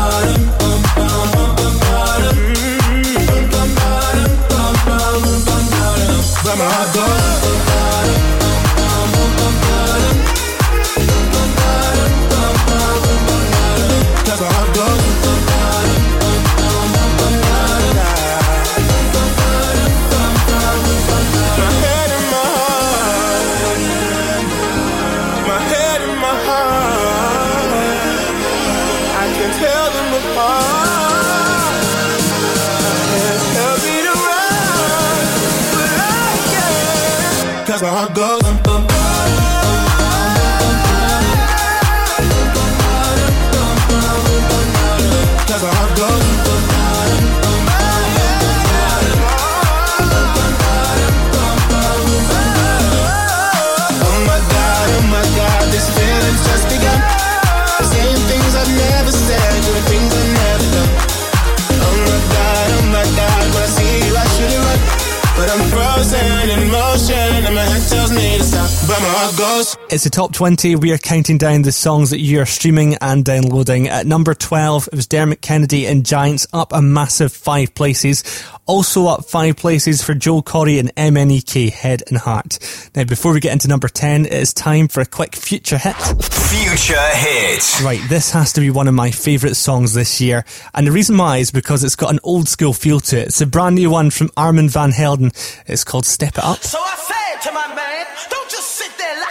It's 69.95 70.03
the 70.03 70.11
top 70.11 70.33
20. 70.33 70.75
We 70.75 70.91
are 70.91 70.99
counting 70.99 71.39
down 71.39 71.63
the 71.63 71.71
songs 71.71 72.11
that 72.11 72.19
you 72.19 72.41
are 72.41 72.47
streaming 72.47 72.97
and 72.97 73.25
downloading. 73.25 73.87
At 73.87 74.09
number 74.09 74.35
12, 74.35 74.89
it 74.89 74.97
was 74.97 75.07
Dermot 75.07 75.41
Kennedy 75.41 75.87
and 75.87 76.05
Giants 76.05 76.49
up 76.53 76.73
a 76.73 76.83
massive 76.83 77.33
five 77.33 77.73
places. 77.77 78.25
Also 78.67 79.07
up 79.07 79.27
five 79.27 79.57
places 79.57 80.03
for 80.03 80.13
Joel 80.13 80.43
Corry 80.43 80.81
and 80.81 80.93
MNEK, 80.97 81.71
Head 81.71 82.03
and 82.09 82.19
Heart. 82.19 82.91
Now, 82.97 83.05
before 83.05 83.33
we 83.33 83.39
get 83.39 83.53
into 83.53 83.69
number 83.69 83.87
10, 83.87 84.27
it 84.27 84.33
is 84.33 84.53
time 84.53 84.89
for 84.89 85.01
a 85.01 85.07
quick 85.07 85.37
future 85.37 85.79
hit. 85.79 85.95
Future 85.95 86.97
hit. 87.15 87.81
Right, 87.81 88.01
this 88.09 88.33
has 88.33 88.53
to 88.55 88.61
be 88.61 88.71
one 88.71 88.89
of 88.89 88.95
my 88.95 89.13
favourite 89.13 89.55
songs 89.55 89.95
this 89.95 90.21
year. 90.21 90.45
And 90.75 90.89
the 90.89 90.93
reason 90.93 91.17
why 91.17 91.37
is 91.37 91.53
because 91.53 91.85
it's 91.85 91.95
got 91.95 92.11
an 92.11 92.19
old 92.25 92.49
school 92.49 92.73
feel 92.73 92.99
to 92.99 93.21
it. 93.21 93.29
It's 93.29 93.41
a 93.41 93.47
brand 93.47 93.77
new 93.77 93.91
one 93.91 94.11
from 94.11 94.33
Armand 94.37 94.73
van 94.73 94.91
Helden. 94.91 95.31
It's 95.69 95.85
called 95.85 96.05
Step 96.05 96.37
It 96.37 96.43
Up. 96.45 96.65
So 96.65 96.81
I 96.81 96.97
said 96.97 97.49
to 97.49 97.55
my 97.55 97.69
man, 97.77 98.07
don't 98.29 98.51
just 98.51 98.73
sit 98.73 98.74
there 98.74 98.74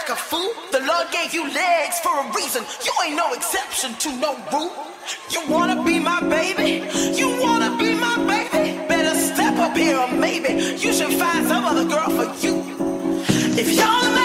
like 0.08 0.18
a 0.18 0.20
fool. 0.20 0.52
The 0.70 0.80
Lord 0.80 1.10
gave 1.12 1.32
you 1.32 1.44
legs 1.52 1.98
for 2.00 2.12
a 2.18 2.32
reason. 2.32 2.64
You 2.84 2.92
ain't 3.04 3.16
no 3.16 3.32
exception 3.32 3.94
to 3.94 4.16
no 4.16 4.36
rule. 4.52 4.72
You 5.30 5.40
wanna 5.48 5.82
be 5.82 5.98
my 5.98 6.20
baby? 6.20 6.84
You 7.16 7.40
wanna 7.40 7.76
be 7.78 7.94
my 7.94 8.16
baby? 8.26 8.86
Better 8.86 9.14
step 9.18 9.56
up 9.58 9.76
here 9.76 9.96
or 9.96 10.08
maybe 10.08 10.52
you 10.76 10.92
should 10.92 11.14
find 11.14 11.46
some 11.46 11.64
other 11.64 11.84
girl 11.84 12.10
for 12.18 12.28
you. 12.44 12.54
If 13.56 13.68
you're 13.72 14.23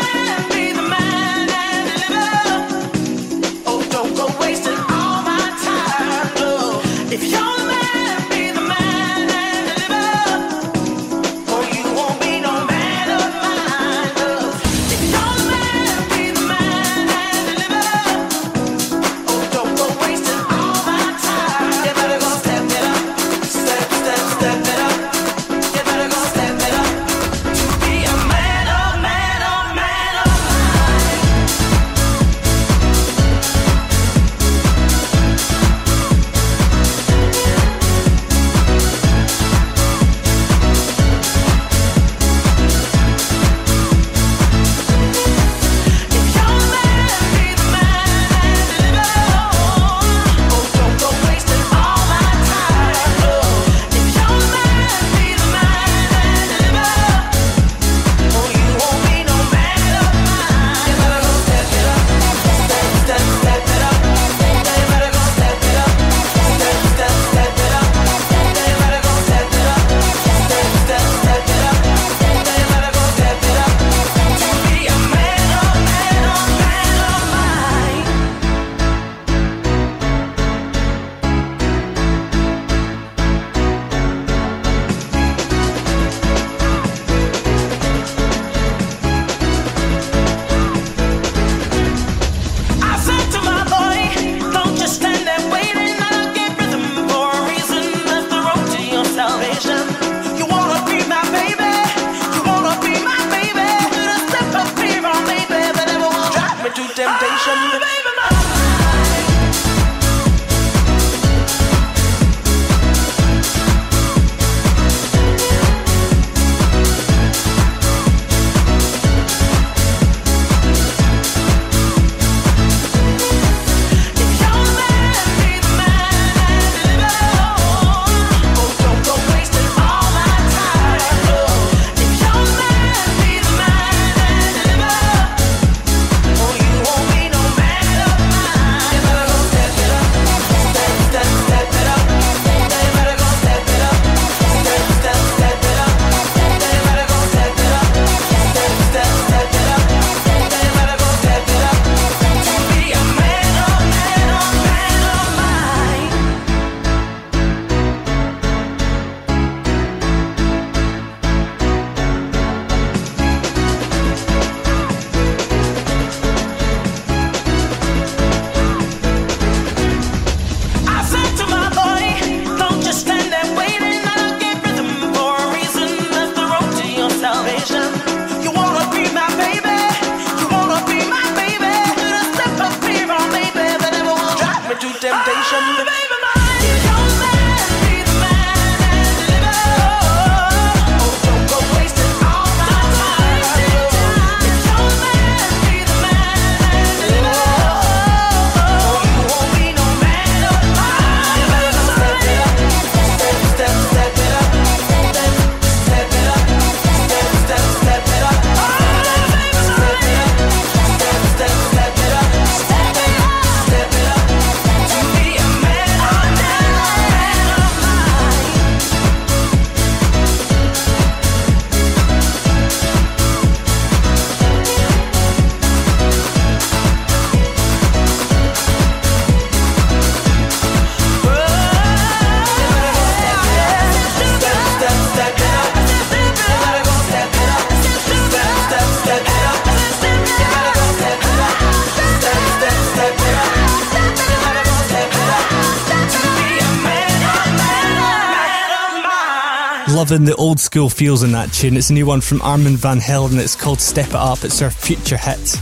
loving 250.09 250.25
the 250.25 250.35
old 250.37 250.59
school 250.59 250.89
feels 250.89 251.21
in 251.21 251.33
that 251.33 251.53
tune. 251.53 251.77
It's 251.77 251.91
a 251.91 251.93
new 251.93 252.05
one 252.05 252.19
from 252.19 252.41
Armand 252.41 252.77
Van 252.77 252.99
Helden. 252.99 253.37
It's 253.37 253.55
called 253.55 253.79
Step 253.79 254.07
It 254.07 254.15
Up. 254.15 254.43
It's 254.43 254.59
our 254.61 254.71
future 254.71 255.17
hit. 255.17 255.61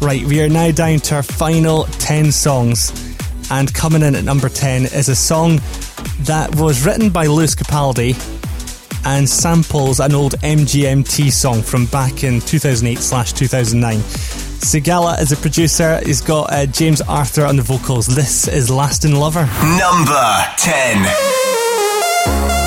Right, 0.00 0.24
we 0.24 0.42
are 0.42 0.48
now 0.48 0.72
down 0.72 0.98
to 0.98 1.16
our 1.16 1.22
final 1.22 1.84
10 1.84 2.32
songs. 2.32 2.90
And 3.52 3.72
coming 3.72 4.02
in 4.02 4.16
at 4.16 4.24
number 4.24 4.48
10 4.48 4.86
is 4.86 5.08
a 5.08 5.14
song 5.14 5.60
that 6.22 6.52
was 6.56 6.84
written 6.84 7.10
by 7.10 7.26
Lewis 7.26 7.54
Capaldi 7.54 8.14
and 9.06 9.28
samples 9.28 10.00
an 10.00 10.12
old 10.12 10.32
MGMT 10.40 11.30
song 11.30 11.62
from 11.62 11.86
back 11.86 12.24
in 12.24 12.40
2008 12.40 12.98
slash 12.98 13.32
2009. 13.32 13.98
Sigala 13.98 15.20
is 15.20 15.30
a 15.30 15.36
producer, 15.36 16.00
he's 16.04 16.20
got 16.20 16.52
uh, 16.52 16.66
James 16.66 17.00
Arthur 17.02 17.44
on 17.44 17.54
the 17.54 17.62
vocals. 17.62 18.08
This 18.08 18.48
is 18.48 18.70
Lasting 18.70 19.14
Lover. 19.14 19.48
Number 19.78 20.44
10. 20.56 22.63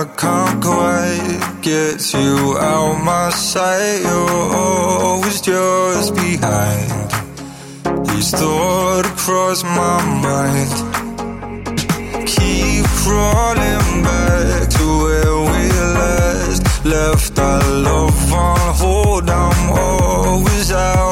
I 0.00 0.04
can't 0.16 0.64
quite 0.64 1.58
get 1.60 2.14
you 2.14 2.56
out 2.56 3.04
my 3.04 3.28
sight. 3.28 4.00
You're 4.00 4.56
always 4.56 5.42
just 5.42 6.14
behind. 6.14 6.88
These 8.08 8.30
thoughts 8.30 9.10
cross 9.22 9.62
my 9.62 10.00
mind. 10.24 10.72
Keep 12.26 12.86
crawling 13.02 14.02
back 14.02 14.70
to 14.70 14.84
where 15.04 15.36
we 15.50 15.68
last 15.68 16.62
left. 16.86 17.38
Our 17.38 17.60
love 17.60 18.32
on 18.32 18.74
hold. 18.76 19.28
I'm 19.28 19.70
always 19.70 20.72
out. 20.72 21.09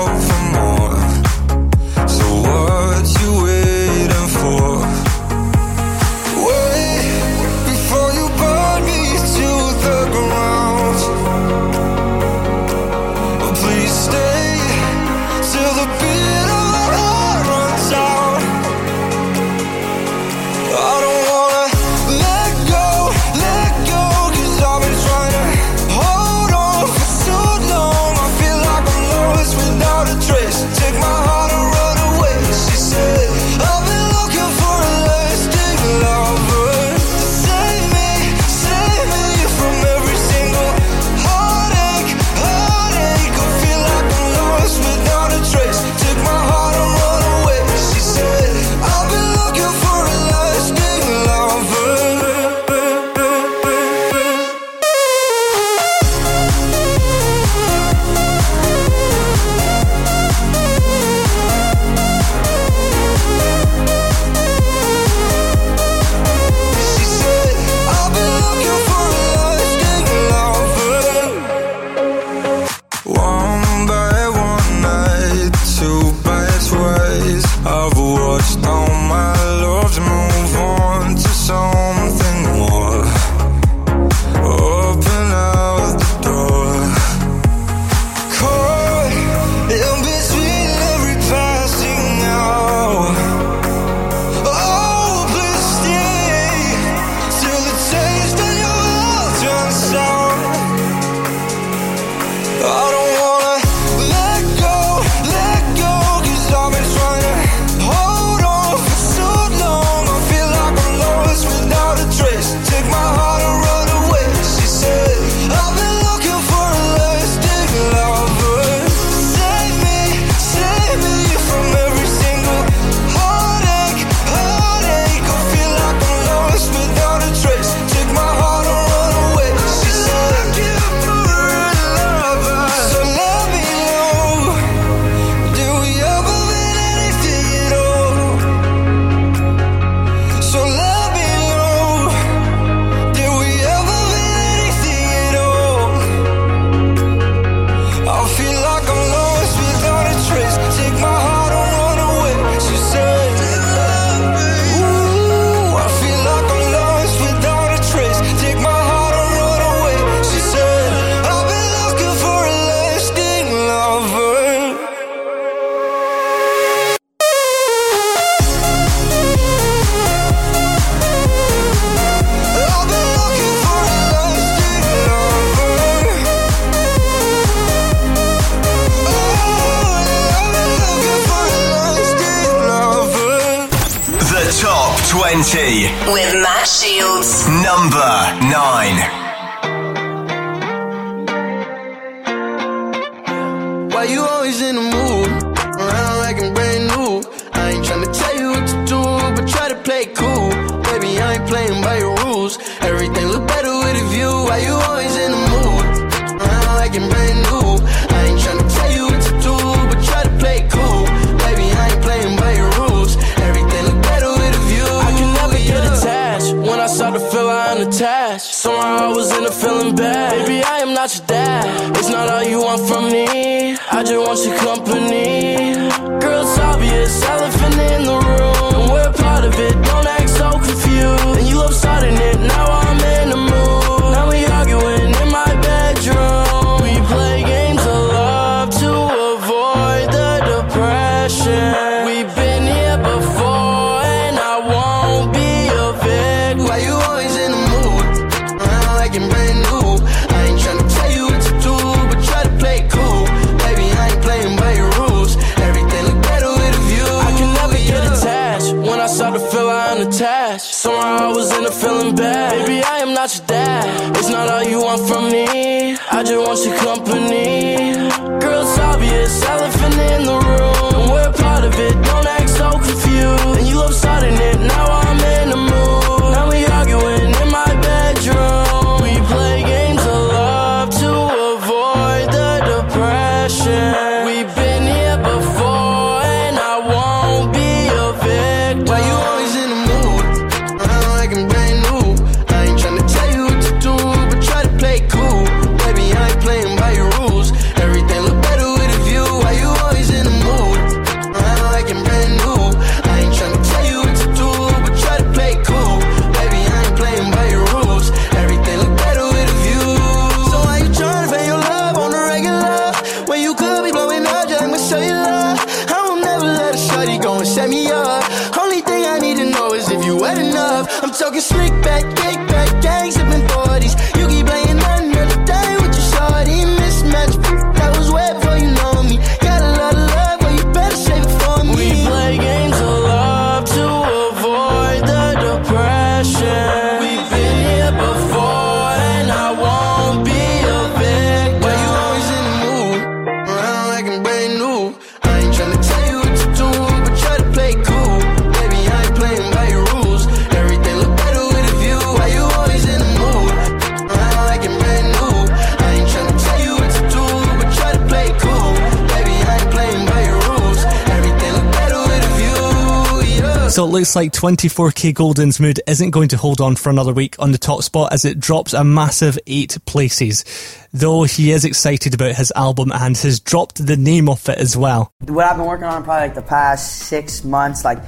Looks 364.09 364.17
like 364.17 364.33
24kGoldn's 364.33 365.61
mood 365.61 365.83
isn't 365.87 366.13
going 366.13 366.29
to 366.29 366.39
hold 366.39 366.63
on 366.63 366.77
for 366.77 366.89
another 366.89 367.13
week 367.13 367.37
on 367.39 367.53
the 367.53 367.59
top 367.59 367.83
spot 367.83 368.11
as 368.11 368.25
it 368.25 368.41
drops 368.41 368.73
a 368.73 368.83
massive 368.83 369.39
eight 369.47 369.77
places. 369.85 370.47
Though 370.95 371.25
he 371.25 371.53
is 371.53 371.67
excited 371.67 372.15
about 372.15 372.35
his 372.35 372.51
album 372.57 372.91
and 372.91 373.15
has 373.19 373.39
dropped 373.39 373.87
the 373.87 373.99
name 373.99 374.31
of 374.31 374.49
it 374.49 374.57
as 374.57 374.79
well. 374.79 375.13
What 375.27 375.45
I've 375.45 375.59
been 375.59 375.67
working 375.67 375.85
on 375.85 376.05
probably 376.05 376.29
like 376.29 376.35
the 376.35 376.41
past 376.41 377.01
six 377.01 377.45
months, 377.45 377.85
like 377.85 377.99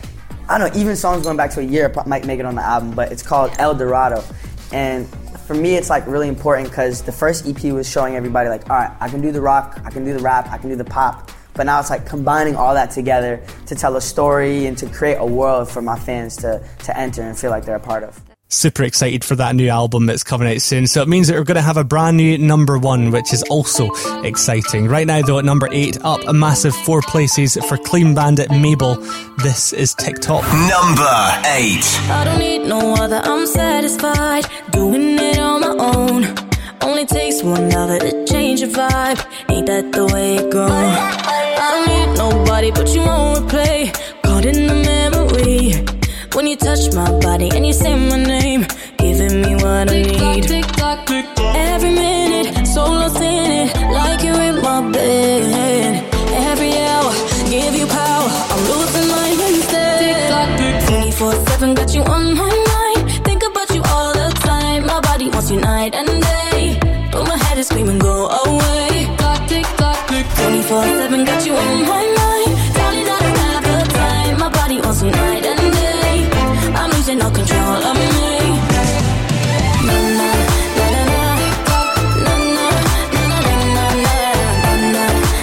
I 0.49 0.57
don't 0.57 0.73
know, 0.73 0.81
even 0.81 0.97
songs 0.97 1.25
going 1.25 1.37
back 1.37 1.51
to 1.51 1.61
a 1.61 1.65
year 1.65 1.93
might 2.07 2.25
make 2.25 2.41
it 2.41 2.47
on 2.47 2.55
the 2.55 2.65
album, 2.65 2.93
but 2.93 3.13
it's 3.13 3.23
called 3.23 3.53
El 3.59 3.75
Dorado. 3.75 4.25
And 4.73 5.07
for 5.41 5.53
me, 5.53 5.75
it's 5.75 5.91
like 5.91 6.07
really 6.07 6.29
important 6.29 6.71
because 6.71 7.03
the 7.03 7.13
first 7.13 7.47
EP 7.47 7.63
was 7.75 7.87
showing 7.87 8.17
everybody 8.17 8.49
like, 8.49 8.71
all 8.71 8.77
right, 8.77 8.97
I 9.01 9.11
can 9.11 9.21
do 9.21 9.33
the 9.33 9.43
rock, 9.43 9.79
I 9.85 9.91
can 9.91 10.07
do 10.07 10.15
the 10.15 10.23
rap, 10.23 10.49
I 10.51 10.57
can 10.57 10.71
do 10.71 10.77
the 10.77 10.85
pop. 10.85 11.31
But 11.61 11.67
now 11.67 11.79
it's 11.79 11.91
like 11.91 12.07
combining 12.07 12.57
all 12.57 12.73
that 12.73 12.91
together 12.91 13.43
to 13.67 13.75
tell 13.75 13.95
a 13.95 14.01
story 14.01 14.65
and 14.65 14.79
to 14.79 14.87
create 14.87 15.17
a 15.17 15.27
world 15.27 15.69
for 15.69 15.83
my 15.83 15.99
fans 15.99 16.39
to, 16.39 16.67
to 16.85 16.99
enter 16.99 17.21
and 17.21 17.39
feel 17.39 17.51
like 17.51 17.67
they're 17.67 17.77
a 17.77 17.79
part 17.79 18.03
of. 18.03 18.19
Super 18.49 18.83
excited 18.83 19.27
for 19.27 19.37
that 19.37 19.55
new 19.55 19.69
album 19.69 20.07
that's 20.07 20.25
coming 20.25 20.49
out 20.49 20.63
soon. 20.63 20.87
So 20.87 21.03
it 21.03 21.09
means 21.09 21.29
that 21.29 21.37
we're 21.37 21.45
going 21.45 21.57
to 21.57 21.61
have 21.61 21.77
a 21.77 21.85
brand 21.85 22.17
new 22.17 22.39
number 22.39 22.79
one, 22.79 23.11
which 23.11 23.35
is 23.35 23.43
also 23.51 23.91
exciting. 24.23 24.89
Right 24.89 25.07
now, 25.07 25.21
though, 25.21 25.39
at 25.39 25.45
number 25.45 25.69
eight, 25.71 26.03
up 26.03 26.27
a 26.27 26.33
massive 26.33 26.75
four 26.75 27.03
places 27.03 27.57
for 27.69 27.77
Clean 27.77 28.15
Bandit 28.15 28.51
Mabel. 28.51 28.95
This 29.43 29.75
is 29.75 29.93
Tick 29.93 30.19
Tock. 30.21 30.45
Number 30.45 31.43
eight. 31.45 31.85
I 32.09 32.23
don't 32.25 32.39
need 32.39 32.67
no 32.67 32.95
other, 32.95 33.21
I'm 33.23 33.47
satisfied 33.47 34.47
doing 34.73 35.19
it 35.19 35.39
on 35.39 35.61
my 35.61 35.77
own. 35.79 36.50
Only 36.83 37.05
takes 37.05 37.43
one 37.43 37.69
lover 37.71 37.99
to 37.99 38.25
change 38.27 38.61
your 38.61 38.71
vibe. 38.71 39.21
Ain't 39.51 39.67
that 39.67 39.93
the 39.93 40.07
way 40.07 40.37
it 40.37 40.51
goes? 40.51 40.71
I 40.71 41.67
don't 41.73 41.87
need 41.89 42.17
nobody, 42.17 42.71
but 42.71 42.89
you 42.95 43.03
won't 43.03 43.49
replay. 43.49 43.93
Caught 44.23 44.47
in 44.47 44.67
the 44.67 44.75
memory. 44.75 45.87
When 46.35 46.47
you 46.47 46.57
touch 46.57 46.93
my 46.95 47.11
body 47.21 47.51
and 47.55 47.67
you 47.67 47.73
say 47.73 47.95
my 47.95 48.17
name, 48.17 48.67
giving 48.99 49.43
me 49.43 49.55
what 49.57 49.91
I 49.91 50.03
need. 50.03 50.51
Every 51.75 51.91
minute, 51.91 52.67
so 52.67 52.85
lost 52.85 53.17
in 53.21 53.51
it, 53.63 53.77
like 53.93 54.23
you're 54.23 54.41
in 54.41 54.63
my 54.63 54.81
bed. 54.91 55.93
Every 56.49 56.73
hour, 56.79 57.13
give 57.51 57.75
you 57.75 57.87
power. 57.87 58.29
I'm 58.53 58.63
losing 58.73 59.09
mine 59.09 59.41
instead. 59.53 60.89
24 60.89 61.33
7, 61.33 61.75
got 61.75 61.95
you 61.95 62.03
on 62.03 62.35
my 62.35 62.53
mind. 62.73 63.25
Think 63.25 63.43
about 63.43 63.69
you 63.75 63.83
all 63.87 64.13
the 64.15 64.31
time. 64.41 64.87
My 64.87 65.01
body 65.01 65.29
wants 65.29 65.51
you 65.51 65.61
night 65.61 65.95
and 65.95 66.23
day. 66.23 66.30
Head 67.61 67.65
is 67.67 67.69
screaming, 67.69 67.99
go 67.99 68.27
away. 68.27 69.05
Clock, 69.19 69.47
tick, 69.47 69.67
clock, 69.77 70.09
tick. 70.09 70.25
24 70.35 70.83
7, 70.83 71.25
got 71.27 71.45
you 71.45 71.53
on 71.53 71.83
my 71.83 72.07
mind. 72.17 72.57
Darling, 72.73 73.07
I 73.07 73.19
don't 73.21 73.37
have 73.37 73.65
the 73.69 73.85
time. 73.93 74.39
My 74.41 74.49
body 74.49 74.81
wants 74.81 75.03
you 75.03 75.11
night 75.11 75.45
and 75.45 75.73
day. 75.77 76.31
I'm 76.75 76.89
losing 76.91 77.21
all 77.21 77.31
control 77.31 77.85
of 77.85 77.97
me. 78.01 78.09
Na, 79.85 79.97
na, 80.17 80.29
na, 80.79 80.87
na, 80.95 81.03
na. 81.13 81.23
Na, 82.25 82.33
na, 82.57 82.67
na, 83.13 83.29
na, 83.29 83.37
na, 83.45 83.57
na, 83.77 83.85
na. 84.05 84.17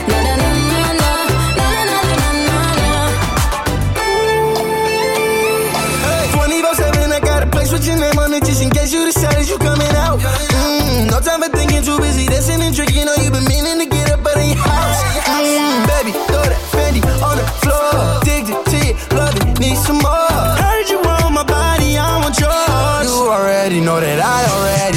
Na, 0.10 0.18
na, 0.26 0.34
na, 0.42 0.50
na, 0.72 0.82
na, 0.82 0.90
na. 0.98 1.12
Na, 1.60 1.70
na, 1.86 1.98
na, 2.02 2.18
na, 2.18 2.30
na, 2.50 2.58
na. 2.82 3.14
24 6.34 6.74
7, 6.82 7.12
I 7.14 7.20
got 7.20 7.44
a 7.44 7.48
place 7.48 7.72
with 7.72 7.86
your 7.86 7.98
name 7.98 8.18
on 8.18 8.34
it 8.34 8.44
just 8.44 8.62
in 8.64 8.70
case 8.72 8.92
you 8.92 9.06
decide 9.06 9.46
you 9.48 9.58
coming 9.60 9.96
out. 10.08 10.18
Mm, 10.18 11.12
no 11.12 11.20
time 11.20 11.42
for 11.44 11.50
thinking, 11.50 11.67
too 11.88 11.98
busy 12.00 12.26
dancing 12.28 12.62
and 12.62 12.76
drinking. 12.76 13.06
Know 13.06 13.16
you 13.16 13.32
been 13.32 13.48
meaning 13.48 13.80
to 13.80 13.88
get 13.88 14.12
up 14.12 14.20
out 14.20 14.36
of 14.36 14.44
your 14.44 14.60
house. 14.60 15.00
Mm, 15.24 15.88
baby, 15.88 16.12
throw 16.28 16.44
that 16.52 16.60
Fendi 16.76 17.00
on 17.24 17.38
the 17.40 17.48
floor. 17.64 18.20
Addicted 18.20 18.60
to 18.72 18.78
it, 18.92 18.96
love 19.16 19.36
it, 19.40 19.60
need 19.64 19.78
some 19.78 20.00
more. 20.04 20.36
Heard 20.64 20.90
you 20.92 21.00
want 21.00 21.32
my 21.32 21.46
body, 21.48 21.96
I 21.96 22.20
want 22.20 22.36
yours. 22.44 23.08
You 23.08 23.32
already 23.32 23.80
know 23.80 24.00
that 24.02 24.20
I 24.20 24.40
already 24.52 24.97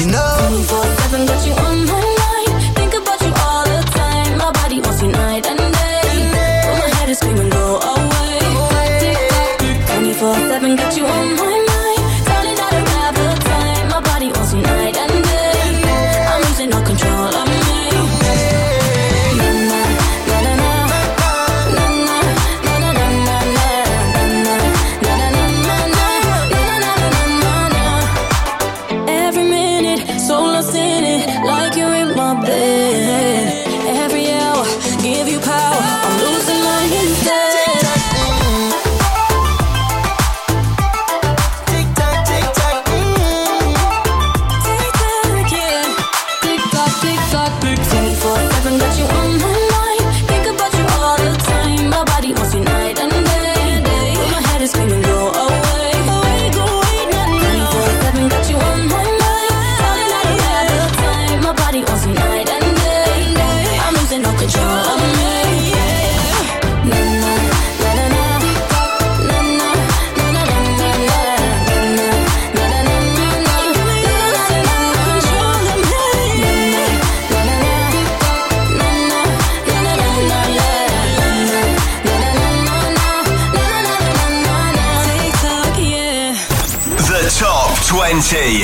20. 88.31 88.63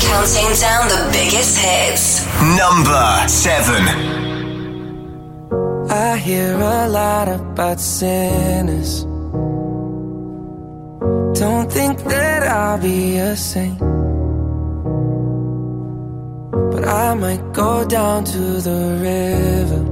Counting 0.00 0.52
down 0.58 0.88
the 0.88 1.10
biggest 1.12 1.58
hits. 1.58 2.24
Number 2.56 3.28
7. 3.28 3.86
I 5.90 6.16
hear 6.16 6.54
a 6.54 6.88
lot 6.88 7.28
about 7.28 7.78
sinners. 7.78 9.04
Don't 11.38 11.70
think 11.70 12.02
that 12.04 12.44
I'll 12.44 12.78
be 12.78 13.18
a 13.18 13.36
saint. 13.36 13.78
But 16.72 16.88
I 16.88 17.12
might 17.12 17.52
go 17.52 17.84
down 17.86 18.24
to 18.24 18.38
the 18.68 18.96
river. 19.02 19.91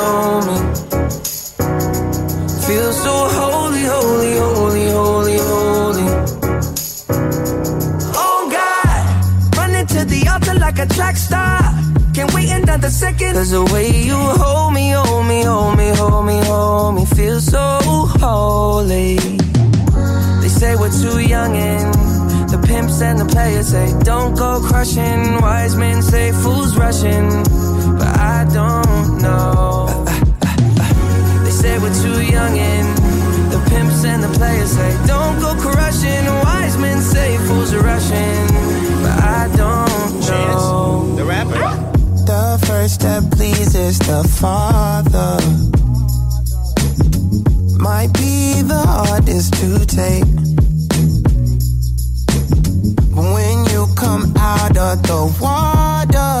Track 11.11 11.17
star. 11.17 11.59
Can't 12.13 12.33
wait 12.33 12.49
another 12.51 12.89
second. 12.89 13.33
Cause 13.33 13.51
the 13.51 13.63
way 13.73 13.89
you 13.89 14.15
hold 14.15 14.73
me, 14.73 14.91
hold 14.91 15.27
me, 15.27 15.43
hold 15.43 15.77
me, 15.77 15.89
hold 15.95 16.25
me, 16.25 16.39
hold 16.43 16.95
me, 16.95 17.05
feel 17.05 17.39
so 17.39 17.79
holy. 18.19 19.17
They 20.41 20.49
say 20.49 20.75
we're 20.75 20.91
too 20.91 21.19
young 21.19 21.55
and 21.55 21.93
the 22.49 22.59
pimps 22.67 23.01
and 23.01 23.19
the 23.19 23.25
players 23.25 23.67
say 23.67 23.87
don't 24.03 24.35
go 24.35 24.61
crushing. 24.61 25.41
Wise 25.41 25.75
men 25.75 26.01
say 26.01 26.31
fools 26.31 26.77
rushing, 26.77 27.29
but 27.99 28.11
I 28.35 28.47
don't 28.53 29.21
know. 29.21 30.05
They 31.43 31.51
say 31.51 31.77
we're 31.79 31.97
too 32.05 32.21
young 32.23 32.57
and 32.57 32.87
the 33.53 33.61
pimps 33.69 34.03
and 34.03 34.23
the 34.23 34.31
players 34.37 34.71
say 34.71 34.91
don't 35.07 35.39
go 35.39 35.55
crushing. 35.55 36.25
Wise 36.45 36.77
men 36.77 36.99
say 37.01 37.37
fools 37.47 37.73
rushing, 37.75 38.47
Don't 39.47 40.19
know. 40.21 41.15
The 41.15 41.23
rapper. 41.25 41.59
The 42.25 42.63
first 42.67 42.95
step 42.95 43.23
pleases 43.31 43.97
the 43.99 44.23
Father. 44.39 45.39
Might 47.79 48.13
be 48.13 48.61
the 48.61 48.83
hardest 48.85 49.53
to 49.55 49.85
take. 49.85 50.25
But 53.15 53.33
when 53.33 53.65
you 53.71 53.87
come 53.95 54.33
out 54.37 54.77
of 54.77 55.01
the 55.03 55.21
water, 55.41 56.40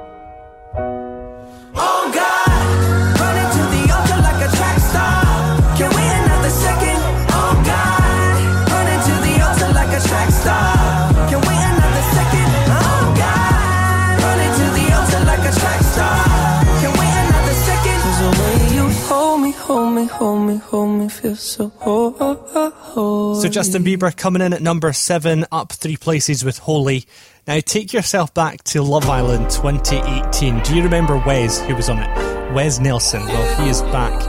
Feel 21.21 21.35
so 21.35 21.69
holy. 21.77 23.41
So 23.41 23.47
Justin 23.47 23.83
Bieber 23.83 24.15
coming 24.15 24.41
in 24.41 24.53
at 24.53 24.61
number 24.61 24.91
seven, 24.91 25.45
up 25.51 25.71
three 25.71 25.97
places 25.97 26.43
with 26.43 26.57
Holy. 26.57 27.05
Now 27.47 27.59
take 27.59 27.93
yourself 27.93 28.33
back 28.33 28.63
to 28.65 28.81
Love 28.81 29.07
Island 29.09 29.49
2018. 29.51 30.61
Do 30.63 30.75
you 30.75 30.83
remember 30.83 31.17
Wes 31.17 31.61
who 31.61 31.75
was 31.75 31.89
on 31.89 31.99
it? 31.99 32.53
Wes 32.53 32.79
Nelson. 32.79 33.23
Well, 33.25 33.63
he 33.63 33.69
is 33.69 33.81
back. 33.83 34.19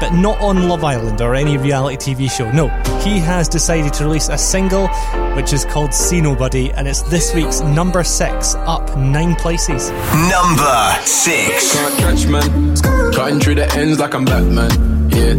But 0.00 0.12
not 0.12 0.40
on 0.40 0.68
Love 0.68 0.82
Island 0.82 1.20
or 1.20 1.34
any 1.34 1.58
reality 1.58 2.14
TV 2.14 2.30
show. 2.30 2.50
No, 2.52 2.68
he 3.00 3.18
has 3.18 3.48
decided 3.48 3.92
to 3.94 4.04
release 4.04 4.28
a 4.28 4.38
single 4.38 4.88
which 5.34 5.52
is 5.52 5.64
called 5.66 5.92
See 5.92 6.20
Nobody, 6.22 6.72
and 6.72 6.88
it's 6.88 7.02
this 7.02 7.34
week's 7.34 7.60
number 7.60 8.02
six, 8.02 8.54
up 8.54 8.96
nine 8.96 9.34
places. 9.36 9.90
Number 10.30 10.94
6. 11.04 11.74
Can't 11.74 11.98
catch 11.98 12.26
man. 12.26 12.76
Cutting 13.12 13.40
through 13.40 13.56
the 13.56 13.70
ends 13.74 13.98
like 13.98 14.14
I'm 14.14 14.24
Batman. 14.24 14.99
Yeah. 15.12 15.34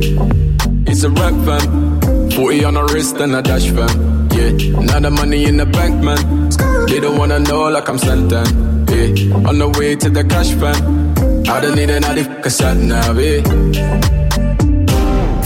It's 0.88 1.04
a 1.04 1.10
rap 1.10 1.34
fam. 1.46 2.32
40 2.32 2.64
on 2.66 2.74
the 2.76 2.84
wrist 2.94 3.18
and 3.18 3.36
a 3.36 3.42
dash 3.42 3.70
fam. 3.70 4.30
Yeah. 4.32 4.52
Now 4.80 5.00
the 5.00 5.12
money 5.12 5.46
in 5.46 5.58
the 5.58 5.66
bank, 5.66 6.04
man. 6.04 6.50
They 6.88 7.00
don't 7.00 7.18
wanna 7.18 7.40
know 7.40 7.64
like 7.70 7.88
I'm 7.90 7.98
Santan. 7.98 8.48
Yeah. 8.90 9.48
On 9.50 9.58
the 9.58 9.70
way 9.78 9.96
to 9.96 10.10
the 10.10 10.24
cash 10.24 10.52
fam. 10.54 11.02
I 11.48 11.60
don't 11.60 11.76
need 11.76 11.90
another 11.90 12.22
f- 12.22 12.52
sat 12.52 12.78
now, 12.78 13.12
yeah. 13.14 13.42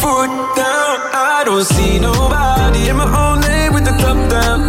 Foot 0.01 0.31
down, 0.59 0.97
I 1.13 1.43
don't 1.45 1.65
see 1.65 1.99
nobody 1.99 2.89
in 2.89 2.95
my 2.97 3.05
own 3.23 3.41
lane 3.41 3.73
with 3.73 3.85
the 3.85 3.95
top 4.03 4.17
down. 4.29 4.59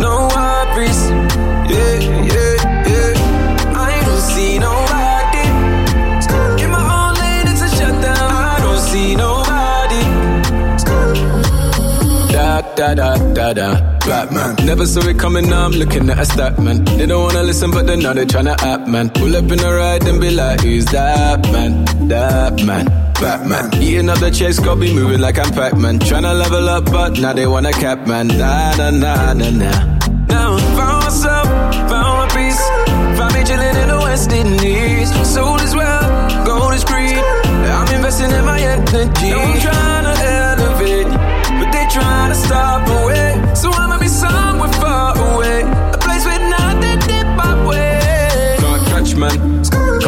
No 0.00 0.28
worries, 0.34 1.00
yeah, 1.70 1.98
yeah. 2.32 2.53
Da 12.76 12.92
da 12.92 12.94
da 12.94 13.34
da 13.34 13.52
da. 13.52 13.98
Batman. 14.00 14.66
Never 14.66 14.84
saw 14.86 15.06
it 15.08 15.18
coming, 15.18 15.48
now 15.48 15.64
I'm 15.64 15.72
looking 15.72 16.10
at 16.10 16.18
a 16.18 16.24
stat 16.24 16.58
man. 16.58 16.84
They 16.84 17.06
don't 17.06 17.22
wanna 17.22 17.42
listen, 17.42 17.70
but 17.70 17.86
they 17.86 17.96
know 17.96 18.12
they 18.12 18.26
tryna 18.26 18.60
act 18.62 18.88
man. 18.88 19.10
Pull 19.10 19.36
up 19.36 19.50
in 19.50 19.60
a 19.60 19.72
ride 19.72 20.06
and 20.06 20.20
be 20.20 20.30
like, 20.30 20.60
who's 20.60 20.84
that 20.86 21.40
man? 21.52 21.84
That 22.08 22.64
man. 22.64 22.86
Batman. 23.14 23.70
Eating 23.80 24.08
up 24.08 24.18
the 24.18 24.30
chase, 24.30 24.58
got 24.58 24.80
be 24.80 24.92
moving 24.92 25.20
like 25.20 25.38
I'm 25.38 25.52
Pac-Man. 25.52 26.00
Tryna 26.00 26.36
level 26.36 26.68
up, 26.68 26.84
but 26.86 27.18
now 27.20 27.32
they 27.32 27.46
wanna 27.46 27.72
cap 27.72 28.06
man. 28.08 28.26
Nah, 28.26 28.74
nah, 28.76 28.90
nah, 28.90 29.32
nah, 29.32 29.50
nah. 29.50 29.98
Now 30.26 30.58
found 30.76 31.04
myself, 31.04 31.46
found 31.88 32.14
my 32.18 32.28
peace. 32.34 32.60
Found 33.16 33.34
me 33.34 33.44
chilling 33.44 33.76
in 33.82 33.88
the 33.88 34.00
West 34.02 34.32
Indies. 34.32 35.08
Soul 35.32 35.60
is 35.60 35.74
well, 35.76 36.44
gold 36.44 36.74
is 36.74 36.84
green. 36.84 37.22
I'm 37.78 37.94
investing 37.94 38.32
in 38.32 38.44
my 38.44 38.60
energy. 38.60 39.32
I'm 39.32 39.60
trying 39.60 40.13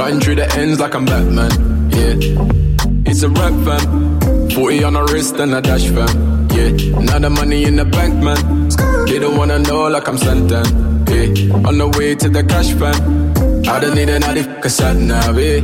Cutting 0.07 0.21
through 0.21 0.37
the 0.37 0.49
ends 0.55 0.79
like 0.79 0.95
I'm 0.95 1.05
Batman. 1.05 1.51
Yeah, 1.91 3.11
it's 3.11 3.25
a 3.25 3.29
rap 3.29 3.55
fam. 3.67 4.51
40 4.51 4.85
on 4.85 4.93
the 4.93 5.03
wrist 5.03 5.35
and 5.41 5.53
a 5.53 5.61
dash 5.61 5.89
fam. 5.89 6.49
Yeah, 6.51 7.01
now 7.01 7.19
the 7.19 7.29
money 7.29 7.65
in 7.65 7.75
the 7.75 7.85
bank, 7.85 8.15
man. 8.23 8.69
They 9.07 9.19
don't 9.19 9.37
wanna 9.37 9.59
know 9.59 9.89
like 9.89 10.07
I'm 10.07 10.17
Santan. 10.17 10.65
Yeah, 11.11 11.69
on 11.69 11.79
the 11.79 11.89
way 11.99 12.15
to 12.15 12.29
the 12.29 12.45
cash 12.45 12.73
fam. 12.75 13.67
I 13.67 13.81
don't 13.81 13.97
need 13.97 14.09
another 14.09 14.45
fucking 14.45 14.71
sat 14.71 14.95
nav. 14.95 15.41
Yeah. 15.41 15.61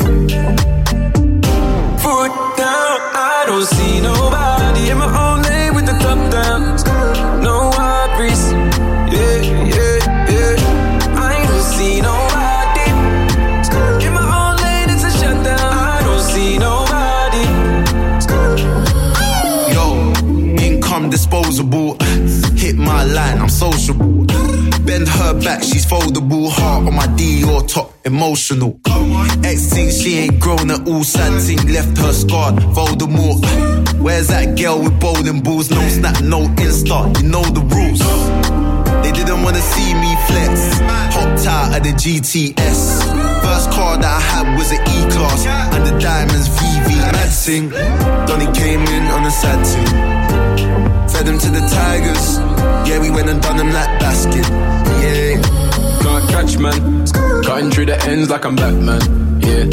Foot 2.03 2.33
down, 2.59 2.99
I 3.15 3.45
don't 3.47 3.65
see 3.65 4.01
nobody 4.01 4.91
in 4.91 4.99
my 4.99 5.07
own 5.23 5.43
lane 5.43 5.73
with 5.77 5.87
the 5.87 5.97
top 6.03 6.33
down. 6.33 7.02
Disposable. 21.33 21.97
Hit 22.57 22.77
my 22.77 23.05
line, 23.05 23.39
I'm 23.39 23.49
sociable. 23.49 24.27
Bend 24.85 25.09
her 25.09 25.41
back, 25.41 25.63
she's 25.63 25.87
foldable. 25.87 26.51
Heart 26.51 26.89
on 26.89 26.95
my 26.95 27.07
D 27.17 27.43
or 27.45 27.63
top, 27.63 27.95
emotional. 28.05 28.79
Ex 29.43 29.73
thinks 29.73 29.97
she 29.99 30.19
ain't 30.19 30.41
grown 30.41 30.71
at 30.71 30.87
all. 30.87 31.05
Sad 31.05 31.33
left 31.71 31.97
her 31.99 32.13
scarred. 32.13 32.57
Voldemort. 32.77 33.41
Where's 33.99 34.29
that 34.29 34.59
girl 34.59 34.83
with 34.83 35.01
bowling 35.01 35.41
balls? 35.41 35.71
No 35.71 35.81
snap, 35.89 36.21
no 36.23 36.41
insta. 36.61 36.99
You 37.23 37.29
know 37.29 37.43
the 37.43 37.63
rules. 37.75 38.01
They 39.03 39.13
didn't 39.13 39.43
wanna 39.43 39.63
see 39.63 39.95
me 39.95 40.15
flex. 40.29 40.81
Hopped 41.15 41.47
out 41.47 41.77
of 41.77 41.83
the 41.83 41.93
GTS. 41.93 43.03
First 43.43 43.71
car 43.73 43.97
that 43.97 44.05
I 44.05 44.21
had 44.21 44.59
was 44.59 44.71
an 44.71 44.83
E 44.83 45.01
class, 45.11 45.47
and 45.75 45.87
the 45.87 45.99
diamonds 45.99 46.49
VV. 46.49 46.89
Mad. 47.13 48.27
Donny 48.27 48.47
came 48.53 48.83
in 48.83 49.05
on 49.07 49.25
a 49.25 49.31
sad. 49.31 50.42
Fed 51.13 51.27
them 51.27 51.39
to 51.39 51.51
the 51.51 51.61
tigers. 51.61 52.39
Yeah, 52.89 52.99
we 53.01 53.11
went 53.11 53.29
and 53.29 53.41
done 53.43 53.57
them 53.57 53.73
like 53.73 54.01
basket. 54.01 54.49
Yeah. 55.03 55.63
Can't 56.03 56.29
catch 56.31 56.59
man. 56.59 57.07
Cutting 57.45 57.71
through 57.71 57.87
the 57.87 57.97
ends 58.07 58.29
like 58.31 58.45
I'm 58.45 58.57
Batman. 58.57 59.01
Yeah, 59.41 59.65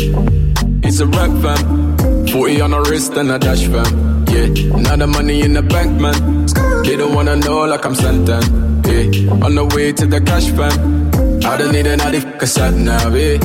it's 0.88 0.99
a 0.99 1.07
rap 1.07 1.32
fam. 1.41 2.28
40 2.28 2.61
on 2.61 2.72
the 2.72 2.82
wrist 2.90 3.14
and 3.14 3.32
a 3.32 3.40
dash 3.40 3.66
fam. 3.66 4.26
Yeah, 4.28 4.48
now 4.78 4.95
the 4.95 5.07
money 5.07 5.41
in 5.41 5.53
the 5.53 5.64
bank, 5.64 5.99
man. 5.99 6.45
They 6.84 6.95
don't 6.95 7.16
wanna 7.16 7.36
know 7.38 7.66
like 7.66 7.86
I'm 7.86 7.95
Santan. 7.95 8.44
Yeah, 8.86 9.45
on 9.45 9.56
the 9.56 9.66
way 9.76 9.91
to 9.94 10.06
the 10.06 10.22
cash 10.22 10.49
fam. 10.52 11.10
I 11.44 11.57
don't 11.57 11.72
need 11.72 11.88
another 11.88 12.45
sat 12.45 12.74
nav. 12.76 13.16
Yeah. 13.16 13.38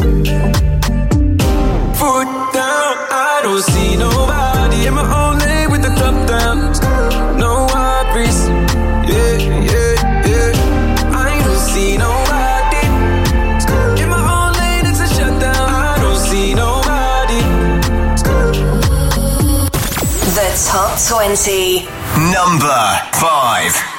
Foot 1.98 2.28
down, 2.52 2.94
I 3.10 3.40
don't 3.42 3.62
see 3.62 3.96
nobody 3.96 4.86
in 4.86 4.94
my 4.94 5.06
own 5.20 5.38
lane 5.38 5.70
with 5.70 5.82
the 5.82 5.92
top 6.00 6.28
down. 6.28 6.73
Top 20.94 21.08
20. 21.08 21.86
Number 22.30 23.00
5. 23.14 23.93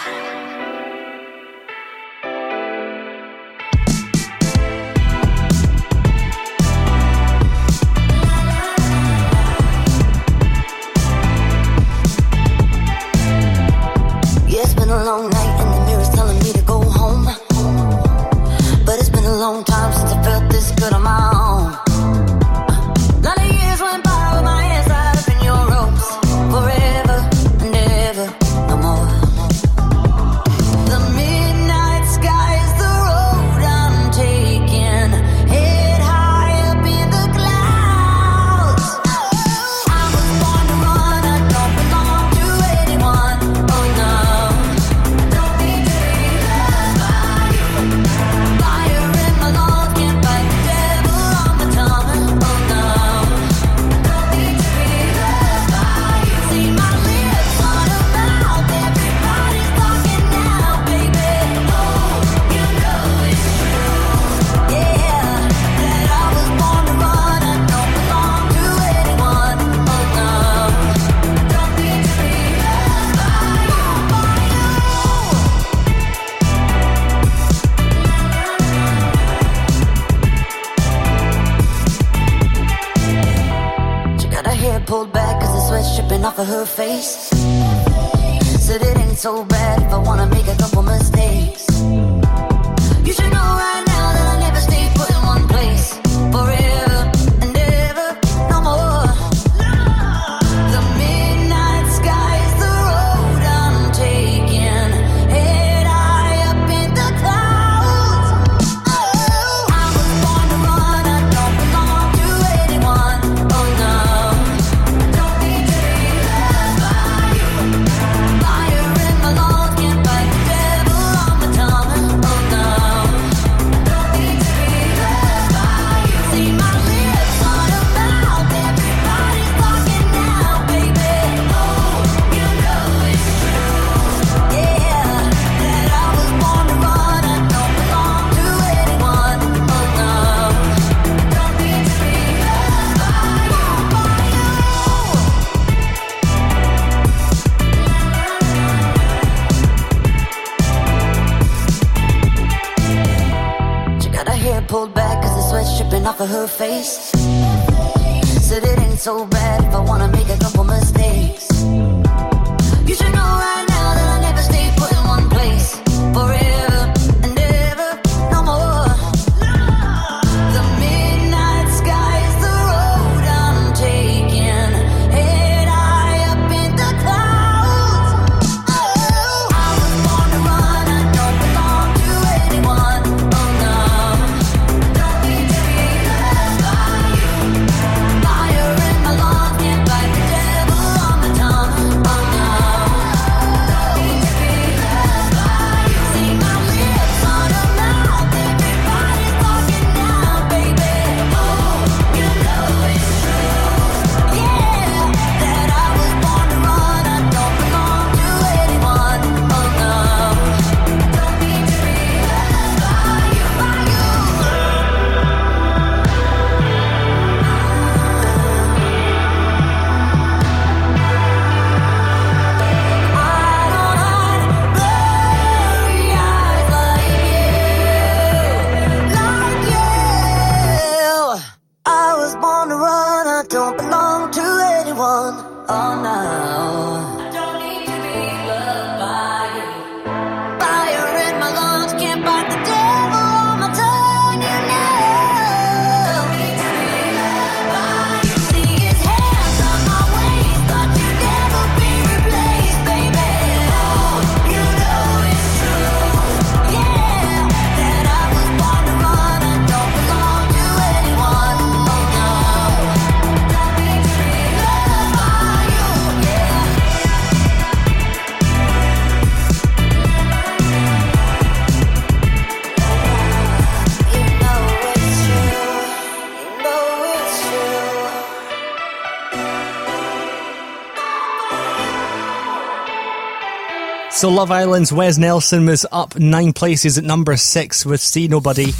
So 284.25 284.31
Love 284.31 284.49
Island's 284.49 284.91
Wes 284.91 285.19
Nelson 285.19 285.67
was 285.67 285.85
up 285.91 286.17
nine 286.17 286.51
places 286.51 286.97
at 286.97 287.03
number 287.03 287.37
six 287.37 287.85
with 287.85 288.01
See 288.01 288.27
Nobody, 288.27 288.73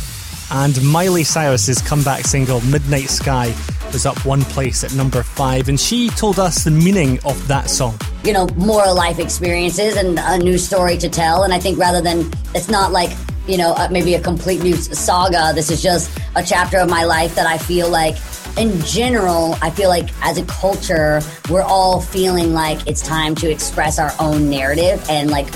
and 0.50 0.84
Miley 0.84 1.24
Cyrus's 1.24 1.84
comeback 1.84 2.26
single 2.26 2.62
Midnight 2.62 3.12
Sky 3.12 3.54
was 3.94 4.08
up 4.08 4.26
one 4.26 4.42
place 4.42 4.84
at 4.84 4.96
number 4.96 5.22
five, 5.22 5.70
and 5.70 5.80
she 5.80 6.10
told 6.10 6.40
us 6.40 6.64
the 6.64 6.72
meaning 6.72 7.20
of 7.26 7.48
that 7.48 7.70
song. 7.70 7.96
you 8.26 8.34
know, 8.34 8.48
more 8.56 8.92
life 8.92 9.20
experiences 9.20 9.96
and 9.96 10.18
a 10.20 10.40
new 10.40 10.58
story 10.58 10.98
to 10.98 11.08
tell. 11.08 11.44
And 11.44 11.54
I 11.54 11.60
think 11.60 11.78
rather 11.78 12.02
than, 12.02 12.32
it's 12.56 12.70
not 12.70 12.92
like, 12.92 13.16
you 13.48 13.58
know, 13.58 13.74
uh, 13.74 13.88
maybe 13.92 14.16
a 14.16 14.22
complete 14.22 14.64
new 14.64 14.76
saga. 14.76 15.52
This 15.54 15.70
is 15.70 15.84
just 15.84 16.10
a 16.36 16.42
chapter 16.42 16.80
of 16.80 16.90
my 16.90 17.04
life 17.04 17.36
that 17.36 17.46
I 17.46 17.60
feel 17.60 17.88
like, 17.88 18.18
in 18.58 18.80
general, 18.82 19.58
I 19.62 19.70
feel 19.70 19.90
like 19.90 20.10
as 20.22 20.38
a 20.38 20.46
culture, 20.46 21.22
we're 21.50 21.62
all 21.62 22.00
feeling 22.02 22.54
like 22.54 22.88
it's 22.88 23.02
time 23.02 23.36
to 23.36 23.50
express 23.50 24.00
our 24.00 24.14
own 24.20 24.50
narrative 24.50 25.04
and 25.10 25.30
like, 25.30 25.48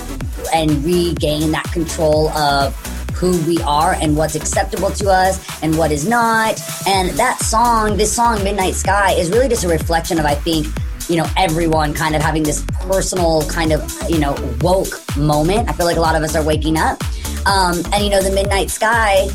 and 0.53 0.84
regain 0.84 1.51
that 1.51 1.65
control 1.71 2.30
of 2.30 2.76
who 3.13 3.38
we 3.45 3.61
are 3.63 3.93
and 3.93 4.15
what's 4.15 4.35
acceptable 4.35 4.89
to 4.91 5.09
us 5.09 5.61
and 5.61 5.77
what 5.77 5.91
is 5.91 6.07
not. 6.07 6.59
And 6.88 7.09
that 7.11 7.39
song, 7.39 7.97
this 7.97 8.13
song, 8.13 8.43
Midnight 8.43 8.76
Sky, 8.76 9.11
is 9.11 9.30
really 9.30 9.49
just 9.49 9.63
a 9.63 9.67
reflection 9.67 10.19
of, 10.19 10.26
I 10.26 10.35
think, 10.35 10.67
you 11.09 11.17
know, 11.17 11.26
everyone 11.35 11.93
kind 11.93 12.15
of 12.15 12.21
having 12.21 12.43
this 12.43 12.63
personal 12.81 13.45
kind 13.49 13.73
of, 13.73 14.09
you 14.09 14.19
know, 14.19 14.35
woke 14.61 15.01
moment. 15.17 15.67
I 15.69 15.73
feel 15.73 15.85
like 15.85 15.97
a 15.97 16.01
lot 16.01 16.15
of 16.15 16.23
us 16.23 16.35
are 16.35 16.43
waking 16.43 16.77
up. 16.77 17.01
Um, 17.45 17.81
and, 17.93 18.03
you 18.03 18.09
know, 18.09 18.21
the 18.21 18.31
Midnight 18.34 18.69
Sky, 18.69 19.27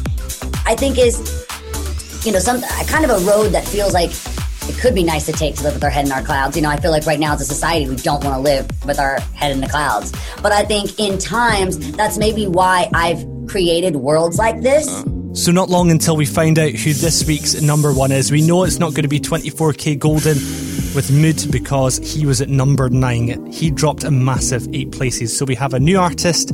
I 0.64 0.74
think 0.76 0.98
is, 0.98 1.46
you 2.24 2.32
know, 2.32 2.38
some 2.38 2.62
uh, 2.62 2.84
kind 2.86 3.04
of 3.04 3.10
a 3.10 3.24
road 3.26 3.50
that 3.50 3.66
feels 3.66 3.92
like 3.92 4.10
it 4.68 4.78
could 4.78 4.94
be 4.94 5.02
nice 5.02 5.26
to 5.26 5.32
take 5.32 5.56
to 5.56 5.62
live 5.62 5.74
with 5.74 5.84
our 5.84 5.90
head 5.90 6.06
in 6.06 6.12
our 6.12 6.22
clouds. 6.22 6.56
You 6.56 6.62
know, 6.62 6.70
I 6.70 6.78
feel 6.78 6.90
like 6.90 7.04
right 7.04 7.20
now 7.20 7.34
as 7.34 7.40
a 7.42 7.44
society, 7.44 7.88
we 7.88 7.96
don't 7.96 8.24
want 8.24 8.36
to 8.36 8.40
live 8.40 8.66
with 8.86 8.98
our 8.98 9.20
head 9.34 9.52
in 9.52 9.60
the 9.60 9.68
clouds. 9.68 10.12
But 10.42 10.52
I 10.52 10.64
think 10.64 10.98
in 10.98 11.18
times, 11.18 11.92
that's 11.92 12.16
maybe 12.16 12.46
why 12.46 12.88
I've 12.94 13.26
created 13.46 13.96
worlds 13.96 14.38
like 14.38 14.62
this. 14.62 15.04
So 15.34 15.52
not 15.52 15.68
long 15.68 15.90
until 15.90 16.16
we 16.16 16.26
find 16.26 16.58
out 16.58 16.70
who 16.70 16.92
this 16.94 17.26
week's 17.26 17.60
number 17.60 17.92
one 17.92 18.12
is. 18.12 18.30
We 18.30 18.46
know 18.46 18.62
it's 18.64 18.78
not 18.78 18.90
going 18.94 19.02
to 19.02 19.08
be 19.08 19.20
24kGoldn 19.20 20.94
with 20.94 21.10
Mood 21.10 21.50
because 21.50 21.98
he 21.98 22.24
was 22.24 22.40
at 22.40 22.48
number 22.48 22.88
nine. 22.88 23.50
He 23.50 23.70
dropped 23.70 24.04
a 24.04 24.10
massive 24.10 24.66
eight 24.72 24.92
places. 24.92 25.36
So 25.36 25.44
we 25.44 25.56
have 25.56 25.74
a 25.74 25.80
new 25.80 25.98
artist 25.98 26.52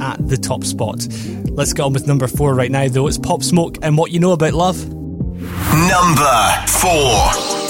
at 0.00 0.16
the 0.26 0.38
top 0.38 0.64
spot. 0.64 1.06
Let's 1.50 1.74
get 1.74 1.82
on 1.82 1.92
with 1.92 2.06
number 2.06 2.26
four 2.26 2.54
right 2.54 2.70
now 2.70 2.88
though. 2.88 3.06
It's 3.06 3.18
Pop 3.18 3.42
Smoke 3.42 3.76
and 3.82 3.98
What 3.98 4.10
You 4.10 4.18
Know 4.18 4.32
About 4.32 4.54
Love. 4.54 5.01
Number 5.42 6.64
four. 6.68 7.61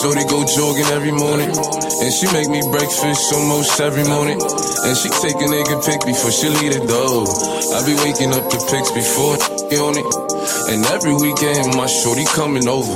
Shorty 0.00 0.24
go 0.30 0.44
jogging 0.46 0.86
every 0.94 1.10
morning. 1.10 1.50
And 1.50 2.10
she 2.14 2.30
make 2.30 2.48
me 2.48 2.62
breakfast 2.70 3.32
almost 3.34 3.80
every 3.80 4.04
morning. 4.04 4.38
And 4.38 4.94
she 4.96 5.08
take 5.18 5.34
a 5.34 5.48
nigga 5.50 5.82
pic 5.84 6.06
before 6.06 6.30
she 6.30 6.48
leave 6.48 6.78
the 6.78 6.86
door. 6.86 7.26
I 7.74 7.82
be 7.82 7.94
waking 8.06 8.30
up 8.30 8.46
the 8.46 8.62
pics 8.70 8.90
before 8.94 9.58
get 9.68 9.80
on 9.82 9.98
it. 9.98 10.08
And 10.70 10.84
every 10.94 11.14
weekend 11.14 11.76
my 11.76 11.86
shorty 11.86 12.24
coming 12.30 12.68
over. 12.68 12.94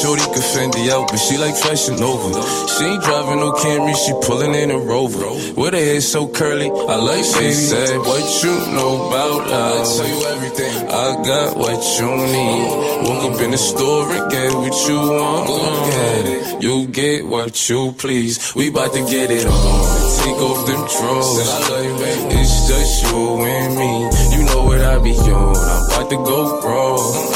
Shorty 0.00 0.24
can 0.32 0.40
Fendi 0.40 0.88
out, 0.90 1.08
but 1.08 1.18
she 1.18 1.36
like 1.36 1.54
fashion 1.54 2.00
over. 2.02 2.32
She 2.74 2.84
ain't 2.84 3.02
driving 3.02 3.40
no 3.44 3.52
Camry, 3.52 3.94
she 3.94 4.12
pulling 4.24 4.54
in 4.54 4.70
a 4.70 4.78
Rover. 4.78 5.28
With 5.52 5.74
her 5.74 5.78
hair 5.78 6.00
so 6.00 6.26
curly, 6.28 6.70
I 6.70 6.96
like 6.96 7.24
she 7.24 7.52
said, 7.52 7.98
What 7.98 8.24
you 8.42 8.54
know 8.72 9.08
about? 9.08 9.52
I 9.52 9.84
tell 9.84 10.08
you 10.08 10.20
everything. 10.32 10.88
I 10.88 11.08
got 11.22 11.56
what 11.56 11.80
you 11.98 12.08
need. 12.08 13.08
Woke 13.08 13.34
up 13.34 13.40
in 13.42 13.50
the 13.52 13.58
store 13.58 14.08
get 14.30 14.52
what 14.54 14.88
you 14.88 14.98
want. 14.98 15.46
Go 15.46 15.58
get 15.90 16.26
it. 16.26 16.37
You 16.60 16.86
get 16.88 17.26
what 17.26 17.68
you 17.68 17.92
please. 17.92 18.54
We 18.54 18.70
bout 18.70 18.92
to 18.92 19.00
get 19.06 19.30
it 19.30 19.46
on. 19.46 19.98
Take 20.22 20.40
off 20.42 20.66
them 20.66 20.82
drawers. 20.86 21.48
It's 22.34 22.68
just 22.68 23.02
you 23.04 23.44
and 23.44 23.76
me. 23.76 24.36
You 24.36 24.44
know 24.44 24.64
what 24.64 24.80
I 24.80 24.98
be 24.98 25.12
on. 25.12 25.56
I'm 25.56 25.84
about 25.86 26.10
to 26.10 26.16
go 26.16 26.60
wrong. 26.62 27.28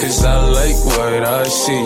Cause 0.00 0.24
I 0.24 0.36
like 0.48 0.76
what 0.84 1.22
I 1.22 1.44
see. 1.44 1.84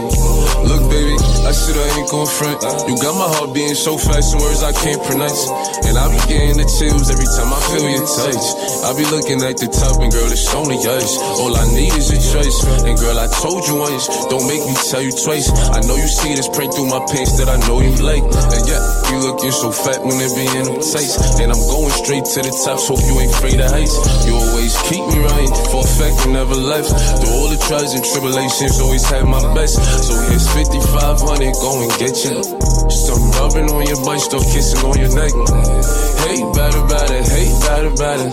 Look, 0.66 0.90
baby, 0.90 1.14
I 1.46 1.52
said 1.52 1.76
I 1.78 1.86
ain't 2.00 2.10
gon' 2.10 2.26
front. 2.26 2.58
You 2.88 2.96
got 2.98 3.14
my 3.14 3.28
heart 3.38 3.54
beating 3.54 3.76
so 3.76 3.96
fast, 3.98 4.32
some 4.32 4.40
words 4.40 4.62
I 4.62 4.72
can't 4.72 4.98
pronounce. 5.04 5.46
And 5.86 5.94
I 5.94 6.10
be 6.10 6.18
getting 6.26 6.58
the 6.58 6.66
chills 6.66 7.06
every 7.06 7.28
time 7.38 7.52
I 7.52 7.60
feel 7.70 7.86
your 7.86 8.02
touch. 8.02 8.46
I 8.82 8.90
be 8.98 9.06
looking 9.14 9.44
at 9.46 9.60
the 9.62 9.68
top, 9.70 10.02
and 10.02 10.10
girl, 10.10 10.26
it's 10.26 10.48
only 10.56 10.80
us. 10.80 11.18
All 11.38 11.54
I 11.54 11.64
need 11.70 11.94
is 11.94 12.10
a 12.10 12.18
choice. 12.18 12.58
And 12.82 12.98
girl, 12.98 13.14
I 13.20 13.28
told 13.38 13.62
you 13.68 13.76
once, 13.78 14.08
don't 14.26 14.46
make 14.48 14.64
me 14.64 14.74
tell 14.90 15.02
you 15.04 15.12
twice. 15.12 15.46
I 15.70 15.78
know 15.86 15.94
you 15.94 16.08
see 16.08 16.34
this 16.34 16.48
print 16.56 16.72
through 16.72 16.88
my 16.88 17.04
pants 17.12 17.36
that 17.36 17.52
I 17.52 17.60
know 17.68 17.84
you 17.84 17.92
like. 18.00 18.24
And 18.24 18.64
yeah, 18.64 18.80
you 19.12 19.20
looking 19.28 19.52
so 19.52 19.68
fat 19.68 20.00
when 20.00 20.16
it 20.16 20.32
be 20.32 20.48
in 20.48 20.64
them 20.64 20.80
tights. 20.80 21.36
And 21.36 21.52
I'm 21.52 21.64
going 21.68 21.92
straight 21.92 22.24
to 22.24 22.38
the 22.40 22.52
top, 22.64 22.80
so 22.80 22.96
you 22.96 23.14
ain't 23.20 23.30
afraid 23.36 23.60
of 23.60 23.68
heights. 23.68 23.92
You 24.24 24.34
always 24.40 24.72
keep 24.88 25.04
me 25.04 25.20
right, 25.20 25.52
for 25.68 25.84
a 25.84 25.88
fact 26.00 26.16
you 26.24 26.32
never 26.32 26.56
left. 26.56 26.88
Through 27.20 27.34
all 27.36 27.48
the 27.52 27.60
trials 27.68 27.92
and 27.92 28.02
tribulations, 28.02 28.80
always 28.80 29.04
had 29.04 29.28
my 29.28 29.44
best. 29.52 29.76
So 30.08 30.16
here's 30.32 30.48
5500, 30.48 31.52
go 31.60 31.70
and 31.84 31.92
get 32.00 32.16
you. 32.24 32.40
Some 32.88 33.22
rubbing 33.36 33.68
on 33.68 33.84
your 33.84 34.00
butt, 34.00 34.24
still 34.24 34.40
kissing 34.40 34.80
on 34.80 34.96
your 34.96 35.12
neck. 35.12 35.36
Hey, 36.24 36.40
about 36.40 37.12
it, 37.12 37.28
hey, 37.28 37.52
about 37.84 38.18
it. 38.18 38.32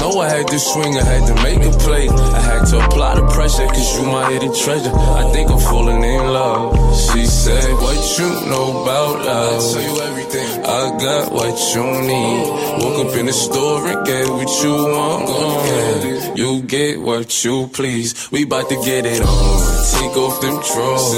Know 0.00 0.20
I 0.20 0.28
had 0.28 0.46
to 0.48 0.58
swing, 0.58 0.96
I 0.96 1.04
had 1.04 1.26
to 1.26 1.34
make 1.42 1.62
a 1.64 1.72
play. 1.78 2.08
I 2.08 2.40
had 2.40 2.66
to 2.66 2.84
apply 2.84 3.14
the 3.16 3.26
pressure, 3.32 3.66
cause 3.66 3.98
you 3.98 4.06
my 4.06 4.30
hidden 4.30 4.52
treasure. 4.54 4.92
I 4.92 5.30
think 5.32 5.50
I'm 5.50 5.58
falling 5.58 6.02
in 6.02 6.26
love. 6.26 6.76
She 6.96 7.24
said, 7.36 7.72
What 7.74 8.00
you 8.18 8.28
know 8.50 8.82
about 8.82 9.24
love? 9.24 9.62
I 9.62 9.72
tell 9.72 9.82
you 9.88 9.96
everything. 10.08 10.50
I 10.64 10.82
got 11.06 11.32
what 11.32 11.56
you 11.74 11.84
need. 12.10 12.44
Woke 12.80 12.98
up 13.06 13.16
in 13.16 13.26
the 13.26 13.32
store 13.32 13.86
and 13.86 14.06
get 14.06 14.28
what 14.28 14.50
you 14.62 14.74
want. 14.94 15.26
Get. 15.66 16.36
You 16.36 16.62
get 16.62 17.00
what 17.00 17.44
you 17.44 17.68
please. 17.68 18.30
We 18.30 18.44
bout 18.44 18.68
to 18.68 18.76
get 18.84 19.04
it 19.06 19.20
on. 19.20 19.56
Take 19.94 20.16
off 20.16 20.40
them 20.40 20.56
drawers. 20.68 21.12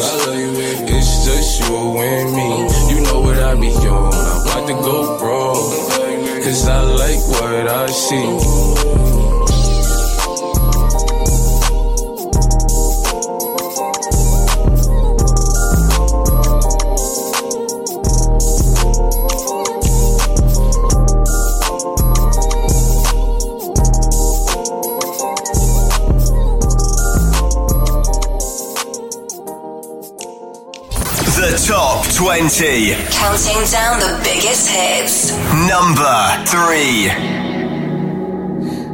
It's 0.96 1.12
just 1.26 1.60
you 1.60 1.76
and 1.98 2.28
me. 2.36 2.48
You 2.92 3.00
know 3.06 3.20
what 3.20 3.38
I 3.38 3.54
be 3.54 3.70
on. 3.86 4.12
I'm 4.14 4.42
about 4.42 4.66
to 4.70 4.74
go 4.88 4.96
wrong. 5.22 5.64
Cause 6.44 6.68
I 6.68 6.80
like 6.82 7.22
what 7.36 7.68
I 7.68 7.86
see. 7.86 9.17
20. 32.38 32.94
Counting 33.10 33.64
down 33.72 33.98
the 33.98 34.20
biggest 34.22 34.70
hits. 34.70 35.36
Number 35.66 36.18
three. 36.46 37.08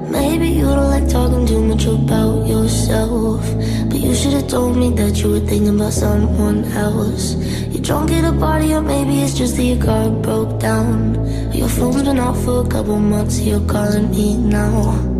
Maybe 0.09 0.49
you 0.49 0.65
don't 0.65 0.89
like 0.89 1.07
talking 1.11 1.47
too 1.47 1.61
much 1.61 1.85
about 1.85 2.47
yourself. 2.47 3.43
But 3.91 4.01
you 4.01 4.15
should 4.15 4.33
have 4.33 4.49
told 4.49 4.79
me 4.79 4.95
that 4.95 5.21
you 5.21 5.33
were 5.33 5.41
thinking 5.41 5.79
about 5.79 5.93
someone 5.93 6.65
else. 6.73 7.35
You're 7.69 7.83
drunk 7.83 8.13
at 8.13 8.25
a 8.25 8.33
party, 8.39 8.73
or 8.73 8.81
maybe 8.81 9.21
it's 9.21 9.35
just 9.35 9.57
that 9.57 9.63
your 9.63 9.85
car 9.85 10.09
broke 10.09 10.59
down. 10.59 11.53
Your 11.53 11.69
phone's 11.69 12.03
been 12.03 12.19
off 12.19 12.43
for 12.45 12.65
a 12.65 12.69
couple 12.69 12.99
months, 12.99 13.41
you're 13.41 13.61
calling 13.69 14.11
me 14.11 14.39
now. 14.39 15.14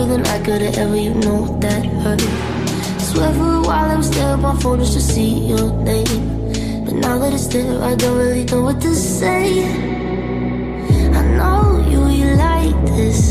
darker 0.00 0.16
than 0.16 0.26
I 0.26 0.38
could 0.44 0.62
have 0.62 0.78
ever, 0.78 0.96
you 0.96 1.14
know 1.14 1.58
that 1.60 1.84
hurt. 1.84 2.20
Swear 3.00 3.32
for 3.34 3.54
a 3.54 3.62
while 3.62 3.90
I 3.90 3.96
was 3.96 4.10
there 4.10 4.32
on 4.32 4.40
my 4.42 4.56
phone 4.56 4.78
just 4.78 4.94
to 4.94 5.00
see 5.00 5.46
your 5.46 5.72
name. 5.82 6.84
But 6.84 6.94
now 6.94 7.18
that 7.18 7.32
it's 7.32 7.46
there, 7.48 7.82
I 7.82 7.94
don't 7.94 8.16
really 8.16 8.44
know 8.44 8.62
what 8.62 8.80
to 8.80 8.94
say. 8.94 9.64
I 11.12 11.22
know 11.36 11.84
you, 11.88 12.08
you 12.08 12.36
like 12.36 12.76
this. 12.96 13.29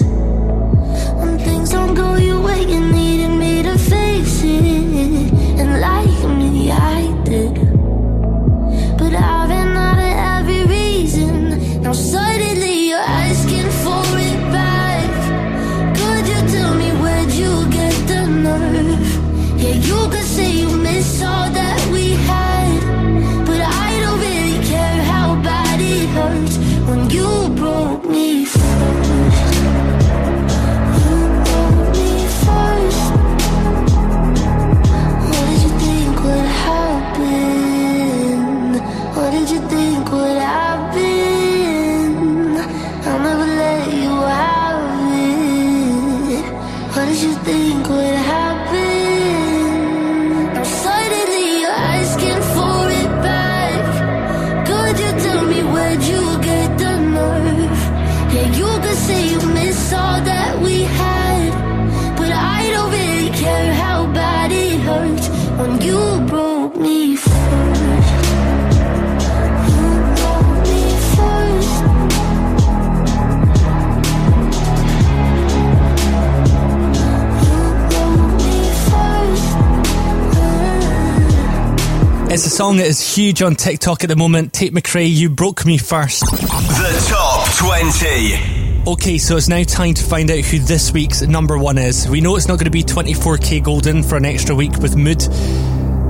Song 82.60 82.76
that 82.76 82.88
is 82.88 83.16
huge 83.16 83.42
on 83.42 83.56
TikTok 83.56 84.04
at 84.04 84.10
the 84.10 84.18
moment. 84.18 84.52
Tate 84.52 84.74
McRae, 84.74 85.10
You 85.10 85.30
Broke 85.30 85.66
Me 85.66 85.78
First. 85.78 86.26
The 86.26 87.06
top 87.08 87.48
20. 87.56 88.84
Okay, 88.92 89.18
so 89.18 89.38
it's 89.38 89.48
now 89.48 89.64
time 89.64 89.94
to 89.94 90.04
find 90.04 90.30
out 90.30 90.40
who 90.40 90.60
this 90.60 90.92
week's 90.92 91.22
number 91.22 91.58
one 91.58 91.78
is. 91.78 92.10
We 92.10 92.20
know 92.20 92.36
it's 92.36 92.50
not 92.50 92.56
going 92.56 92.66
to 92.66 92.70
be 92.70 92.84
24kGoldn 92.84 94.04
for 94.04 94.18
an 94.18 94.26
extra 94.26 94.54
week 94.56 94.78
with 94.80 94.98
Mood. 94.98 95.22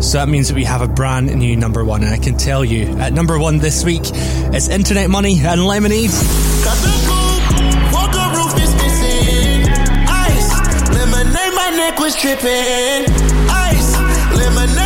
So 0.01 0.17
that 0.17 0.27
means 0.27 0.47
that 0.47 0.55
we 0.55 0.63
have 0.63 0.81
a 0.81 0.87
brand 0.87 1.31
new 1.35 1.55
number 1.55 1.85
one, 1.85 2.01
and 2.01 2.11
I 2.11 2.17
can 2.17 2.35
tell 2.35 2.65
you, 2.65 2.97
at 2.97 3.13
number 3.13 3.37
one 3.37 3.59
this 3.59 3.85
week, 3.85 4.01
it's 4.05 4.69
Internet 4.69 5.11
Money 5.11 5.39
and 5.41 5.63
Lemonade. 5.63 6.09
Walker 7.93 8.27
roof 8.35 8.55
is 8.59 8.73
missing. 8.73 9.69
Ice. 10.09 10.49
Lemonade, 14.35 14.78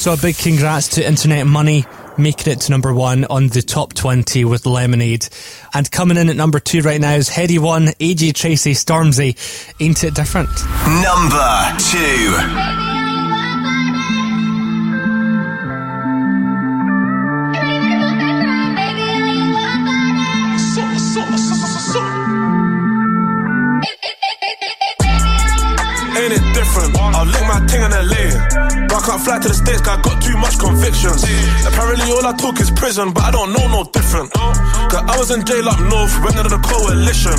So 0.00 0.14
a 0.14 0.16
big 0.16 0.38
congrats 0.38 0.88
to 0.94 1.06
Internet 1.06 1.46
Money 1.46 1.84
making 2.16 2.54
it 2.54 2.62
to 2.62 2.70
number 2.70 2.94
one 2.94 3.26
on 3.26 3.48
the 3.48 3.60
top 3.60 3.92
20 3.92 4.46
with 4.46 4.64
Lemonade. 4.64 5.28
And 5.74 5.90
coming 5.90 6.16
in 6.16 6.30
at 6.30 6.36
number 6.36 6.58
two 6.58 6.80
right 6.80 6.98
now 6.98 7.16
is 7.16 7.28
Headie 7.28 7.58
One, 7.58 7.88
AJ 7.88 8.32
Tracey, 8.32 8.72
Stormzy. 8.72 9.36
Ain't 9.78 10.02
it 10.02 10.14
different? 10.14 10.48
Number 11.02 11.76
two. 11.78 12.89
Fly 29.30 29.38
to 29.38 29.46
the 29.46 29.54
States, 29.54 29.78
cause 29.78 29.94
I 29.94 30.02
got 30.02 30.18
too 30.18 30.36
much 30.42 30.58
convictions. 30.58 31.22
Apparently, 31.62 32.02
all 32.10 32.26
I 32.26 32.34
talk 32.34 32.58
is 32.58 32.70
prison, 32.74 33.14
but 33.14 33.22
I 33.22 33.30
don't 33.30 33.54
know 33.54 33.62
no 33.70 33.86
different. 33.86 34.34
Cause 34.90 35.04
I 35.06 35.14
was 35.14 35.30
in 35.30 35.46
jail 35.46 35.70
up 35.70 35.78
north, 35.86 36.10
went 36.26 36.34
under 36.34 36.50
the 36.50 36.58
coalition. 36.58 37.38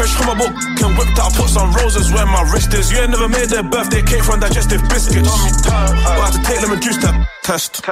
Fresh 0.00 0.16
from 0.16 0.32
my 0.32 0.36
book, 0.40 0.56
can 0.80 0.96
whipped 0.96 1.20
out, 1.20 1.36
put 1.36 1.52
some 1.52 1.68
roses 1.76 2.08
where 2.16 2.24
my 2.24 2.48
wrist 2.48 2.72
is. 2.72 2.88
You 2.88 3.04
ain't 3.04 3.12
never 3.12 3.28
made 3.28 3.52
their 3.52 3.62
birthday 3.62 4.00
cake 4.00 4.24
from 4.24 4.40
digestive 4.40 4.80
biscuits. 4.88 5.28
But 5.68 6.16
I 6.16 6.32
had 6.32 6.32
to 6.32 6.40
take 6.48 6.64
them 6.64 6.72
and 6.72 6.80
juice 6.80 6.96
that 7.04 7.12
test. 7.44 7.84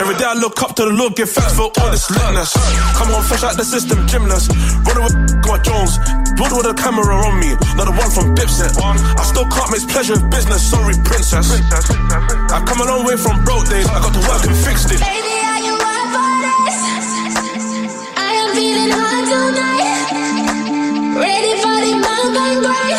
Every 0.00 0.16
day 0.16 0.24
I 0.24 0.36
look 0.40 0.62
up 0.64 0.72
to 0.80 0.88
the 0.88 0.96
Lord, 0.96 1.12
give 1.16 1.28
thanks 1.28 1.52
for 1.52 1.68
all 1.76 1.90
this 1.92 2.08
litness. 2.08 2.56
Come 2.96 3.12
on, 3.12 3.22
fresh 3.24 3.44
out 3.44 3.60
the 3.60 3.68
system, 3.68 4.08
gymnast. 4.08 4.48
Running 4.88 5.04
with 5.04 5.16
my 5.44 5.60
Jones, 5.60 6.00
road 6.38 6.52
with 6.56 6.66
a 6.66 6.74
camera 6.74 7.14
on 7.14 7.40
me, 7.40 7.54
not 7.76 7.86
the 7.86 7.94
one 7.96 8.10
from 8.10 8.34
Dipset. 8.34 8.72
I 8.80 9.24
still 9.24 9.46
can't 9.48 9.70
mix 9.70 9.84
pleasure 9.84 10.14
with 10.14 10.30
business, 10.30 10.62
sorry, 10.62 10.94
princess. 11.04 11.50
I 11.50 12.62
come 12.66 12.80
a 12.80 12.86
long 12.86 13.04
way 13.04 13.16
from 13.16 13.44
broke 13.44 13.68
days, 13.68 13.86
I 13.88 14.00
got 14.00 14.12
to 14.14 14.22
work 14.28 14.44
and 14.46 14.56
fixed 14.56 14.90
it. 14.92 15.00
Baby, 15.00 15.34
are 15.44 15.62
you 15.62 15.74
up 15.76 16.06
for 16.14 16.30
this? 16.42 16.80
I 18.16 18.30
am 18.40 18.48
feeling 18.56 18.92
hot 18.92 19.24
tonight. 19.28 20.12
Ready 21.20 21.52
for 21.60 21.76
the 21.84 21.92
mountain 22.00 22.54
break. 22.64 22.98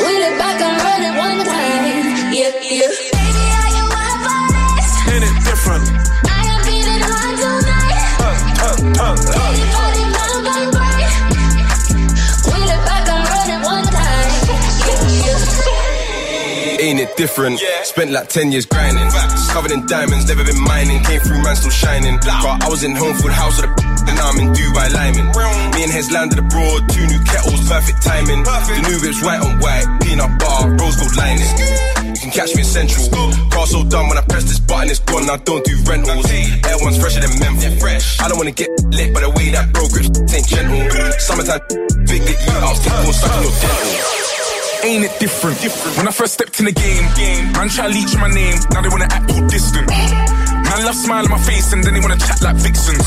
Wheel 0.00 0.22
it 0.28 0.34
back 0.38 0.60
and 0.60 0.76
run 0.84 1.02
it 1.02 1.14
one 1.16 1.40
time. 1.44 2.32
Yeah, 2.32 2.52
yeah. 2.60 2.92
Baby, 3.16 3.44
are 3.56 3.72
you 3.76 3.84
up 3.88 4.18
for 4.24 4.42
this? 4.76 4.90
Ain't 5.12 5.24
it 5.24 5.36
different? 5.44 6.05
It 17.06 17.16
different? 17.16 17.60
Spent 17.84 18.10
like 18.10 18.28
10 18.28 18.52
years 18.52 18.66
grinding. 18.66 19.08
Covered 19.50 19.70
in 19.70 19.86
diamonds, 19.86 20.26
never 20.28 20.44
been 20.44 20.60
mining. 20.60 21.02
Came 21.04 21.20
through, 21.20 21.42
man, 21.42 21.56
still 21.56 21.70
shining. 21.70 22.16
But 22.18 22.62
I 22.62 22.68
was 22.68 22.82
in 22.82 22.94
home 22.94 23.14
food 23.16 23.32
house 23.32 23.60
with 23.60 23.70
a 23.70 23.72
and 24.08 24.16
now 24.16 24.30
I'm 24.30 24.38
in 24.38 24.48
Dubai 24.52 24.88
Lyman. 24.92 25.26
Me 25.74 25.82
and 25.84 25.92
Hez 25.92 26.10
landed 26.10 26.38
abroad, 26.38 26.88
two 26.90 27.06
new 27.06 27.20
kettles, 27.24 27.60
perfect 27.68 28.02
timing. 28.02 28.42
The 28.44 28.82
new 28.88 28.98
whip's 29.02 29.22
white 29.22 29.42
on 29.42 29.58
white, 29.58 29.86
peanut 30.02 30.38
bar, 30.38 30.70
rose 30.78 30.96
gold 30.96 31.16
lining. 31.16 31.50
You 32.14 32.20
can 32.22 32.30
catch 32.30 32.54
me 32.54 32.62
in 32.62 32.68
Central. 32.68 33.06
Car 33.50 33.66
so 33.66 33.84
done 33.84 34.08
when 34.08 34.18
I 34.18 34.22
press 34.22 34.44
this 34.44 34.60
button, 34.60 34.90
it's 34.90 35.00
gone. 35.00 35.28
I 35.28 35.36
don't 35.36 35.64
do 35.64 35.74
rentals. 35.84 36.26
Air 36.30 36.78
one's 36.80 36.98
fresher 36.98 37.20
than 37.20 37.34
menthol. 37.38 37.76
Fresh. 37.78 38.20
I 38.20 38.28
don't 38.28 38.38
wanna 38.38 38.56
get 38.56 38.70
lit 38.96 39.12
by 39.12 39.20
the 39.20 39.30
way 39.30 39.50
that 39.50 39.72
bro 39.72 39.86
grips 39.88 40.10
ain't 40.34 40.46
gentle. 40.46 40.80
Summertime, 41.18 41.60
big 42.06 42.22
dick, 42.24 42.38
you 42.46 42.52
out, 42.62 42.76
stick 42.76 42.92
on 42.92 43.12
sucking 43.12 43.42
your 43.42 43.54
dental. 43.60 44.35
Ain't 44.84 45.04
it 45.04 45.18
different? 45.18 45.58
When 45.96 46.06
I 46.06 46.12
first 46.12 46.34
stepped 46.34 46.58
in 46.60 46.66
the 46.66 46.72
game, 46.72 47.04
man 47.52 47.68
try 47.68 47.88
leech 47.88 48.16
my 48.16 48.28
name, 48.28 48.58
now 48.70 48.80
they 48.82 48.88
wanna 48.88 49.08
act 49.10 49.30
all 49.30 49.46
distant. 49.48 49.88
Man 49.88 50.84
love 50.84 50.94
smile 50.94 51.24
on 51.24 51.30
my 51.30 51.38
face 51.38 51.72
and 51.72 51.82
then 51.82 51.94
they 51.94 52.00
wanna 52.00 52.18
chat 52.18 52.42
like 52.42 52.56
vixens. 52.56 53.06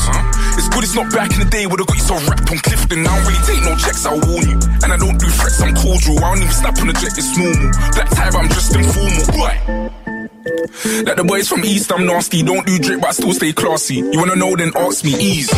It's 0.58 0.68
good 0.68 0.84
it's 0.84 0.94
not 0.94 1.12
back 1.12 1.32
in 1.32 1.40
the 1.40 1.50
day 1.50 1.66
where 1.66 1.76
they 1.76 1.84
got 1.84 1.96
you 1.96 2.04
so 2.04 2.16
wrapped 2.28 2.50
on 2.50 2.58
Clifton. 2.58 3.06
I 3.06 3.16
don't 3.16 3.26
really 3.28 3.44
take 3.46 3.62
no 3.64 3.76
checks, 3.76 4.04
I'll 4.04 4.20
warn 4.20 4.48
you. 4.48 4.58
And 4.82 4.92
I 4.92 4.96
don't 4.96 5.18
do 5.18 5.28
threats, 5.28 5.60
I'm 5.60 5.74
cordial. 5.74 6.18
I 6.18 6.34
don't 6.34 6.42
even 6.42 6.52
snap 6.52 6.78
on 6.80 6.86
the 6.88 6.96
jet, 6.96 7.16
it's 7.16 7.32
normal. 7.36 7.70
Black 7.94 8.08
tie, 8.10 8.30
but 8.30 8.40
I'm 8.40 8.48
just 8.48 8.74
informal. 8.74 9.24
Right. 9.36 9.60
Like 11.04 11.16
the 11.16 11.24
boys 11.24 11.48
from 11.48 11.64
East, 11.64 11.92
I'm 11.92 12.06
nasty. 12.06 12.42
Don't 12.42 12.66
do 12.66 12.78
drip, 12.78 13.00
but 13.00 13.10
I 13.10 13.12
still 13.12 13.32
stay 13.32 13.52
classy. 13.52 13.96
You 13.96 14.18
wanna 14.18 14.36
know, 14.36 14.56
then 14.56 14.72
ask 14.76 15.04
me, 15.04 15.14
ease. 15.20 15.50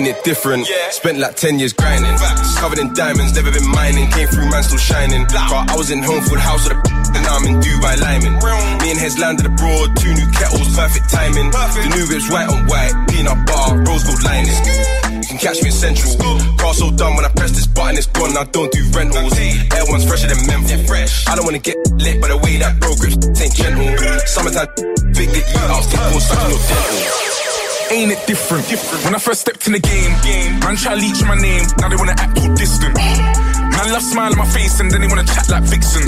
It 0.00 0.12
time. 0.12 0.16
Yeah, 0.16 0.22
different? 0.24 0.66
Spent 0.92 1.18
like 1.18 1.36
10 1.36 1.58
years 1.58 1.72
grinding. 1.72 2.16
Covered 2.56 2.78
in 2.78 2.92
diamonds, 2.94 3.34
never 3.34 3.52
been 3.52 3.68
mining. 3.68 4.10
Came 4.10 4.28
through, 4.28 4.48
man, 4.50 4.62
still 4.62 4.78
shining. 4.78 5.24
But 5.24 5.68
I 5.68 5.76
was 5.76 5.90
in 5.90 6.02
home 6.02 6.22
full 6.24 6.38
house 6.38 6.68
with 6.68 6.76
a 6.76 6.80
and 7.16 7.26
I'm 7.26 7.44
in 7.44 7.60
Dubai 7.60 8.00
Lyman. 8.00 8.34
Me 8.80 8.90
and 8.90 9.00
Hez 9.00 9.18
landed 9.18 9.46
abroad, 9.46 9.96
two 9.96 10.12
new 10.14 10.28
kettles, 10.32 10.68
perfect 10.76 11.10
timing. 11.10 11.50
The 11.50 11.92
new 11.92 12.06
whip's 12.08 12.30
white 12.30 12.48
on 12.48 12.66
white, 12.66 12.92
peanut 13.10 13.44
butter, 13.46 13.82
rose 13.84 14.04
gold 14.04 14.22
lining. 14.24 14.56
You 15.20 15.26
can 15.26 15.38
catch 15.38 15.60
me 15.62 15.68
in 15.68 15.76
Central. 15.76 16.16
Car 16.56 16.74
so 16.74 16.90
done 16.90 17.16
when 17.16 17.24
I 17.24 17.32
press 17.36 17.52
this 17.52 17.66
button, 17.66 17.96
it's 17.98 18.06
gone. 18.06 18.36
I 18.36 18.44
don't 18.44 18.72
do 18.72 18.82
rentals. 18.96 19.36
Air 19.36 19.84
one's 19.88 20.06
fresher 20.06 20.28
than 20.28 20.40
menthol. 20.46 20.80
Fresh. 20.86 21.28
I 21.28 21.36
don't 21.36 21.44
wanna 21.44 21.60
get 21.60 21.76
lit 22.04 22.20
by 22.20 22.28
the 22.28 22.38
way 22.38 22.56
that 22.56 22.80
bro 22.80 22.94
grips 22.96 23.20
ain't 23.42 23.54
gentle. 23.54 23.84
Summertime, 24.24 24.70
big 25.12 25.28
dick, 25.34 25.44
you 25.44 25.60
out, 25.68 25.84
stick 25.84 26.00
all 26.00 26.20
stuck 26.20 26.40
in 26.44 26.50
your 26.56 26.62
dental. 26.64 27.49
Ain't 27.90 28.12
it 28.12 28.22
different? 28.24 28.70
When 29.02 29.16
I 29.16 29.18
first 29.18 29.40
stepped 29.40 29.66
in 29.66 29.72
the 29.72 29.82
game, 29.82 30.14
man 30.62 30.76
try 30.76 30.94
leech 30.94 31.26
my 31.26 31.34
name, 31.34 31.66
now 31.82 31.88
they 31.90 31.96
wanna 31.96 32.14
act 32.14 32.38
all 32.38 32.54
distant. 32.54 32.94
Man 32.94 33.86
love 33.90 34.02
smile 34.02 34.30
on 34.30 34.38
my 34.38 34.46
face 34.46 34.78
and 34.78 34.90
then 34.90 35.00
they 35.00 35.08
wanna 35.08 35.26
chat 35.26 35.50
like 35.50 35.64
vixens. 35.64 36.06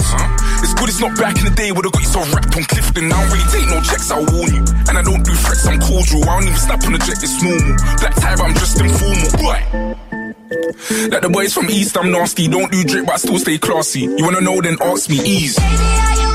It's 0.62 0.74
good 0.78 0.88
it's 0.88 1.00
not 1.00 1.18
back 1.18 1.34
in 1.42 1.44
the 1.44 1.50
day 1.50 1.72
where 1.72 1.82
they 1.82 1.90
got 1.90 1.98
you 1.98 2.06
so 2.06 2.22
wrapped 2.30 2.54
on 2.54 2.62
Clifton. 2.70 3.10
I 3.10 3.18
don't 3.18 3.34
really 3.34 3.50
take 3.50 3.66
no 3.66 3.82
checks, 3.82 4.14
I'll 4.14 4.22
warn 4.30 4.54
you. 4.54 4.62
And 4.86 4.94
I 4.94 5.02
don't 5.02 5.26
do 5.26 5.34
threats, 5.34 5.66
I'm 5.66 5.82
cordial. 5.82 6.22
I 6.22 6.38
don't 6.38 6.46
even 6.46 6.62
snap 6.62 6.86
on 6.86 6.92
the 6.94 7.02
jet, 7.02 7.18
it's 7.18 7.42
normal. 7.42 7.74
Black 7.98 8.14
tie, 8.14 8.36
but 8.38 8.46
I'm 8.46 8.54
just 8.54 8.78
informal. 8.78 9.30
Boy. 9.42 9.58
Like 11.10 11.22
the 11.26 11.30
boys 11.34 11.52
from 11.52 11.66
East, 11.66 11.98
I'm 11.98 12.12
nasty. 12.14 12.46
Don't 12.46 12.70
do 12.70 12.84
drip, 12.84 13.06
but 13.06 13.14
I 13.14 13.18
still 13.18 13.38
stay 13.42 13.58
classy. 13.58 14.06
You 14.06 14.22
wanna 14.22 14.40
know, 14.40 14.60
then 14.62 14.78
ask 14.86 15.10
me, 15.10 15.18
ease. 15.18 15.58
Ain't 15.58 16.34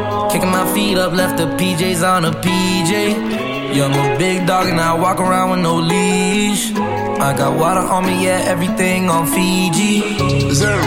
Kicking 0.31 0.49
my 0.49 0.65
feet 0.73 0.97
up, 0.97 1.11
left 1.11 1.37
the 1.37 1.45
PJs 1.57 2.01
on 2.07 2.23
a 2.25 2.31
PJ. 2.31 3.75
Young 3.75 3.93
a 3.93 4.17
big 4.17 4.47
dog 4.47 4.67
and 4.67 4.79
I 4.79 4.93
walk 4.93 5.19
around 5.19 5.51
with 5.51 5.59
no 5.59 5.75
leash. 5.75 6.71
I 7.19 7.35
got 7.37 7.59
water 7.59 7.81
on 7.81 8.05
me, 8.05 8.23
yeah, 8.23 8.41
everything 8.53 9.09
on 9.09 9.27
Fiji. 9.27 10.53
Zero. 10.53 10.81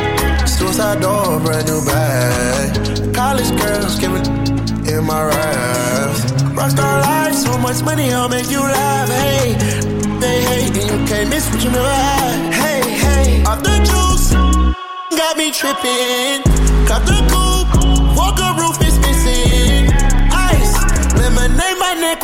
Suicide 0.46 1.00
door, 1.02 1.40
brand 1.40 1.66
new 1.66 1.84
bag. 1.84 3.14
College 3.14 3.50
girls 3.60 3.98
give 3.98 4.14
it 4.14 4.26
in 4.88 5.04
my 5.04 5.22
raps. 5.24 6.20
Rockstar 6.56 7.02
life, 7.02 7.34
so 7.34 7.58
much 7.58 7.82
money, 7.84 8.12
I'll 8.12 8.30
make 8.30 8.50
you 8.50 8.60
laugh. 8.60 9.08
Hey, 9.10 9.52
they 10.20 10.42
hate 10.42 10.76
and 10.80 10.90
you 10.90 11.06
can't 11.06 11.28
miss 11.28 11.44
what 11.50 11.62
you 11.62 11.70
never 11.70 11.86
had. 11.86 12.54
Hey, 12.62 12.80
hey, 13.04 13.44
off 13.44 13.62
the 13.62 13.76
juice, 13.90 14.32
got 15.18 15.36
me 15.36 15.52
tripping. 15.52 16.42
Cut 16.88 17.02
the 17.06 17.18
coupe, 17.30 17.43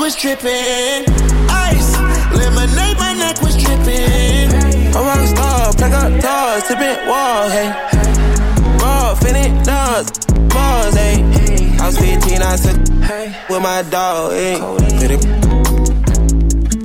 was 0.01 0.17
tripping. 0.17 1.05
Ice, 1.51 1.93
lemonade, 2.33 2.97
my 2.97 3.13
neck 3.13 3.41
was 3.43 3.55
tripping. 3.63 4.49
I'm 4.97 5.05
rock 5.05 5.27
star, 5.29 5.73
pack 5.75 5.93
up 5.93 6.11
doors, 6.25 6.63
tipping 6.67 7.07
walls, 7.07 7.53
hey. 7.53 7.69
Raw, 8.81 9.15
finit 9.21 9.53
nuts, 9.67 10.25
balls, 10.55 10.95
hey. 10.95 11.23
I 11.79 11.87
was 11.87 11.99
15, 11.99 12.43
I 12.43 12.57
said, 12.57 12.79
with 13.51 13.63
my 13.63 13.83
dog, 13.91 14.33
hey. 14.33 14.57
Did 14.99 15.11
it, 15.13 15.25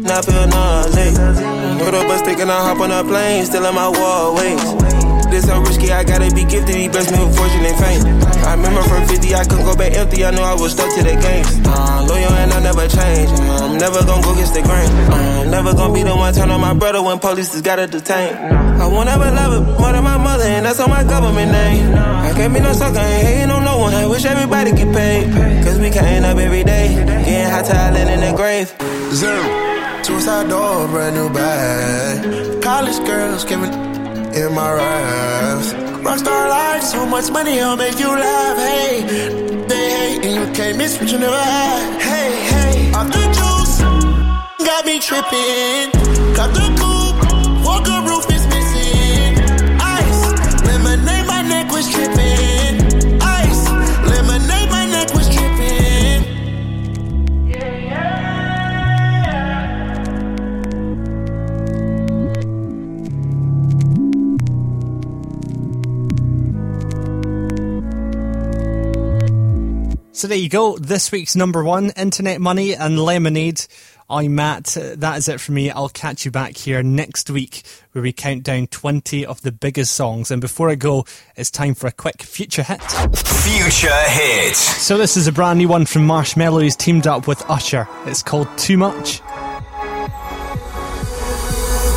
now 0.02 0.20
I 0.20 0.22
feel 0.22 0.48
nauseous. 0.48 1.18
Put 1.82 1.94
up 1.94 2.10
a 2.10 2.18
stick 2.18 2.40
and 2.40 2.52
I 2.52 2.68
hop 2.68 2.82
on 2.82 2.92
a 2.92 3.04
plane, 3.04 3.46
still 3.46 3.66
in 3.66 3.76
my 3.76 3.88
wallways. 3.88 4.85
This 5.36 5.48
so 5.48 5.60
risky, 5.60 5.92
I 5.92 6.06
gotta 6.06 6.34
be 6.34 6.46
gifted. 6.46 6.76
He 6.76 6.88
blessed 6.88 7.12
me 7.12 7.20
with 7.20 7.36
fortune 7.36 7.68
and 7.68 7.76
fame. 7.76 8.08
I 8.48 8.56
remember 8.56 8.82
from 8.88 9.06
50, 9.06 9.36
I 9.36 9.44
couldn't 9.44 9.66
go 9.66 9.76
back 9.76 9.92
empty. 9.92 10.24
I 10.24 10.32
knew 10.32 10.40
I 10.40 10.56
was 10.56 10.72
stuck 10.72 10.88
to 10.96 11.04
the 11.04 11.12
game. 11.12 11.44
Uh, 11.68 12.08
loyal 12.08 12.32
and 12.40 12.54
I 12.54 12.64
never 12.64 12.88
change. 12.88 13.28
Uh, 13.36 13.68
I'm 13.68 13.78
never 13.78 14.00
gonna 14.08 14.24
go 14.24 14.32
against 14.32 14.54
the 14.54 14.62
grain. 14.64 14.88
Uh, 15.12 15.44
I'm 15.44 15.52
never 15.52 15.74
gonna 15.74 15.94
be 15.94 16.04
the 16.04 16.16
one 16.16 16.34
turn 16.34 16.52
on 16.52 16.62
my 16.62 16.74
brother 16.74 17.04
when 17.04 17.20
police 17.20 17.52
just 17.52 17.66
gotta 17.66 17.86
detain. 17.86 18.34
I 18.80 18.88
won't 18.88 19.10
ever 19.10 19.30
love 19.30 19.52
it 19.60 19.78
more 19.78 19.92
than 19.92 20.06
my 20.06 20.16
mother, 20.18 20.46
and 20.46 20.66
that's 20.66 20.80
on 20.80 20.90
my 20.90 21.04
government 21.04 21.52
name. 21.52 21.94
I 21.94 22.32
can't 22.32 22.54
be 22.54 22.62
no 22.62 22.72
sucker, 22.72 22.98
ain't 22.98 23.28
hating 23.28 23.52
on 23.52 23.66
no 23.66 23.78
one. 23.78 23.94
I 23.94 24.08
wish 24.08 24.24
everybody 24.24 24.72
get 24.72 24.88
paid. 24.96 25.34
Cause 25.66 25.78
we 25.78 25.90
can't 25.90 26.24
up 26.24 26.38
every 26.38 26.64
day. 26.64 26.96
Getting 26.96 27.52
hot 27.52 27.66
talent 27.66 28.10
in 28.10 28.22
the 28.22 28.32
grave. 28.38 28.72
Zero. 29.12 29.44
Suicide 30.02 30.48
door, 30.48 30.88
brand 30.88 31.18
new 31.18 31.28
bag. 31.28 32.64
College 32.64 33.06
girls 33.06 33.44
give 33.44 33.62
it 33.62 33.95
in 34.36 34.54
my 34.54 34.72
raps. 34.74 35.74
Rockstar 36.04 36.50
life, 36.50 36.84
so 36.84 37.06
much 37.06 37.32
money, 37.32 37.60
I'll 37.62 37.78
make 37.78 37.98
you 37.98 38.10
laugh. 38.10 38.58
Hey, 38.58 39.02
they 39.68 39.90
hate 39.96 40.26
and 40.26 40.36
you 40.36 40.54
can't 40.54 40.78
miss 40.78 41.00
what 41.00 41.12
you 41.12 41.20
never 41.20 41.38
had. 41.38 42.02
Hey, 42.02 42.32
hey, 42.52 42.92
off 42.94 43.08
the 43.08 43.24
juice, 43.38 43.76
got 44.68 44.86
me 44.86 45.00
tripping. 45.00 45.92
Cut 46.36 46.54
the 46.54 46.75
So 70.16 70.30
there 70.30 70.38
you 70.38 70.48
go. 70.48 70.78
This 70.78 71.12
week's 71.12 71.36
number 71.36 71.62
one, 71.62 71.90
Internet 71.90 72.40
Money 72.40 72.74
and 72.74 72.98
Lemonade. 72.98 73.66
I'm 74.10 74.34
Matt. 74.36 74.78
That 74.78 75.18
is 75.18 75.28
it 75.28 75.42
for 75.42 75.52
me. 75.52 75.70
I'll 75.70 75.90
catch 75.90 76.24
you 76.24 76.32
back 76.32 76.56
here 76.56 76.82
next 76.82 77.30
week 77.30 77.64
where 77.92 78.02
we 78.02 78.14
count 78.14 78.44
down 78.44 78.68
20 78.68 79.26
of 79.26 79.42
the 79.42 79.52
biggest 79.52 79.94
songs. 79.94 80.32
And 80.32 80.40
before 80.40 80.70
I 80.70 80.76
go, 80.76 81.04
it's 81.36 81.52
time 81.52 81.76
for 81.76 81.88
a 81.88 81.92
quick 81.92 82.24
future 82.24 82.64
hit. 82.64 82.82
Future 82.82 83.90
hit. 84.08 84.56
So 84.56 84.98
this 84.98 85.18
is 85.18 85.28
a 85.28 85.34
brand 85.34 85.60
new 85.60 85.68
one 85.68 85.86
from 85.86 86.08
Marshmello. 86.08 86.64
He's 86.64 86.78
teamed 86.78 87.08
up 87.08 87.28
with 87.28 87.44
Usher. 87.50 87.86
It's 88.06 88.24
called 88.24 88.48
Too 88.58 88.78
Much. 88.78 89.22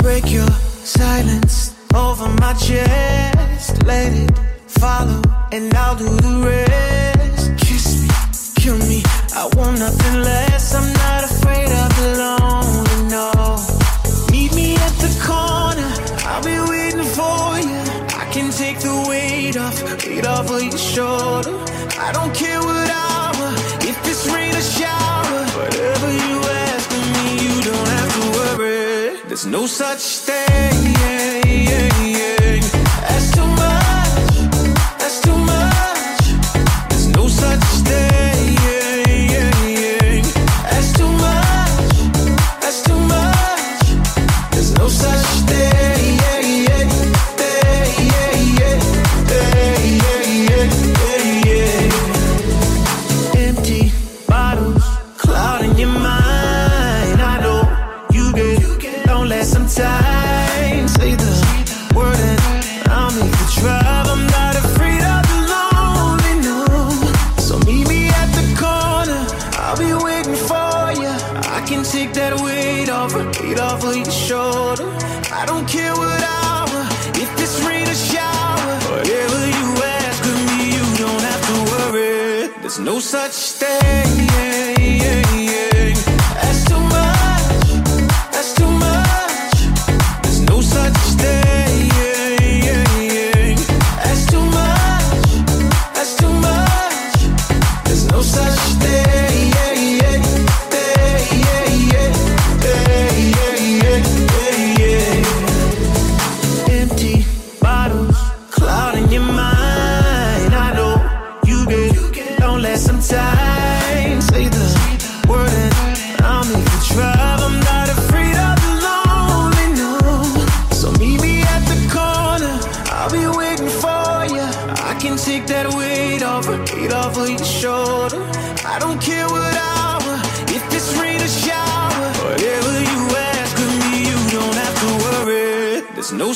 break 0.01 0.29
your 0.33 0.51
silence 0.83 1.77
over 1.95 2.27
my 2.41 2.53
chest. 2.55 3.81
Let 3.85 4.13
it 4.13 4.37
follow, 4.67 5.23
and 5.53 5.73
I'll 5.73 5.95
do 5.95 6.09
the 6.09 6.43
rest. 6.45 7.18
Kiss 7.59 8.01
me, 8.03 8.09
kill 8.57 8.79
me. 8.79 9.03
I 9.35 9.49
want 9.57 9.79
nothing 9.79 10.23
less. 10.23 10.75
I'm 10.75 10.93
not 10.93 11.25
afraid 11.25 11.71
of 11.83 11.91
the 12.01 12.09
lonely, 12.23 12.99
no. 13.15 13.27
Meet 14.33 14.55
me 14.55 14.77
at 14.77 14.95
the 15.05 15.13
corner. 15.29 15.91
I'll 16.31 16.43
be 16.43 16.59
waiting 16.71 17.09
for 17.17 17.59
you. 17.69 17.81
I 18.23 18.25
can 18.33 18.51
take 18.51 18.79
the 18.81 18.95
weight 19.09 19.57
off, 19.57 19.77
weight 20.07 20.27
off 20.27 20.51
of 20.51 20.63
your 20.63 20.79
shoulder. 20.79 21.55
I 21.99 22.11
don't 22.13 22.35
care 22.35 22.61
what 22.61 22.91
hour, 22.91 23.49
if 23.91 23.97
it's 24.11 24.27
rain 24.33 24.55
or 24.55 24.67
shower. 24.77 25.41
Whatever 25.59 26.09
you 26.25 26.37
ask 26.67 26.91
of 26.99 27.05
me, 27.15 27.27
you 27.45 27.55
don't 27.69 27.89
have 27.99 28.13
to 28.19 28.25
worry. 28.39 29.29
There's 29.29 29.47
no 29.47 29.67
such 29.67 30.03
thing. 30.27 30.39
No 82.89 82.99
such 83.01 83.53
thing. 83.53 84.28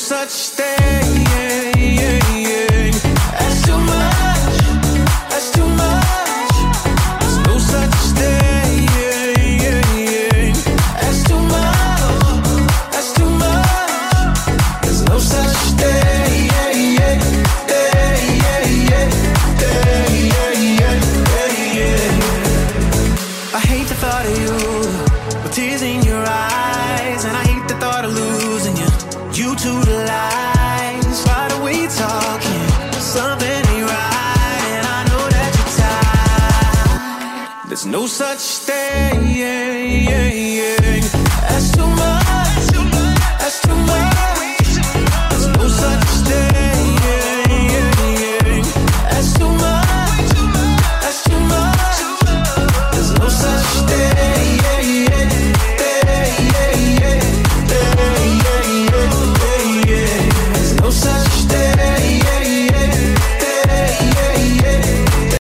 Such 0.02 0.48
thing. 0.56 1.21